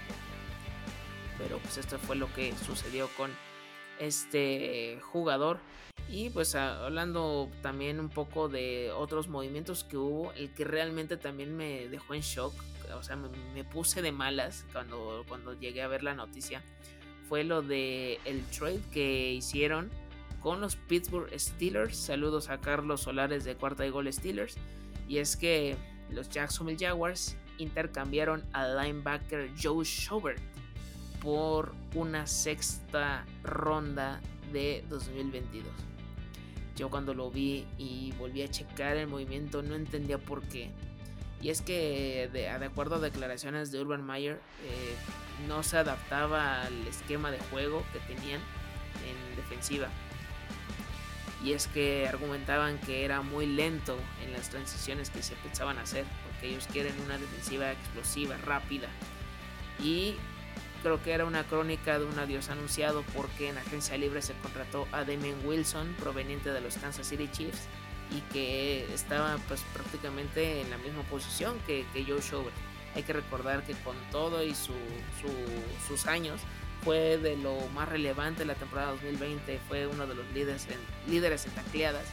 pero 1.39 1.59
pues 1.59 1.79
esto 1.79 1.99
fue 2.01 2.17
lo 2.17 2.33
que 2.35 2.53
sucedió 2.67 3.09
con 3.17 3.31
este 3.99 4.99
jugador. 5.01 5.59
Y 6.09 6.31
pues 6.31 6.55
hablando 6.55 7.49
también 7.63 8.01
un 8.01 8.09
poco 8.09 8.49
de 8.49 8.91
otros 8.93 9.29
movimientos 9.29 9.85
que 9.85 9.97
hubo, 9.97 10.33
el 10.33 10.53
que 10.53 10.65
realmente 10.65 11.17
también 11.17 11.57
me 11.57 11.89
dejó 11.89 12.15
en 12.15 12.21
shock, 12.21 12.55
o 12.95 13.03
sea, 13.03 13.17
me, 13.17 13.65
puse 13.65 14.03
de 14.03 14.13
malas 14.13 14.67
cuando, 14.73 15.25
cuando 15.29 15.55
llegué 15.55 15.83
a 15.83 15.89
ver 15.89 16.03
la 16.03 16.15
noticia, 16.15 16.63
fue 17.29 17.45
lo 17.45 17.63
de 17.63 18.21
el 18.25 18.45
trade 18.47 18.83
que 18.93 19.33
hicieron 19.33 19.91
con 20.41 20.61
los 20.61 20.77
Pittsburgh 20.77 21.31
Steelers. 21.39 21.97
Saludos 21.97 22.51
a 22.51 22.61
Carlos 22.61 23.03
Solares 23.03 23.45
de 23.45 23.55
Cuarta 23.55 23.87
y 23.87 23.91
Gol 23.91 24.13
Steelers. 24.13 24.57
Y 25.09 25.19
es 25.19 25.37
que 25.37 25.77
los 26.11 26.29
Jacksonville 26.29 26.79
Jaguars 26.79 27.37
intercambiaron 27.59 28.45
al 28.53 28.77
linebacker 28.77 29.51
Joe 29.61 29.85
Schobert 29.85 30.52
por 31.23 31.73
una 31.95 32.27
sexta 32.27 33.25
ronda 33.45 34.21
de 34.53 34.85
2022. 34.89 35.73
Yo 36.77 36.91
cuando 36.91 37.15
lo 37.15 37.31
vi 37.31 37.65
y 37.79 38.13
volví 38.19 38.43
a 38.43 38.51
checar 38.51 38.97
el 38.97 39.07
movimiento 39.07 39.63
no 39.63 39.75
entendía 39.75 40.19
por 40.19 40.43
qué. 40.43 40.71
Y 41.41 41.51
es 41.51 41.61
que 41.61 42.29
de, 42.33 42.49
acuerdo 42.49 42.97
a 42.97 42.99
declaraciones 42.99 43.71
de 43.73 43.81
Urban 43.81 44.05
Meyer, 44.05 44.41
eh, 44.65 44.95
no 45.49 45.63
se 45.63 45.77
adaptaba 45.77 46.63
al 46.63 46.87
esquema 46.87 47.31
de 47.31 47.39
juego 47.51 47.85
que 47.93 47.99
tenían 48.01 48.41
en 48.41 49.37
defensiva. 49.37 49.89
Y 51.45 51.53
es 51.53 51.67
que 51.67 52.07
argumentaban 52.09 52.79
que 52.79 53.05
era 53.05 53.23
muy 53.23 53.47
lento 53.47 53.97
en 54.25 54.33
las 54.33 54.51
transiciones 54.51 55.11
que 55.11 55.23
se 55.23 55.35
pensaban 55.37 55.79
hacer, 55.79 56.05
porque 56.25 56.51
ellos 56.51 56.69
quieren 56.71 56.95
una 57.05 57.19
defensiva 57.19 57.73
explosiva, 57.73 58.37
rápida. 58.39 58.89
Y 59.83 60.15
creo 60.83 61.03
que 61.03 61.13
era 61.13 61.25
una 61.25 61.45
crónica 61.45 61.99
de 61.99 62.05
un 62.05 62.19
adiós 62.19 62.49
anunciado 62.49 63.05
porque 63.15 63.49
en 63.49 63.59
agencia 63.59 63.97
libre 63.97 64.21
se 64.23 64.35
contrató 64.35 64.87
a 64.93 65.05
Damien 65.05 65.37
Wilson 65.45 65.95
proveniente 65.99 66.51
de 66.51 66.61
los 66.61 66.77
Kansas 66.77 67.07
City 67.07 67.29
Chiefs 67.31 67.63
y 68.11 68.21
que 68.33 68.93
estaba 68.93 69.39
pues 69.49 69.63
prácticamente 69.73 70.61
en 70.61 70.71
la 70.71 70.79
misma 70.79 71.03
posición 71.05 71.59
que, 71.67 71.85
Joe 72.07 72.21
Schobert. 72.21 72.57
Hay 72.95 73.05
que 73.05 73.15
recordar 73.15 73.65
que 73.65 73.73
con 73.73 73.97
todo 74.11 74.43
y 74.43 74.55
su, 74.55 74.75
sus 75.89 76.07
años 76.07 76.41
fue 76.85 77.17
de 77.17 77.37
lo 77.37 77.57
más 77.69 77.89
relevante 77.89 78.45
la 78.45 78.55
temporada 78.55 78.91
2020, 78.91 79.61
fue 79.69 79.87
uno 79.87 80.07
de 80.07 80.15
los 80.15 80.27
líderes 80.35 80.67
en, 80.69 81.11
líderes 81.11 81.47
en 81.47 81.53
tacleadas 81.53 82.05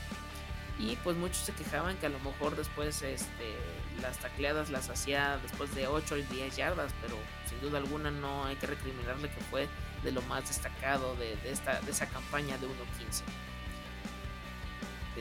y 0.80 0.95
pues 1.03 1.17
muchos 1.17 1.39
se 1.39 1.53
quejaban 1.53 1.97
que 1.97 2.05
a 2.05 2.09
lo 2.09 2.20
mejor 2.20 2.55
después 2.55 3.01
este, 3.01 3.55
las 4.02 4.18
tacleadas 4.18 4.70
las 4.70 4.89
hacía 4.89 5.38
después 5.41 5.74
de 5.76 5.88
8 5.88 6.18
y 6.18 6.22
10 6.24 6.56
yardas, 6.56 6.93
pero 7.02 7.16
sin 7.47 7.60
duda 7.62 7.78
alguna 7.78 8.12
no 8.12 8.45
hay 8.45 8.56
que 8.56 8.68
recriminarle 8.68 9.30
que 9.30 9.41
fue 9.50 9.68
de 10.04 10.12
lo 10.12 10.22
más 10.24 10.47
destacado 10.47 11.16
de, 11.16 11.38
esta, 11.45 11.80
de 11.82 11.91
esa 11.91 12.08
campaña 12.08 12.58
de 12.58 12.68
1-15. 12.68 12.72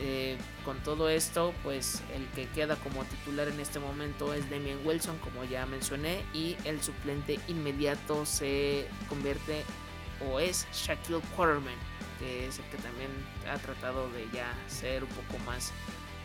Eh, 0.01 0.37
con 0.63 0.79
todo 0.79 1.09
esto, 1.09 1.53
pues 1.61 2.01
el 2.15 2.25
que 2.29 2.47
queda 2.49 2.77
como 2.77 3.03
titular 3.03 3.49
en 3.49 3.59
este 3.59 3.79
momento 3.79 4.33
es 4.33 4.49
Damian 4.49 4.79
Wilson, 4.85 5.17
como 5.17 5.43
ya 5.43 5.65
mencioné, 5.65 6.23
y 6.33 6.55
el 6.63 6.81
suplente 6.81 7.39
inmediato 7.47 8.25
se 8.25 8.87
convierte 9.09 9.65
o 10.31 10.39
es 10.39 10.67
Shaquille 10.71 11.21
Quarterman, 11.35 11.75
que 12.19 12.47
es 12.47 12.59
el 12.59 12.65
que 12.65 12.77
también 12.77 13.09
ha 13.51 13.57
tratado 13.57 14.09
de 14.11 14.27
ya 14.31 14.53
ser 14.67 15.03
un 15.03 15.09
poco 15.09 15.37
más 15.45 15.73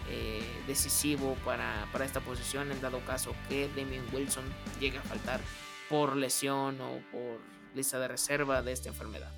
eh, 0.09 0.43
decisivo 0.67 1.35
para, 1.45 1.87
esta 2.05 2.21
posición 2.21 2.71
en 2.71 2.81
dado 2.81 3.01
caso 3.01 3.35
que 3.49 3.69
Damien 3.69 4.05
Wilson 4.13 4.45
llegue 4.79 4.99
a 4.99 5.03
faltar 5.03 5.41
por 5.89 6.17
lesión 6.17 6.79
o 6.81 6.99
por 7.11 7.41
lista 7.75 7.99
de 7.99 8.09
reserva 8.09 8.63
de 8.63 8.73
esta 8.73 8.89
enfermedad. 8.89 9.33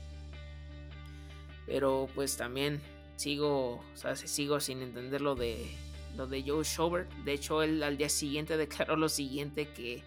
Pero 1.67 2.09
pues 2.15 2.37
también 2.37 2.81
sigo, 3.17 3.77
o 3.77 3.97
sea, 3.97 4.17
sigo 4.17 4.61
sin 4.61 4.83
entender 4.83 5.21
lo 5.21 5.35
de, 5.35 5.71
lo 6.17 6.27
de 6.27 6.43
Joe 6.43 6.65
Schobert. 6.65 7.11
De 7.25 7.33
hecho, 7.33 7.63
él 7.63 7.83
al 7.83 7.97
día 7.97 8.09
siguiente 8.09 8.57
declaró 8.57 8.97
lo 8.97 9.09
siguiente 9.09 9.69
que 9.69 10.03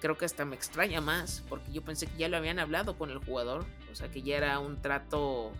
creo 0.00 0.16
que 0.16 0.24
hasta 0.24 0.46
me 0.46 0.56
extraña 0.56 1.02
más, 1.02 1.44
porque 1.48 1.72
yo 1.72 1.82
pensé 1.82 2.06
que 2.06 2.16
ya 2.16 2.28
lo 2.28 2.38
habían 2.38 2.58
hablado 2.58 2.96
con 2.96 3.10
el 3.10 3.18
jugador, 3.18 3.66
o 3.92 3.94
sea, 3.94 4.10
que 4.10 4.22
ya 4.22 4.38
era 4.38 4.58
un 4.58 4.80
trato 4.80 5.52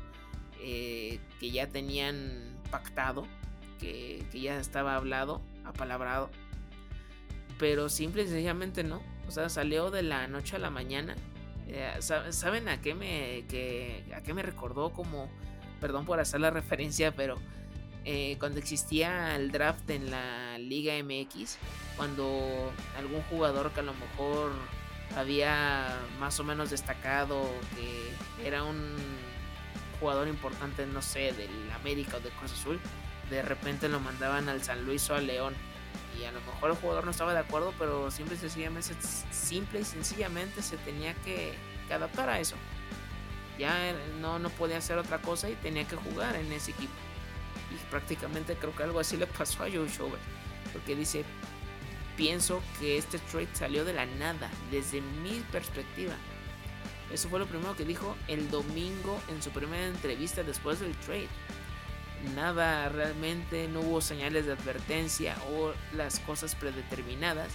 eh, 0.61 1.21
que 1.39 1.51
ya 1.51 1.69
tenían 1.69 2.59
pactado 2.71 3.27
que, 3.81 4.25
ya 4.33 4.59
estaba 4.59 4.95
hablado, 4.95 5.41
apalabrado. 5.65 6.31
Pero 7.59 7.89
simple 7.89 8.23
y 8.23 8.27
sencillamente 8.27 8.85
no. 8.85 9.03
O 9.29 9.31
sea, 9.31 9.49
salió 9.49 9.91
de 9.91 10.03
la 10.03 10.29
noche 10.29 10.57
a 10.57 10.59
la 10.59 10.71
mañana. 10.71 11.17
Eh, 11.69 11.97
¿Saben 12.01 12.69
a 12.69 12.81
qué 12.81 12.95
me, 12.95 13.45
a 14.15 14.23
qué 14.23 14.35
me 14.35 14.43
recordó? 14.43 14.93
Como, 14.93 15.31
perdón 15.81 16.05
por 16.05 16.21
hacer 16.21 16.41
la 16.41 16.51
referencia, 16.51 17.13
pero 17.13 17.37
eh, 18.05 18.37
cuando 18.39 18.59
existía 18.59 19.37
el 19.37 19.53
draft 19.53 19.89
en 19.91 20.11
la 20.11 20.59
Liga 20.59 20.95
MX, 21.03 21.59
cuando 21.97 22.73
algún 22.97 23.23
jugador 23.25 23.73
que 23.73 23.81
a 23.81 23.83
lo 23.83 23.93
mejor 23.95 24.53
había 25.17 25.99
más 26.19 26.41
o 26.41 26.45
menos 26.45 26.71
destacado, 26.71 27.43
que 27.77 28.47
era 28.47 28.63
un 28.65 28.97
jugador 30.01 30.29
importante, 30.29 30.87
no 30.87 31.03
sé, 31.03 31.33
del 31.33 31.71
América 31.73 32.17
o 32.17 32.21
de 32.21 32.31
Cruz 32.31 32.53
Azul, 32.53 32.81
de 33.31 33.43
repente 33.43 33.89
lo 33.89 34.01
mandaban 34.01 34.49
al 34.49 34.63
San 34.63 34.85
Luis 34.85 35.09
o 35.11 35.15
al 35.15 35.27
León. 35.27 35.55
Y 36.21 36.25
a 36.25 36.33
lo 36.33 36.41
mejor 36.41 36.71
el 36.71 36.77
jugador 36.77 37.05
no 37.05 37.13
estaba 37.13 37.33
de 37.33 37.39
acuerdo, 37.39 37.73
pero 37.79 38.11
simple 38.11 38.35
y 38.35 38.39
sencillamente, 38.39 38.95
simple 39.31 39.81
y 39.81 39.85
sencillamente 39.85 40.61
se 40.61 40.77
tenía 40.79 41.15
que, 41.15 41.55
adaptar 41.91 42.29
a 42.29 42.39
eso. 42.39 42.55
Ya 43.59 43.93
no, 44.21 44.39
no 44.39 44.49
podía 44.51 44.79
hacer 44.79 44.97
otra 44.97 45.19
cosa 45.19 45.51
y 45.51 45.55
tenía 45.57 45.87
que 45.87 45.97
jugar 45.97 46.37
en 46.37 46.53
ese 46.53 46.71
equipo. 46.71 46.93
Y 47.73 47.91
prácticamente 47.91 48.55
creo 48.55 48.75
que 48.75 48.83
algo 48.83 49.01
así 49.01 49.17
le 49.17 49.27
pasó 49.27 49.65
a 49.65 49.71
Joe 49.71 49.89
Schobert. 49.89 50.23
Porque 50.73 50.95
dice, 50.95 51.25
pienso 52.17 52.63
que 52.79 52.97
este 52.97 53.19
trade 53.19 53.49
salió 53.55 53.85
de 53.85 53.93
la 53.93 54.07
nada, 54.07 54.51
desde 54.71 55.01
mi 55.01 55.41
perspectiva. 55.51 56.15
Eso 57.13 57.29
fue 57.29 57.41
lo 57.41 57.47
primero 57.47 57.75
que 57.75 57.85
dijo 57.85 58.17
el 58.29 58.51
domingo 58.51 59.21
en 59.29 59.43
su 59.43 59.51
primera 59.51 59.87
entrevista 59.87 60.45
después 60.45 60.79
del 60.79 60.95
trade 60.99 61.29
nada 62.35 62.89
realmente, 62.89 63.69
no 63.69 63.81
hubo 63.81 64.01
señales 64.01 64.47
de 64.47 64.53
advertencia 64.53 65.37
o 65.53 65.73
las 65.95 66.21
cosas 66.21 66.55
predeterminadas. 66.55 67.53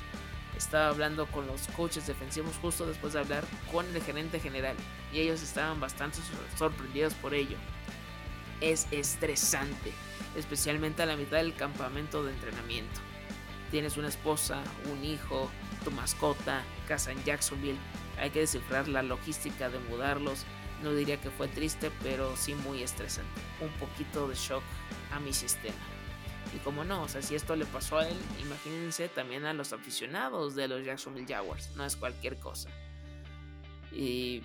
Estaba 0.57 0.87
hablando 0.87 1.25
con 1.27 1.47
los 1.47 1.67
coaches 1.75 2.07
defensivos 2.07 2.55
justo 2.61 2.85
después 2.85 3.13
de 3.13 3.19
hablar 3.19 3.43
con 3.71 3.85
el 3.93 4.01
gerente 4.01 4.39
general 4.39 4.75
y 5.11 5.19
ellos 5.19 5.41
estaban 5.41 5.79
bastante 5.79 6.19
sorprendidos 6.57 7.13
por 7.15 7.33
ello. 7.33 7.57
Es 8.61 8.87
estresante, 8.91 9.91
especialmente 10.37 11.03
a 11.03 11.05
la 11.05 11.17
mitad 11.17 11.37
del 11.37 11.55
campamento 11.55 12.23
de 12.23 12.31
entrenamiento. 12.31 13.01
Tienes 13.69 13.97
una 13.97 14.07
esposa, 14.07 14.63
un 14.91 15.03
hijo, 15.03 15.51
tu 15.83 15.91
mascota, 15.91 16.63
casa 16.87 17.11
en 17.11 17.21
Jacksonville, 17.25 17.77
hay 18.17 18.29
que 18.29 18.39
descifrar 18.39 18.87
la 18.87 19.03
logística 19.03 19.69
de 19.69 19.79
mudarlos, 19.79 20.45
no 20.83 20.93
diría 20.93 21.19
que 21.19 21.29
fue 21.29 21.47
triste, 21.47 21.91
pero 22.03 22.35
sí 22.35 22.55
muy 22.55 22.83
estresante. 22.83 23.41
Un 23.61 23.71
poquito 23.73 24.27
de 24.27 24.35
shock 24.35 24.63
a 25.11 25.19
mi 25.19 25.33
sistema. 25.33 25.75
Y 26.55 26.59
como 26.59 26.83
no, 26.83 27.03
o 27.03 27.07
sea, 27.07 27.21
si 27.21 27.35
esto 27.35 27.55
le 27.55 27.65
pasó 27.65 27.97
a 27.97 28.07
él, 28.07 28.17
imagínense 28.41 29.09
también 29.09 29.45
a 29.45 29.53
los 29.53 29.73
aficionados 29.73 30.55
de 30.55 30.67
los 30.67 30.85
Jacksonville 30.85 31.27
Jaguars. 31.27 31.71
No 31.75 31.85
es 31.85 31.95
cualquier 31.95 32.37
cosa. 32.37 32.69
Y 33.91 34.43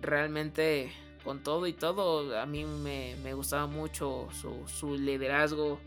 realmente 0.00 0.92
con 1.24 1.42
todo 1.42 1.66
y 1.66 1.72
todo, 1.72 2.38
a 2.38 2.46
mí 2.46 2.64
me, 2.64 3.34
gustaba 3.34 3.66
mucho 3.66 4.28
su, 4.32 4.96
liderazgo, 4.96 5.78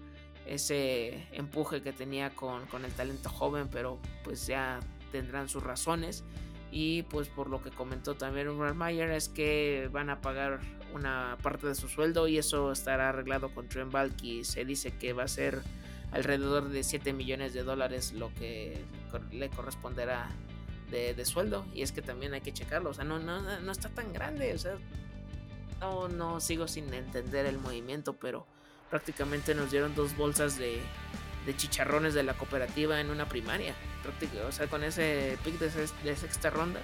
ese 0.45 1.27
empuje 1.31 1.81
que 1.81 1.91
tenía 1.91 2.29
con, 2.31 2.65
con, 2.67 2.85
el 2.85 2.91
talento 2.91 3.29
joven, 3.29 3.67
pero 3.71 3.99
pues 4.23 4.45
ya 4.45 4.79
tendrán 5.11 5.49
sus 5.49 5.63
razones. 5.63 6.23
Y 6.75 7.03
pues 7.03 7.27
por 7.27 7.51
lo 7.51 7.61
que 7.61 7.69
comentó 7.69 8.15
también 8.15 8.47
Ron 8.47 8.75
Mayer 8.75 9.11
es 9.11 9.29
que 9.29 9.89
van 9.91 10.09
a 10.09 10.21
pagar 10.21 10.59
una 10.91 11.37
parte 11.43 11.67
de 11.67 11.75
su 11.75 11.87
sueldo 11.87 12.27
y 12.27 12.39
eso 12.39 12.71
estará 12.71 13.09
arreglado 13.09 13.53
con 13.53 13.69
Trent 13.69 13.91
Balky. 13.91 14.43
Se 14.43 14.65
dice 14.65 14.97
que 14.97 15.13
va 15.13 15.21
a 15.21 15.27
ser 15.27 15.61
alrededor 16.11 16.69
de 16.69 16.83
7 16.83 17.13
millones 17.13 17.53
de 17.53 17.61
dólares 17.61 18.13
lo 18.13 18.33
que 18.33 18.83
le 19.31 19.49
corresponderá 19.51 20.31
de, 20.89 21.25
sueldo. 21.25 21.63
Y 21.75 21.83
es 21.83 21.91
que 21.91 22.01
también 22.01 22.33
hay 22.33 22.41
que 22.41 22.53
checarlo. 22.53 22.89
O 22.89 22.93
sea, 22.95 23.03
no, 23.03 23.19
no, 23.19 23.39
no 23.59 23.71
está 23.71 23.89
tan 23.89 24.11
grande. 24.11 24.51
O 24.55 24.57
sea, 24.57 24.75
no, 25.79 26.07
no 26.07 26.39
sigo 26.39 26.67
sin 26.67 26.91
entender 26.91 27.45
el 27.45 27.59
movimiento, 27.59 28.13
pero 28.13 28.47
prácticamente 28.89 29.53
nos 29.53 29.69
dieron 29.69 29.93
dos 29.93 30.17
bolsas 30.17 30.57
de, 30.57 30.79
de 31.45 31.55
chicharrones 31.55 32.13
de 32.13 32.23
la 32.23 32.33
cooperativa 32.35 32.99
en 32.99 33.09
una 33.09 33.27
primaria. 33.27 33.75
O 34.47 34.51
sea, 34.51 34.67
con 34.67 34.83
ese 34.83 35.37
pick 35.43 35.59
de, 35.59 36.15
sexta 36.15 36.49
ronda. 36.49 36.81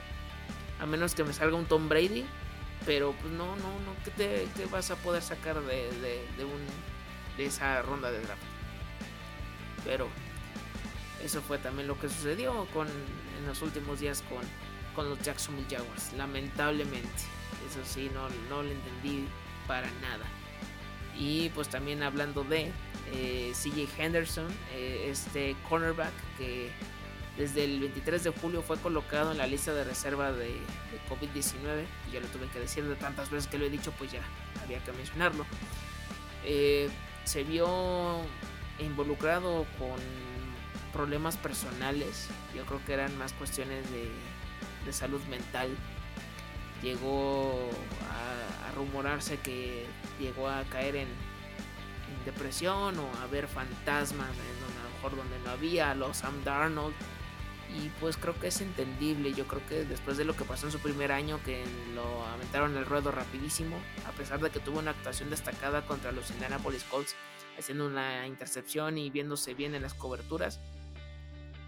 A 0.79 0.85
menos 0.85 1.15
que 1.15 1.23
me 1.23 1.33
salga 1.33 1.57
un 1.57 1.65
Tom 1.65 1.89
Brady. 1.89 2.25
Pero 2.85 3.13
pues 3.13 3.33
no, 3.33 3.55
no, 3.57 3.79
no. 3.81 3.93
¿Qué, 4.05 4.11
te, 4.11 4.65
vas 4.67 4.89
a 4.91 4.95
poder 4.95 5.21
sacar 5.21 5.61
de, 5.61 5.89
de, 6.37 6.45
un, 6.45 6.61
de 7.37 7.45
esa 7.45 7.81
ronda 7.81 8.09
de 8.09 8.21
draft? 8.21 8.41
Pero 9.83 10.07
eso 11.23 11.41
fue 11.41 11.57
también 11.57 11.87
lo 11.87 11.99
que 11.99 12.07
sucedió 12.07 12.65
con, 12.73 12.87
en 12.87 13.45
los 13.45 13.61
últimos 13.61 13.99
días 13.99 14.23
con, 14.29 14.41
con 14.95 15.09
los 15.09 15.19
Jacksonville 15.21 15.67
Jaguars. 15.69 16.13
Lamentablemente. 16.13 17.09
Eso 17.69 17.79
sí, 17.83 18.09
no, 18.13 18.29
no 18.49 18.63
lo 18.63 18.71
entendí 18.71 19.27
para 19.67 19.89
nada. 20.01 20.25
Y 21.19 21.49
pues 21.49 21.67
también 21.67 22.01
hablando 22.01 22.45
de 22.45 22.71
eh, 23.11 23.51
CJ 23.53 23.89
Henderson, 23.97 24.47
eh, 24.73 25.09
este 25.11 25.55
cornerback 25.67 26.13
que 26.37 26.71
desde 27.37 27.65
el 27.65 27.79
23 27.81 28.23
de 28.23 28.29
julio 28.31 28.61
fue 28.61 28.77
colocado 28.77 29.31
en 29.31 29.37
la 29.37 29.45
lista 29.45 29.73
de 29.73 29.83
reserva 29.83 30.31
de, 30.31 30.57
COVID-19. 31.09 31.85
Ya 32.11 32.19
lo 32.21 32.27
tuve 32.27 32.47
que 32.47 32.59
decir 32.59 32.85
de 32.85 32.95
tantas 32.95 33.29
veces 33.29 33.49
que 33.49 33.57
lo 33.57 33.65
he 33.65 33.69
dicho, 33.69 33.91
pues 33.97 34.11
ya 34.11 34.21
había 34.63 34.83
que 34.83 34.91
mencionarlo. 34.93 35.45
Eh, 36.45 36.89
se 37.25 37.43
vio 37.43 38.21
involucrado 38.79 39.65
con 39.77 39.99
problemas 40.93 41.35
personales. 41.37 42.27
Yo 42.55 42.65
creo 42.65 42.83
que 42.85 42.93
eran 42.93 43.17
más 43.17 43.33
cuestiones 43.33 43.89
de, 43.91 44.09
de 44.85 44.93
salud 44.93 45.21
mental. 45.29 45.69
Llegó 46.81 47.69
a, 48.09 48.71
rumorarse 48.75 49.37
que 49.39 49.85
llegó 50.19 50.47
a 50.47 50.63
caer 50.63 50.95
en, 50.95 51.07
depresión 52.25 52.97
o 52.99 53.09
a 53.21 53.27
ver 53.27 53.47
fantasmas 53.47 54.29
en 54.29 54.79
a 54.79 54.83
lo 54.83 54.89
mejor 54.95 55.15
donde 55.15 55.39
no 55.43 55.51
había, 55.51 55.95
los 55.95 56.17
Sam 56.17 56.43
Darnold. 56.43 56.93
Y 57.75 57.89
pues 57.99 58.17
creo 58.17 58.37
que 58.39 58.47
es 58.47 58.61
entendible, 58.61 59.33
yo 59.33 59.45
creo 59.47 59.61
que 59.67 59.85
después 59.85 60.17
de 60.17 60.25
lo 60.25 60.35
que 60.35 60.43
pasó 60.43 60.65
en 60.65 60.71
su 60.71 60.79
primer 60.79 61.11
año, 61.11 61.39
que 61.45 61.63
lo 61.93 62.25
aventaron 62.25 62.75
el 62.75 62.85
ruedo 62.85 63.11
rapidísimo, 63.11 63.77
a 64.07 64.11
pesar 64.11 64.39
de 64.39 64.49
que 64.49 64.59
tuvo 64.59 64.79
una 64.79 64.91
actuación 64.91 65.29
destacada 65.29 65.85
contra 65.85 66.11
los 66.11 66.31
Indianapolis 66.31 66.83
Colts, 66.85 67.15
haciendo 67.59 67.85
una 67.85 68.25
intercepción 68.25 68.97
y 68.97 69.11
viéndose 69.11 69.53
bien 69.53 69.75
en 69.75 69.83
las 69.83 69.93
coberturas, 69.93 70.59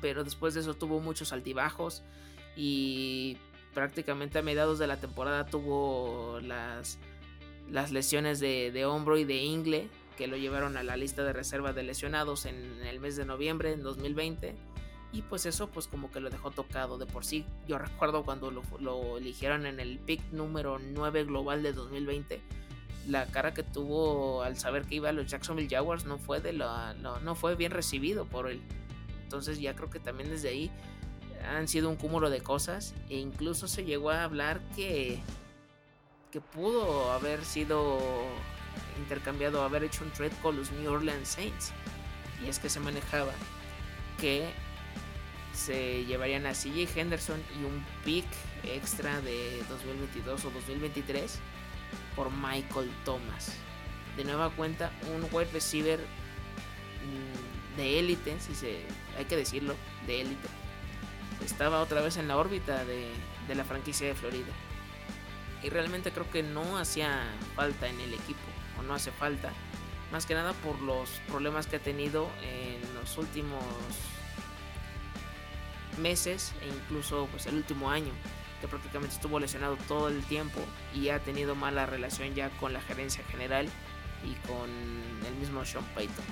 pero 0.02 0.24
después 0.24 0.56
de 0.56 0.62
eso 0.62 0.74
tuvo 0.74 1.00
muchos 1.00 1.32
altibajos 1.34 2.02
y 2.56 3.38
prácticamente 3.74 4.40
a 4.40 4.42
mediados 4.42 4.80
de 4.80 4.88
la 4.88 4.98
temporada 4.98 5.46
tuvo 5.46 6.40
las, 6.42 7.00
las 7.70 7.92
lesiones 7.92 8.40
de, 8.40 8.72
de 8.72 8.86
hombro 8.86 9.18
y 9.18 9.24
de 9.24 9.38
ingle, 9.38 9.90
que 10.18 10.28
lo 10.28 10.38
llevaron 10.38 10.78
a 10.78 10.84
la 10.84 10.98
lista 10.98 11.24
de 11.24 11.34
reserva 11.34 11.74
de 11.74 11.84
lesionados 11.84 12.46
en 12.46 12.56
el 12.86 13.00
mes 13.00 13.16
de 13.16 13.26
noviembre 13.26 13.72
en 13.72 13.84
2020 13.84 14.56
y 15.14 15.24
pues 15.24 15.46
eso 15.46 15.70
pues 15.70 15.88
como 15.88 16.10
que 16.10 16.20
lo 16.20 16.30
dejó 16.30 16.52
tocado 16.52 16.98
de 16.98 17.06
por 17.06 17.26
sí. 17.26 17.46
Yo 17.68 17.78
recuerdo 17.78 18.24
cuando 18.24 18.52
lo, 18.52 19.18
eligieron 19.18 19.66
en 19.66 19.80
el 19.80 20.00
pick 20.00 20.22
número 20.32 20.80
9 20.80 21.26
global 21.26 21.64
de 21.64 21.74
2020, 21.74 22.42
la 23.08 23.26
cara 23.28 23.54
que 23.54 23.64
tuvo 23.64 24.44
al 24.44 24.58
saber 24.58 24.86
que 24.86 24.96
iba 24.96 25.10
a 25.10 25.12
los 25.12 25.28
Jacksonville 25.28 25.70
Jaguars 25.70 26.06
no 26.06 26.18
fue 26.18 26.40
de 26.40 26.54
la 26.54 26.94
no 26.94 27.36
fue 27.36 27.56
bien 27.56 27.72
recibido 27.72 28.26
por 28.26 28.50
él. 28.50 28.62
Entonces 29.24 29.60
ya 29.60 29.76
creo 29.76 29.90
que 29.90 30.00
también 30.00 30.30
desde 30.30 30.50
ahí 30.50 30.72
han 31.50 31.68
sido 31.68 31.90
un 31.90 31.96
cúmulo 31.96 32.30
de 32.30 32.42
cosas 32.42 32.94
e 33.10 33.18
incluso 33.18 33.68
se 33.68 33.84
llegó 33.84 34.12
a 34.12 34.24
hablar 34.24 34.62
que 34.76 35.20
que 36.32 36.42
pudo 36.42 37.12
haber 37.12 37.44
sido 37.44 38.00
intercambiado, 38.98 39.64
haber 39.64 39.84
hecho 39.84 40.04
un 40.04 40.12
trade 40.12 40.32
con 40.42 40.56
los 40.56 40.72
New 40.72 40.92
Orleans 40.92 41.28
Saints. 41.28 41.74
Y 42.44 42.50
es 42.50 42.58
que 42.58 42.70
se 42.70 42.80
manejaba 42.80 43.34
que 44.20 44.50
se 45.54 46.06
llevarían 46.06 46.46
a 46.46 46.54
CJ 46.54 46.88
Henderson 46.96 47.42
y 47.60 47.66
un 47.66 47.86
pick 48.06 48.26
extra 48.64 49.20
de 49.22 49.62
2022 49.70 50.46
o 50.46 50.50
2023 50.52 51.40
por 52.16 52.32
Michael 52.32 52.90
Thomas. 53.04 53.54
De 54.16 54.24
nueva 54.24 54.50
cuenta, 54.52 54.92
un 55.14 55.24
wide 55.32 55.52
receiver 55.52 56.00
mm, 56.00 57.78
de 57.78 58.00
élite, 58.00 58.40
si 58.40 58.56
se 58.56 58.80
hay 59.18 59.26
que 59.26 59.36
decirlo, 59.36 59.76
de 60.08 60.22
élite. 60.22 60.61
Estaba 61.46 61.82
otra 61.82 62.02
vez 62.02 62.18
en 62.18 62.28
la 62.28 62.38
órbita 62.38 62.86
de, 62.86 63.12
de 63.48 63.56
la 63.56 63.64
franquicia 63.64 64.08
de 64.08 64.16
Florida. 64.16 64.52
Y 65.64 65.70
realmente 65.70 66.12
creo 66.12 66.30
que 66.30 66.44
no 66.44 66.78
hacía 66.78 67.24
falta 67.56 67.88
en 67.88 68.00
el 68.00 68.14
equipo 68.14 68.40
no 68.84 68.94
hace 68.94 69.12
falta. 69.12 69.52
Más 70.12 70.26
que 70.26 70.34
nada 70.34 70.54
por 70.54 70.80
los 70.82 71.10
problemas 71.28 71.68
que 71.68 71.78
ha 71.78 71.80
tenido 71.80 72.30
en 72.42 72.82
los 72.96 73.18
últimos 73.18 73.64
meses 75.98 76.54
e 76.62 76.68
incluso 76.68 77.28
pues 77.32 77.46
el 77.48 77.56
último 77.56 77.90
año 77.90 78.12
que 78.60 78.68
prácticamente 78.68 79.16
estuvo 79.16 79.40
lesionado 79.40 79.76
todo 79.88 80.08
el 80.08 80.24
tiempo 80.26 80.60
y 80.94 81.10
ha 81.10 81.20
tenido 81.20 81.56
mala 81.56 81.86
relación 81.86 82.34
ya 82.34 82.50
con 82.60 82.74
la 82.74 82.82
gerencia 82.82 83.24
general 83.26 83.68
y 84.24 84.36
con 84.48 84.70
el 85.26 85.36
mismo 85.40 85.66
Sean 85.66 85.86
Payton. 85.96 86.26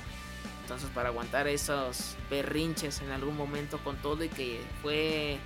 Entonces 0.70 0.91
para 0.93 1.09
aguantar 1.09 1.47
esos 1.47 2.15
berrinches 2.30 3.01
en 3.01 3.09
algún 3.09 3.36
momento 3.36 3.80
con 3.80 3.97
todo 4.03 4.24
y 4.24 4.30
que 4.30 4.61
fue 4.84 5.39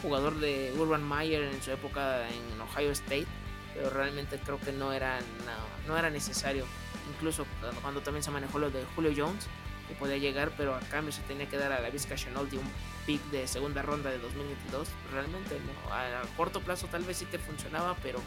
jugador 0.00 0.40
de 0.40 0.72
Urban 0.74 1.06
Meyer 1.06 1.42
en 1.42 1.60
su 1.60 1.70
época 1.70 2.26
en 2.26 2.58
Ohio 2.62 2.90
State, 2.92 3.26
pero 3.74 3.90
realmente 3.90 4.40
creo 4.42 4.58
que 4.58 4.72
no 4.72 4.94
era, 4.94 5.18
no, 5.86 5.98
era 5.98 6.08
necesario. 6.08 6.64
Incluso 7.14 7.44
cuando 7.82 8.00
también 8.00 8.22
se 8.22 8.30
manejó 8.30 8.58
lo 8.58 8.70
de 8.70 8.82
Julio 8.96 9.12
Jones, 9.14 9.48
que 9.86 9.94
podía 9.96 10.16
llegar, 10.16 10.50
pero 10.56 10.74
a 10.74 10.80
cambio 10.80 11.12
se 11.12 11.20
tenía 11.24 11.46
que 11.46 11.58
dar 11.58 11.72
a 11.72 11.80
la 11.80 11.90
Vizca 11.90 12.14
Chanel 12.14 12.48
de 12.48 12.56
un 12.56 12.64
pick 13.04 13.22
de 13.24 13.46
segunda 13.46 13.82
ronda 13.82 14.08
de 14.08 14.18
2022. 14.18 14.88
Realmente 15.12 15.58
a 15.90 16.22
corto 16.38 16.62
plazo 16.62 16.86
tal 16.86 17.04
vez 17.04 17.18
sí 17.18 17.26
te 17.26 17.38
funcionaba, 17.38 17.98
pero 18.02 18.18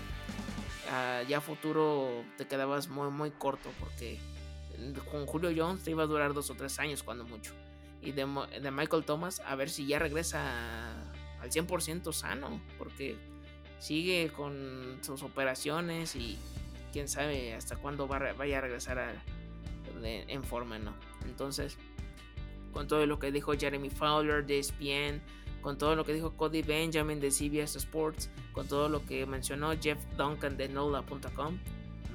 ya 1.28 1.40
a 1.40 1.42
futuro 1.42 2.24
te 2.38 2.46
quedabas 2.46 2.90
muy, 2.90 3.10
muy 3.10 3.32
corto 3.32 3.72
porque 3.80 4.20
con 5.12 5.26
Julio 5.26 5.52
Jones 5.56 5.88
iba 5.88 6.04
a 6.04 6.08
durar 6.08 6.34
dos 6.34 6.50
o 6.50 6.56
tres 6.56 6.80
años 6.80 7.04
cuando 7.04 7.24
mucho. 7.24 7.54
Y 8.02 8.12
de, 8.12 8.26
Michael 8.26 9.06
Thomas, 9.06 9.42
a 9.46 9.56
ver 9.56 9.70
si 9.70 9.88
ya 9.88 10.00
regresa 10.00 10.92
al 11.40 11.50
100% 11.50 12.12
sano, 12.12 12.62
porque 12.78 13.16
sigue 13.80 14.32
con 14.36 15.00
sus 15.02 15.24
operaciones 15.24 16.16
y 16.16 16.38
quién 16.92 17.08
sabe 17.08 17.54
hasta 17.54 17.78
cuándo 17.78 18.08
vaya 18.08 18.58
a 18.58 18.62
regresar 18.62 19.22
en 20.04 20.44
forma, 20.44 20.80
¿no? 20.80 20.94
Entonces, 21.26 21.78
con 22.74 22.88
todo 22.88 23.06
lo 23.06 23.20
que 23.20 23.32
dijo 23.32 23.54
Jeremy 23.54 23.90
Fowler 23.90 24.46
de 24.46 24.60
ESPN, 24.60 25.22
con 25.62 25.78
todo 25.78 25.96
lo 25.96 26.04
que 26.04 26.14
dijo 26.14 26.36
Cody 26.36 26.62
Benjamin 26.62 27.22
de 27.22 27.32
CBS 27.32 27.78
Sports, 27.78 28.30
con 28.52 28.68
todo 28.68 28.90
lo 28.90 29.06
que 29.06 29.26
mencionó 29.26 29.72
Jeff 29.80 29.98
Duncan 30.18 30.58
de 30.58 30.68
NOLA.com, 30.68 31.58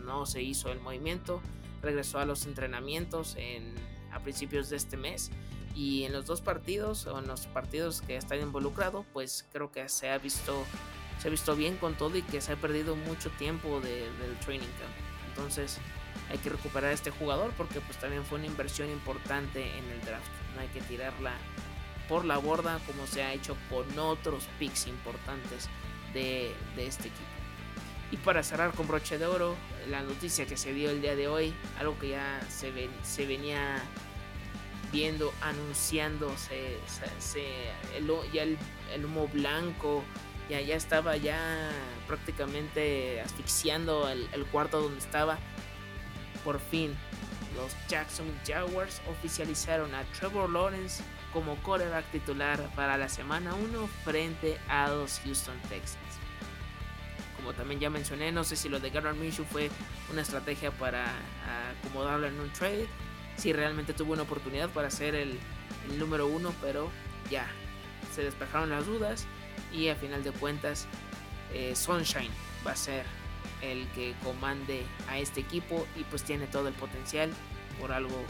no 0.04 0.26
se 0.26 0.42
hizo 0.42 0.70
el 0.70 0.80
movimiento, 0.80 1.40
regresó 1.82 2.18
a 2.18 2.24
los 2.24 2.46
entrenamientos 2.46 3.34
en, 3.36 3.74
a 4.12 4.20
principios 4.20 4.70
de 4.70 4.76
este 4.76 4.96
mes 4.96 5.30
y 5.74 6.04
en 6.04 6.12
los 6.12 6.26
dos 6.26 6.40
partidos 6.40 7.06
o 7.06 7.18
en 7.18 7.26
los 7.28 7.46
partidos 7.46 8.00
que 8.00 8.16
están 8.16 8.40
involucrados, 8.40 9.06
pues 9.12 9.46
creo 9.52 9.70
que 9.70 9.88
se 9.88 10.10
ha 10.10 10.18
visto 10.18 10.64
se 11.20 11.28
ha 11.28 11.30
visto 11.30 11.56
bien 11.56 11.76
con 11.76 11.96
todo 11.96 12.16
y 12.16 12.22
que 12.22 12.40
se 12.40 12.52
ha 12.52 12.56
perdido 12.56 12.94
mucho 12.94 13.30
tiempo 13.30 13.80
del 13.80 14.38
training 14.44 14.66
camp. 14.66 15.28
Entonces 15.28 15.78
hay 16.30 16.38
que 16.38 16.50
recuperar 16.50 16.90
a 16.90 16.94
este 16.94 17.10
jugador 17.10 17.52
porque 17.56 17.80
pues 17.80 17.98
también 17.98 18.24
fue 18.24 18.38
una 18.38 18.46
inversión 18.46 18.90
importante 18.90 19.62
en 19.76 19.84
el 19.90 20.00
draft. 20.02 20.30
No 20.54 20.60
hay 20.60 20.68
que 20.68 20.80
tirarla 20.82 21.32
por 22.08 22.24
la 22.24 22.38
borda 22.38 22.80
como 22.86 23.06
se 23.06 23.22
ha 23.22 23.32
hecho 23.32 23.56
con 23.68 23.98
otros 23.98 24.48
picks 24.58 24.86
importantes 24.86 25.68
de, 26.14 26.54
este 26.76 27.08
equipo. 27.08 27.37
Y 28.10 28.16
para 28.16 28.42
cerrar 28.42 28.72
con 28.72 28.88
broche 28.88 29.18
de 29.18 29.26
oro, 29.26 29.54
la 29.88 30.02
noticia 30.02 30.46
que 30.46 30.56
se 30.56 30.72
dio 30.72 30.90
el 30.90 31.02
día 31.02 31.14
de 31.14 31.28
hoy, 31.28 31.54
algo 31.78 31.98
que 31.98 32.10
ya 32.10 32.40
se, 32.48 32.70
venía 33.26 33.82
viendo, 34.90 35.32
anunciando, 35.42 36.34
se, 36.38 36.78
ya 38.32 38.42
el, 38.42 38.58
el, 38.94 39.04
humo 39.04 39.28
blanco 39.28 40.02
ya, 40.48 40.60
ya 40.62 40.76
estaba 40.76 41.18
ya 41.18 41.70
prácticamente 42.06 43.20
asfixiando 43.20 44.08
el, 44.08 44.26
el 44.32 44.46
cuarto 44.46 44.80
donde 44.80 44.98
estaba. 44.98 45.38
Por 46.44 46.60
fin, 46.60 46.96
los 47.56 47.76
Jackson 47.88 48.26
Jaguars 48.46 49.02
oficializaron 49.10 49.94
a 49.94 50.04
Trevor 50.12 50.48
Lawrence 50.48 51.02
como 51.32 51.56
quarterback 51.56 52.10
titular 52.10 52.60
para 52.74 52.96
la 52.96 53.08
semana 53.08 53.54
1 53.54 53.88
frente 54.04 54.58
a 54.68 54.88
los 54.88 55.20
Houston 55.24 55.58
Texans. 55.68 56.07
También 57.52 57.80
ya 57.80 57.90
mencioné, 57.90 58.32
no 58.32 58.44
sé 58.44 58.56
si 58.56 58.68
lo 58.68 58.80
de 58.80 58.90
Gardner 58.90 59.14
Minshew 59.14 59.44
fue 59.44 59.70
una 60.10 60.22
estrategia 60.22 60.70
para 60.70 61.06
acomodarlo 61.84 62.26
en 62.26 62.38
un 62.40 62.50
trade, 62.52 62.86
si 63.36 63.52
realmente 63.52 63.92
tuvo 63.92 64.12
una 64.12 64.22
oportunidad 64.22 64.68
para 64.70 64.90
ser 64.90 65.14
el, 65.14 65.38
el 65.90 65.98
número 65.98 66.26
uno, 66.26 66.52
pero 66.60 66.90
ya 67.30 67.46
se 68.14 68.22
despejaron 68.22 68.70
las 68.70 68.86
dudas 68.86 69.26
y 69.72 69.88
a 69.88 69.96
final 69.96 70.24
de 70.24 70.32
cuentas 70.32 70.86
eh, 71.52 71.74
Sunshine 71.74 72.30
va 72.66 72.72
a 72.72 72.76
ser 72.76 73.04
el 73.62 73.86
que 73.88 74.14
comande 74.24 74.84
a 75.08 75.18
este 75.18 75.40
equipo 75.40 75.86
y 75.96 76.04
pues 76.04 76.22
tiene 76.22 76.46
todo 76.46 76.68
el 76.68 76.74
potencial. 76.74 77.30
Por 77.80 77.92
algo 77.92 78.24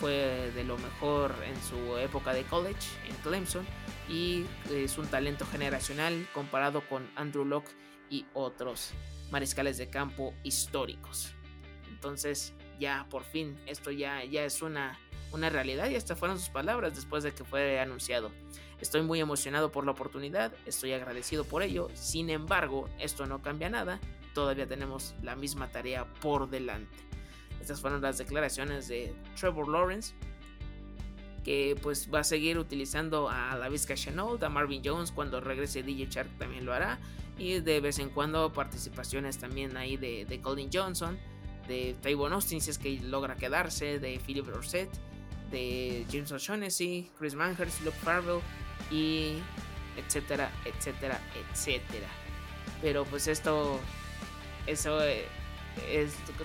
fue 0.00 0.50
de 0.54 0.64
lo 0.64 0.76
mejor 0.78 1.34
en 1.46 1.60
su 1.62 1.96
época 1.98 2.32
de 2.32 2.42
college 2.44 2.88
en 3.08 3.14
Clemson 3.16 3.66
y 4.08 4.44
es 4.70 4.98
un 4.98 5.06
talento 5.06 5.46
generacional 5.46 6.26
comparado 6.34 6.82
con 6.88 7.08
Andrew 7.16 7.44
Locke 7.44 7.70
y 8.12 8.26
otros 8.34 8.90
mariscales 9.30 9.78
de 9.78 9.88
campo 9.88 10.34
históricos. 10.44 11.34
Entonces 11.88 12.52
ya 12.78 13.06
por 13.08 13.24
fin 13.24 13.58
esto 13.66 13.90
ya, 13.90 14.22
ya 14.24 14.44
es 14.44 14.60
una, 14.60 14.98
una 15.32 15.48
realidad 15.48 15.88
y 15.88 15.94
estas 15.94 16.18
fueron 16.18 16.38
sus 16.38 16.50
palabras 16.50 16.94
después 16.94 17.24
de 17.24 17.32
que 17.32 17.42
fue 17.42 17.80
anunciado. 17.80 18.30
Estoy 18.80 19.00
muy 19.00 19.18
emocionado 19.20 19.72
por 19.72 19.86
la 19.86 19.92
oportunidad, 19.92 20.52
estoy 20.66 20.92
agradecido 20.92 21.44
por 21.44 21.62
ello, 21.62 21.88
sin 21.94 22.28
embargo 22.28 22.88
esto 22.98 23.26
no 23.26 23.40
cambia 23.40 23.70
nada, 23.70 23.98
todavía 24.34 24.66
tenemos 24.66 25.14
la 25.22 25.34
misma 25.34 25.70
tarea 25.70 26.04
por 26.20 26.50
delante. 26.50 26.98
Estas 27.60 27.80
fueron 27.80 28.02
las 28.02 28.18
declaraciones 28.18 28.88
de 28.88 29.14
Trevor 29.40 29.68
Lawrence, 29.68 30.14
que 31.44 31.76
pues 31.82 32.08
va 32.12 32.20
a 32.20 32.24
seguir 32.24 32.58
utilizando 32.58 33.28
a 33.28 33.68
Vizca 33.68 33.94
Chenault, 33.94 34.42
a 34.42 34.48
Marvin 34.48 34.82
Jones, 34.84 35.12
cuando 35.12 35.40
regrese 35.40 35.82
DJ 35.82 36.06
Shark 36.06 36.38
también 36.38 36.64
lo 36.64 36.72
hará, 36.72 36.98
y 37.38 37.60
de 37.60 37.80
vez 37.80 37.98
en 37.98 38.10
cuando 38.10 38.52
participaciones 38.52 39.38
también 39.38 39.76
ahí 39.76 39.96
de, 39.96 40.24
de 40.24 40.40
Colin 40.40 40.70
Johnson, 40.72 41.18
de 41.66 41.96
Tavon 42.00 42.32
Austin 42.32 42.60
si 42.60 42.70
es 42.70 42.78
que 42.78 43.00
logra 43.00 43.36
quedarse, 43.36 43.98
de 43.98 44.20
Philip 44.24 44.46
Dorset, 44.46 44.90
de 45.50 46.06
James 46.10 46.30
O'Shaughnessy, 46.32 47.10
Chris 47.18 47.34
Manhurst, 47.34 47.82
Luke 47.82 47.96
Farrell 48.02 48.40
y 48.90 49.34
etcétera, 49.96 50.50
etcétera, 50.64 51.20
etcétera. 51.50 52.08
Pero 52.80 53.04
pues 53.04 53.28
esto, 53.28 53.78
eso 54.66 55.02
eh, 55.02 55.26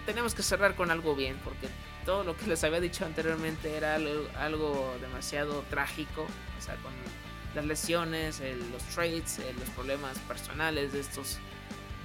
tenemos 0.05 0.35
que 0.35 0.43
cerrar 0.43 0.75
con 0.75 0.91
algo 0.91 1.15
bien, 1.15 1.37
porque 1.43 1.67
todo 2.07 2.23
lo 2.23 2.37
que 2.37 2.47
les 2.47 2.63
había 2.63 2.79
dicho 2.79 3.05
anteriormente 3.05 3.75
era 3.75 3.95
algo, 3.95 4.95
demasiado 5.01 5.61
trágico, 5.69 6.25
o 6.57 6.61
sea, 6.61 6.77
con 6.77 6.93
las 7.53 7.65
lesiones, 7.65 8.41
los 8.71 8.81
trades, 8.95 9.41
los 9.59 9.69
problemas 9.71 10.17
personales 10.19 10.93
de 10.93 11.01
estos 11.01 11.37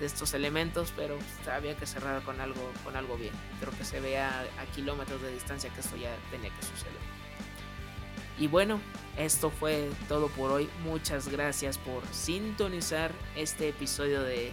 de 0.00 0.07
estos 0.07 0.34
elementos, 0.34 0.92
pero 0.96 1.16
había 1.53 1.76
que 1.76 1.86
cerrar 1.86 2.20
con 2.22 2.40
algo 2.40 2.72
con 2.82 2.96
algo 2.96 3.16
bien. 3.16 3.32
Creo 3.61 3.72
que 3.78 3.84
se 3.84 4.00
vea 4.00 4.44
a 4.59 4.74
kilómetros 4.74 5.22
de 5.22 5.32
distancia 5.32 5.70
que 5.72 5.80
esto 5.80 5.96
ya 5.96 6.11
tenía 6.32 6.50
que 6.50 6.62
suceder. 6.66 7.00
Y 8.40 8.48
bueno, 8.48 8.80
esto 9.16 9.50
fue 9.50 9.88
todo 10.09 10.26
por 10.30 10.50
hoy. 10.50 10.68
Muchas 10.82 11.28
gracias 11.28 11.78
por 11.78 12.05
sintonizar 12.11 13.12
este 13.36 13.68
episodio 13.68 14.24
de 14.24 14.50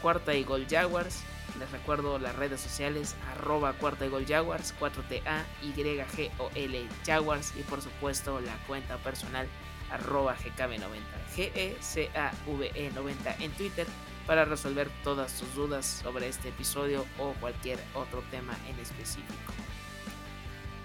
Cuarta 0.00 0.34
y 0.34 0.42
Gol 0.42 0.66
Jaguars. 0.68 1.22
Les 1.58 1.70
recuerdo 1.70 2.18
las 2.18 2.34
redes 2.36 2.60
sociales, 2.60 3.14
arroba 3.30 3.74
cuarta 3.74 4.06
y 4.06 4.08
gol 4.08 4.26
Jaguars, 4.26 4.74
4TA, 4.80 5.44
YGOL 5.62 6.88
Jaguars 7.04 7.52
y 7.56 7.62
por 7.62 7.82
supuesto 7.82 8.40
la 8.40 8.56
cuenta 8.66 8.96
personal 8.98 9.46
arroba 9.90 10.36
GKB90, 10.36 11.36
G-E-C-A-V-E 11.36 12.90
90 12.94 13.36
en 13.40 13.50
Twitter 13.52 13.86
para 14.26 14.44
resolver 14.44 14.90
todas 15.04 15.34
tus 15.34 15.54
dudas 15.54 15.84
sobre 15.84 16.28
este 16.28 16.48
episodio 16.48 17.04
o 17.18 17.32
cualquier 17.34 17.78
otro 17.94 18.22
tema 18.30 18.56
en 18.68 18.78
específico. 18.78 19.52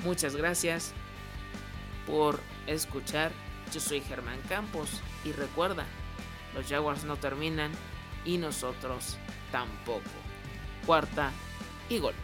Muchas 0.03 0.35
gracias 0.35 0.93
por 2.05 2.39
escuchar. 2.65 3.31
Yo 3.73 3.79
soy 3.79 4.01
Germán 4.01 4.39
Campos 4.49 5.01
y 5.23 5.31
recuerda, 5.31 5.85
los 6.53 6.67
Jaguars 6.67 7.03
no 7.03 7.17
terminan 7.17 7.71
y 8.25 8.37
nosotros 8.37 9.17
tampoco 9.51 10.26
cuarta 10.87 11.31
y 11.89 11.99
gol. 11.99 12.15